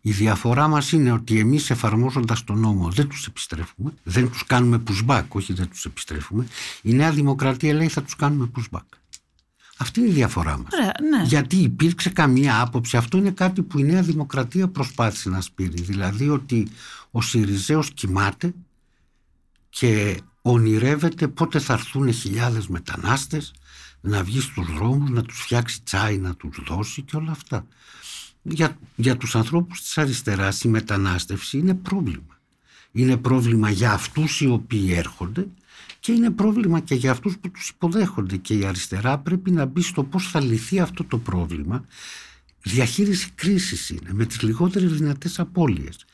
[0.01, 4.83] Η διαφορά μας είναι ότι εμείς εφαρμόζοντας τον νόμο δεν τους επιστρέφουμε, δεν τους κάνουμε
[4.87, 6.47] pushback, όχι δεν τους επιστρέφουμε.
[6.81, 8.85] Η Νέα Δημοκρατία λέει θα τους κάνουμε pushback.
[9.77, 10.73] Αυτή είναι η διαφορά μας.
[11.09, 11.23] ναι.
[11.23, 12.97] Γιατί υπήρξε καμία άποψη.
[12.97, 15.81] Αυτό είναι κάτι που η Νέα Δημοκρατία προσπάθησε να σπείρει.
[15.81, 16.67] Δηλαδή ότι
[17.11, 18.53] ο Σιριζέος κοιμάται
[19.69, 23.53] και ονειρεύεται πότε θα έρθουν χιλιάδες μετανάστες
[24.01, 27.65] να βγει στους δρόμους, να τους φτιάξει τσάι, να τους δώσει και όλα αυτά
[28.43, 32.39] για, για τους ανθρώπους της αριστεράς η μετανάστευση είναι πρόβλημα.
[32.91, 35.47] Είναι πρόβλημα για αυτούς οι οποίοι έρχονται
[36.03, 39.81] και είναι πρόβλημα και για αυτούς που τους υποδέχονται και η αριστερά πρέπει να μπει
[39.81, 41.85] στο πώς θα λυθεί αυτό το πρόβλημα
[42.61, 46.05] διαχείριση κρίσης είναι με τις λιγότερες δυνατές απώλειες.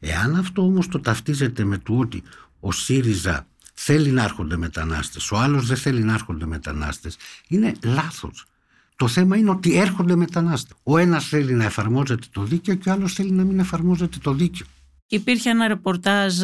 [0.00, 2.22] Εάν αυτό όμως το ταυτίζεται με το ότι
[2.60, 7.16] ο ΣΥΡΙΖΑ θέλει να έρχονται μετανάστες, ο άλλος δεν θέλει να έρχονται μετανάστες,
[7.48, 8.46] είναι λάθος.
[8.96, 10.76] Το θέμα είναι ότι έρχονται μετανάστες.
[10.82, 14.32] Ο ένας θέλει να εφαρμόζεται το δίκαιο και ο άλλος θέλει να μην εφαρμόζεται το
[14.32, 14.66] δίκαιο.
[15.06, 16.38] Υπήρχε ένα ρεπορτάζ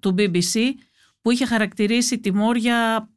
[0.00, 0.58] του BBC
[1.24, 3.08] που είχε χαρακτηρίσει τη Μόρια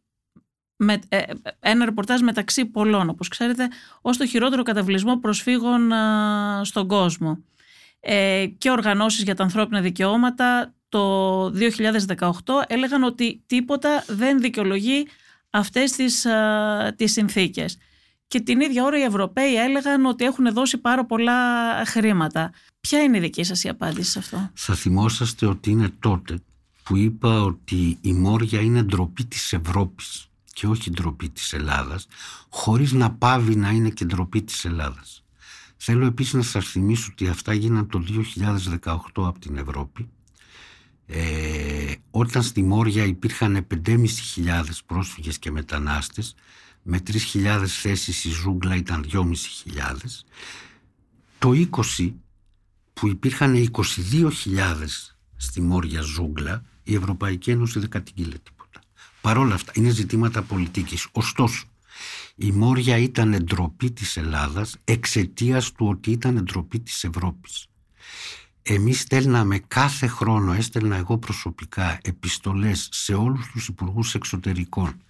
[0.76, 1.22] με, ε,
[1.60, 3.68] ένα ρεπορτάζ μεταξύ πολλών, όπως ξέρετε,
[4.02, 5.92] ως το χειρότερο καταβλισμό προσφύγων
[6.62, 7.44] στον κόσμο.
[8.00, 15.08] Ε, και οργανώσεις για τα ανθρώπινα δικαιώματα το 2018 έλεγαν ότι τίποτα δεν δικαιολογεί
[15.50, 17.78] αυτές τις, α, τις συνθήκες
[18.28, 21.36] και την ίδια ώρα οι Ευρωπαίοι έλεγαν ότι έχουν δώσει πάρα πολλά
[21.86, 22.52] χρήματα.
[22.80, 26.40] Ποια είναι η δική σας η απάντηση σε αυτό; Θα θυμόσαστε ότι είναι τότε
[26.88, 32.08] που είπα ότι η Μόρια είναι ντροπή της Ευρώπης και όχι ντροπή της Ελλάδας,
[32.50, 35.24] χωρίς να πάβει να είναι και ντροπή της Ελλάδας.
[35.78, 40.10] Θέλω επίσης να σας θυμίσω ότι αυτά γίναν το 2018 από την Ευρώπη,
[41.06, 46.36] ε, όταν στη Μόρια υπήρχαν 5.500 πρόσφυγες και μετανάστες,
[46.82, 50.26] με 3.000 θέσεις η ζούγκλα ήταν 2.500.
[51.40, 52.14] Το 20
[52.94, 58.80] που υπήρχαν 22.000 στη Μόρια Ζούγκλα, η Ευρωπαϊκή Ένωση δεν κατηγγείλε τίποτα.
[59.22, 61.08] Παρ' όλα αυτά, είναι ζητήματα πολιτικής.
[61.12, 61.66] Ωστόσο,
[62.36, 67.68] η Μόρια ήταν ντροπή της Ελλάδας εξαιτίας του ότι ήταν ντροπή της Ευρώπης.
[68.62, 75.02] Εμείς στέλναμε κάθε χρόνο, έστελνα εγώ προσωπικά επιστολές σε όλους τους υπουργούς εξωτερικών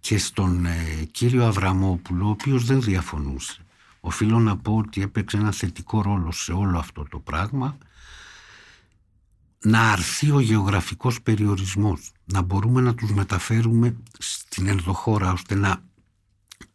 [0.00, 3.58] και στον ε, κύριο Αβραμόπουλο, ο οποίος δεν διαφωνούσε.
[4.00, 7.78] Οφείλω να πω ότι έπαιξε ένα θετικό ρόλο σε όλο αυτό το πράγμα
[9.64, 15.82] να αρθεί ο γεωγραφικός περιορισμός, να μπορούμε να τους μεταφέρουμε στην ενδοχώρα ώστε να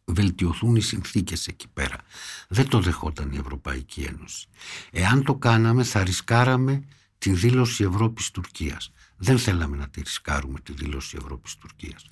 [0.05, 1.97] βελτιωθούν οι συνθήκες εκεί πέρα.
[2.47, 4.47] Δεν το δεχόταν η Ευρωπαϊκή Ένωση.
[4.91, 6.83] Εάν το κάναμε θα ρισκάραμε
[7.17, 8.91] την δήλωση Ευρώπης-Τουρκίας.
[9.17, 12.05] Δεν θέλαμε να τη ρισκάρουμε τη δήλωση Ευρώπης-Τουρκίας.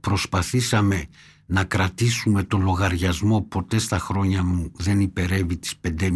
[0.00, 1.08] Προσπαθήσαμε
[1.50, 6.14] να κρατήσουμε το λογαριασμό ποτέ στα χρόνια μου δεν υπερεύει τις 5.500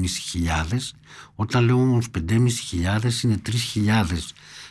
[1.34, 3.42] όταν λέω όμως 5.500 είναι
[3.74, 4.04] 3.000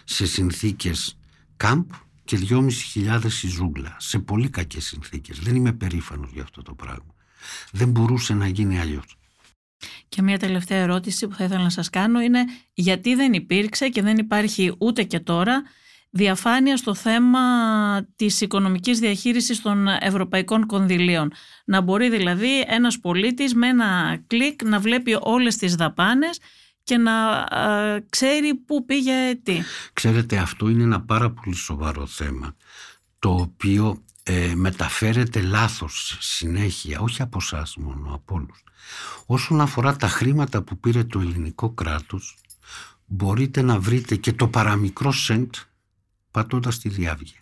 [0.04, 1.18] σε συνθήκες
[1.58, 1.90] κάμπ
[2.24, 3.96] και 2.500 η ζούγκλα.
[4.00, 5.40] Σε πολύ κακές συνθήκες.
[5.40, 7.16] Δεν είμαι περήφανος για αυτό το πράγμα.
[7.72, 9.18] Δεν μπορούσε να γίνει αλλιώς.
[10.10, 14.02] Και μια τελευταία ερώτηση που θα ήθελα να σας κάνω είναι γιατί δεν υπήρξε και
[14.02, 15.64] δεν υπάρχει ούτε και τώρα
[16.16, 17.42] διαφάνεια στο θέμα
[18.16, 21.32] της οικονομικής διαχείρισης των ευρωπαϊκών κονδυλίων.
[21.66, 26.40] Να μπορεί δηλαδή ένας πολίτης με ένα κλικ να βλέπει όλες τις δαπάνες
[26.84, 27.14] και να
[28.10, 29.62] ξέρει πού πήγε τι.
[29.94, 32.56] Ξέρετε αυτό είναι ένα πάρα πολύ σοβαρό θέμα
[33.20, 38.64] το οποίο ε, μεταφέρεται λάθος συνέχεια, όχι από εσά μόνο, από όλους.
[39.26, 42.38] Όσον αφορά τα χρήματα που πήρε το ελληνικό κράτος,
[43.06, 45.54] μπορείτε να βρείτε και το παραμικρό σεντ
[46.34, 47.40] πατώντας τη διάβγεια.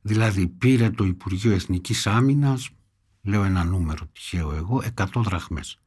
[0.00, 2.68] Δηλαδή πήρε το Υπουργείο Εθνικής Άμυνας,
[3.22, 5.78] λέω ένα νούμερο τυχαίο εγώ, 100 δραχμές.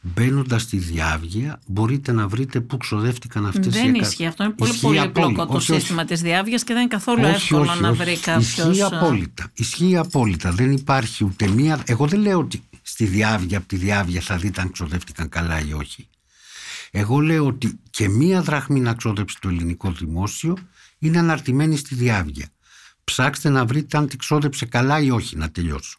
[0.00, 4.44] Μπαίνοντας στη διάβγεια, μπορείτε να βρείτε πού ξοδεύτηκαν αυτές οι Δεν ισχύει αυτό.
[4.44, 7.92] Είναι πολύ πολύπλοκο το σύστημα της διάβγειας και δεν είναι καθόλου όχι, εύκολο όχι, να
[7.92, 8.58] βρει κάποιος.
[8.58, 9.50] Ισχύει ε, απόλυτα.
[9.54, 10.52] Ισχύει απόλυτα.
[10.52, 11.82] Δεν υπάρχει ούτε μία.
[11.86, 15.72] Εγώ δεν λέω ότι στη διάβγεια, από τη διάβγεια θα δείτε αν ξοδεύτηκαν καλά ή
[15.72, 16.08] όχι.
[16.90, 20.56] Εγώ λέω ότι και μία δραχμή να ξόδεψε το ελληνικό δημόσιο
[20.98, 22.48] είναι αναρτημένη στη διάβγεια.
[23.04, 25.98] Ψάξτε να βρείτε αν τη ξόδεψε καλά ή όχι, να τελειώσω.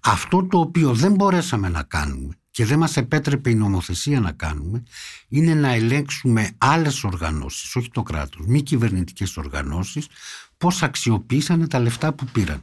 [0.00, 4.82] Αυτό το οποίο δεν μπορέσαμε να κάνουμε και δεν μας επέτρεπε η νομοθεσία να κάνουμε
[5.28, 10.06] είναι να ελέγξουμε άλλες οργανώσεις, όχι το κράτος, μη κυβερνητικές οργανώσεις,
[10.58, 12.62] πώς αξιοποίησαν τα λεφτά που πήραν.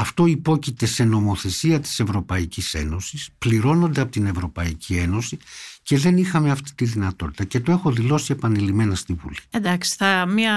[0.00, 5.38] Αυτό υπόκειται σε νομοθεσία της Ευρωπαϊκής Ένωσης, πληρώνονται από την Ευρωπαϊκή Ένωση
[5.82, 9.36] και δεν είχαμε αυτή τη δυνατότητα και το έχω δηλώσει επανειλημμένα στη Βουλή.
[9.50, 10.54] Εντάξει, θα μια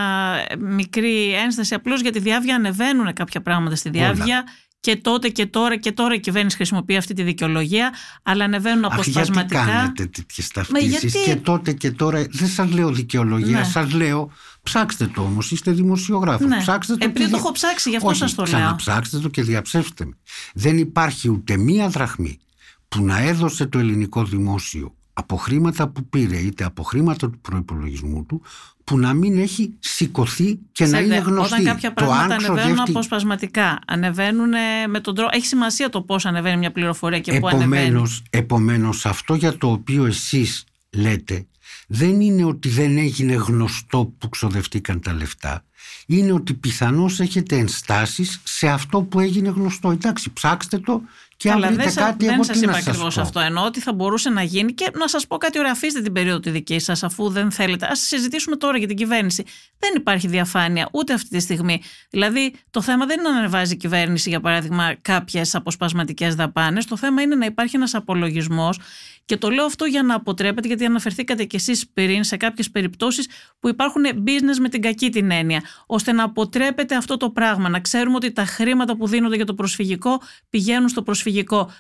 [0.59, 4.43] μικρή ένσταση απλώς για τη διάβια ανεβαίνουν κάποια πράγματα στη διάβια
[4.79, 9.59] και τότε και τώρα και τώρα η κυβέρνηση χρησιμοποιεί αυτή τη δικαιολογία, αλλά ανεβαίνουν αποσπασματικά.
[9.59, 11.29] Αχ, γιατί κάνετε τέτοιες ταυτίσεις γιατί...
[11.29, 12.25] και τότε και τώρα.
[12.29, 13.63] Δεν σας λέω δικαιολογία, ναι.
[13.63, 14.31] σας λέω
[14.63, 15.51] ψάξτε το όμως.
[15.51, 16.47] Είστε δημοσιογράφος.
[16.47, 16.57] Ναι.
[16.57, 17.05] Ψάξτε το.
[17.05, 18.75] Επειδή το έχω ψάξει, γι' αυτό σας το λέω.
[18.75, 20.17] Ψάξτε το και διαψεύστε με.
[20.53, 22.39] Δεν υπάρχει ούτε μία δραχμή
[22.87, 28.25] που να έδωσε το ελληνικό δημόσιο από χρήματα που πήρε είτε από χρήματα του προπολογισμού
[28.25, 28.41] του
[28.83, 31.53] που να μην έχει σηκωθεί και να είναι γνωστή.
[31.53, 32.91] Όταν κάποια πράγματα ανεβαίνουν ξοδεύτη...
[32.91, 34.49] αποσπασματικά, ανεβαίνουν
[34.89, 35.29] με τον τρόπο.
[35.35, 38.03] Έχει σημασία το πώς ανεβαίνει μια πληροφορία και πού ανεβαίνει.
[38.29, 41.45] Επομένως, αυτό για το οποίο εσείς λέτε
[41.93, 45.63] δεν είναι ότι δεν έγινε γνωστό που ξοδευτήκαν τα λεφτά.
[46.05, 49.91] Είναι ότι πιθανώς έχετε ενστάσεις σε αυτό που έγινε γνωστό.
[49.91, 51.01] Εντάξει, ψάξτε το
[51.41, 53.39] και αν βρείτε κάτι, δεν εγώ σας είπα ακριβώς αυτό.
[53.39, 55.71] Εννοώ ότι θα μπορούσε να γίνει και να σας πω κάτι ωραία.
[55.71, 57.85] Αφήστε την περίοδο τη δική σας, αφού δεν θέλετε.
[57.85, 59.43] Α συζητήσουμε τώρα για την κυβέρνηση.
[59.79, 61.81] Δεν υπάρχει διαφάνεια ούτε αυτή τη στιγμή.
[62.09, 66.85] Δηλαδή, το θέμα δεν είναι να ανεβάζει η κυβέρνηση, για παράδειγμα, κάποιες αποσπασματικές δαπάνες.
[66.85, 68.79] Το θέμα είναι να υπάρχει ένας απολογισμός
[69.25, 73.27] και το λέω αυτό για να αποτρέπετε, γιατί αναφερθήκατε κι εσείς πριν σε κάποιες περιπτώσεις
[73.59, 77.69] που υπάρχουν business με την κακή την έννοια, ώστε να αποτρέπετε αυτό το πράγμα.
[77.69, 81.30] Να ξέρουμε ότι τα χρήματα που δίνονται για το προσφυγικό πηγαίνουν στο προσφυγικό,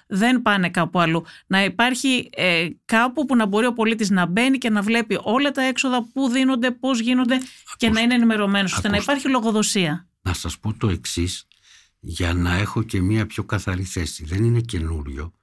[0.07, 1.23] δεν πάνε κάπου αλλού.
[1.47, 5.51] Να υπάρχει ε, κάπου που να μπορεί ο πολίτης να μπαίνει και να βλέπει όλα
[5.51, 7.37] τα έξοδα, πού δίνονται, πώς γίνονται
[7.77, 10.07] και να είναι ενημερωμένος, ώστε να υπάρχει λογοδοσία.
[10.21, 11.47] Να σας πω το εξής,
[11.99, 14.25] για να έχω και μία πιο καθαρή θέση.
[14.25, 15.33] Δεν είναι καινούριο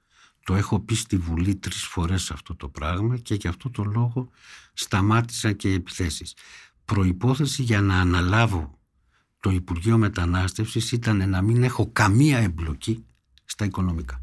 [0.48, 4.30] το έχω πει στη Βουλή τρεις φορές αυτό το πράγμα και γι' αυτό το λόγο
[4.72, 6.34] σταμάτησα και οι επιθέσεις.
[6.84, 8.78] Προϋπόθεση για να αναλάβω
[9.40, 13.04] το Υπουργείο Μετανάστευσης ήταν να μην έχω καμία εμπλοκή
[13.58, 14.20] στα οικονομικά.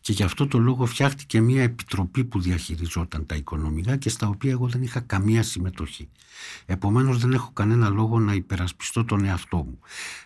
[0.00, 4.50] Και γι' αυτό το λόγο φτιάχτηκε μια επιτροπή που διαχειριζόταν τα οικονομικά και στα οποία
[4.50, 6.08] εγώ δεν είχα καμία συμμετοχή.
[6.66, 9.78] Επομένως δεν έχω κανένα λόγο να υπερασπιστώ τον εαυτό μου.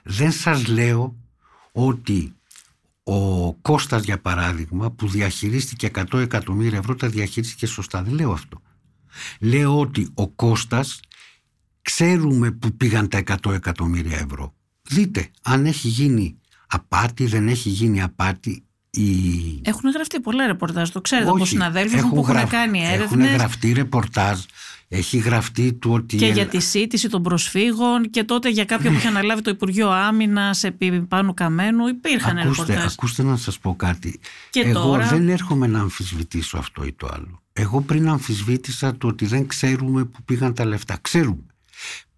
[0.02, 1.16] Δεν σας λέω
[1.72, 2.34] ότι
[3.02, 8.02] ο Κώστας για παράδειγμα που διαχειρίστηκε 100 εκατομμύρια ευρώ τα διαχειρίστηκε σωστά.
[8.02, 8.62] Δεν λέω αυτό.
[9.40, 11.00] Λέω ότι ο Κώστας
[11.82, 14.54] ξέρουμε που πήγαν τα 100 εκατομμύρια ευρώ.
[14.82, 16.38] Δείτε αν έχει γίνει
[16.74, 18.64] απάτη, δεν έχει γίνει απάτη.
[18.90, 19.04] Η...
[19.62, 23.26] Έχουν γραφτεί πολλά ρεπορτάζ, το ξέρετε από συναδέλφου που έχουν κάνει έρευνες.
[23.26, 24.38] Έχουν γραφτεί ρεπορτάζ
[24.96, 26.16] έχει γραφτεί του ότι...
[26.16, 29.90] Και για τη σύντηση των προσφύγων και τότε για κάποιον που είχε αναλάβει το Υπουργείο
[29.90, 34.20] Άμυνας επί Πάνου Καμένου υπήρχαν ακούστε, ακούστε να σας πω κάτι.
[34.50, 37.42] Και Εγώ δεν έρχομαι να αμφισβητήσω αυτό ή το άλλο.
[37.52, 40.98] Εγώ πριν αμφισβήτησα το ότι δεν ξέρουμε που πήγαν τα λεφτά.
[41.00, 41.46] Ξέρουμε.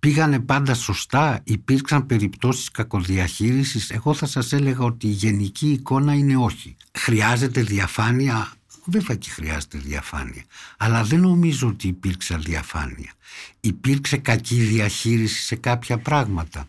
[0.00, 3.90] Πήγανε πάντα σωστά, υπήρξαν περιπτώσεις κακοδιαχείρισης.
[3.90, 6.76] Εγώ θα σας έλεγα ότι η γενική εικόνα είναι όχι.
[6.92, 8.56] Χρειάζεται διαφάνεια
[8.88, 10.44] Βέβαια και χρειάζεται διαφάνεια.
[10.76, 13.12] Αλλά δεν νομίζω ότι υπήρξε διαφάνεια.
[13.60, 16.68] Υπήρξε κακή διαχείριση σε κάποια πράγματα.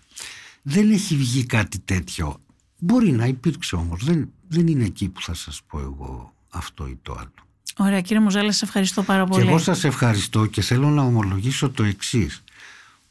[0.62, 2.40] Δεν έχει βγει κάτι τέτοιο.
[2.78, 4.04] Μπορεί να υπήρξε όμως.
[4.04, 7.34] Δεν, δεν είναι εκεί που θα σας πω εγώ αυτό ή το άλλο.
[7.78, 9.44] Ωραία κύριε Μουζάλα, σας ευχαριστώ πάρα πολύ.
[9.44, 12.44] Και εγώ σας ευχαριστώ και θέλω να ομολογήσω το εξής.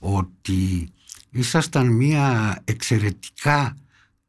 [0.08, 0.88] Ότι
[1.30, 3.76] ήσασταν μια εξαιρετικά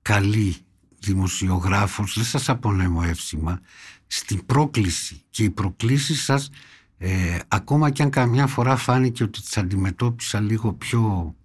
[0.01, 0.55] καλή
[0.99, 3.59] δημοσιογράφος, δεν σας απονέμω εύσημα,
[4.07, 5.21] στην πρόκληση.
[5.29, 6.49] Και οι προκλήσεις σας
[6.97, 11.35] ε, ακόμα και αν καμιά φορά φάνηκε ότι τις αντιμετώπισα λίγο πιο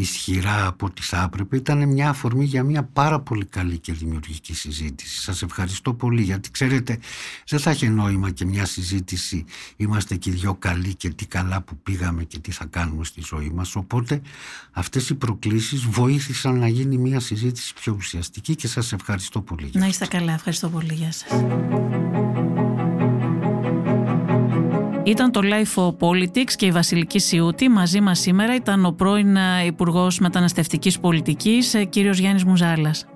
[0.00, 4.54] ισχυρά από ό,τι θα έπρεπε ήταν μια αφορμή για μια πάρα πολύ καλή και δημιουργική
[4.54, 5.20] συζήτηση.
[5.20, 6.98] Σας ευχαριστώ πολύ γιατί ξέρετε
[7.48, 9.44] δεν θα έχει νόημα και μια συζήτηση
[9.76, 13.50] είμαστε και δυο καλοί και τι καλά που πήγαμε και τι θα κάνουμε στη ζωή
[13.54, 14.20] μας οπότε
[14.72, 19.70] αυτές οι προκλήσεις βοήθησαν να γίνει μια συζήτηση πιο ουσιαστική και σας ευχαριστώ πολύ.
[19.72, 20.94] Να είστε καλά, ευχαριστώ πολύ.
[20.94, 21.28] Γεια σας.
[25.08, 27.68] Ήταν το Life of Politics και η Βασιλική Σιούτη.
[27.68, 33.06] Μαζί μας σήμερα ήταν ο πρώην ε, Υπουργός Μεταναστευτικής Πολιτικής, ε, κύριος Γιάννης Μουζάλας.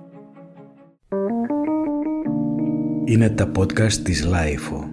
[3.05, 4.92] Είναι τα podcast της Life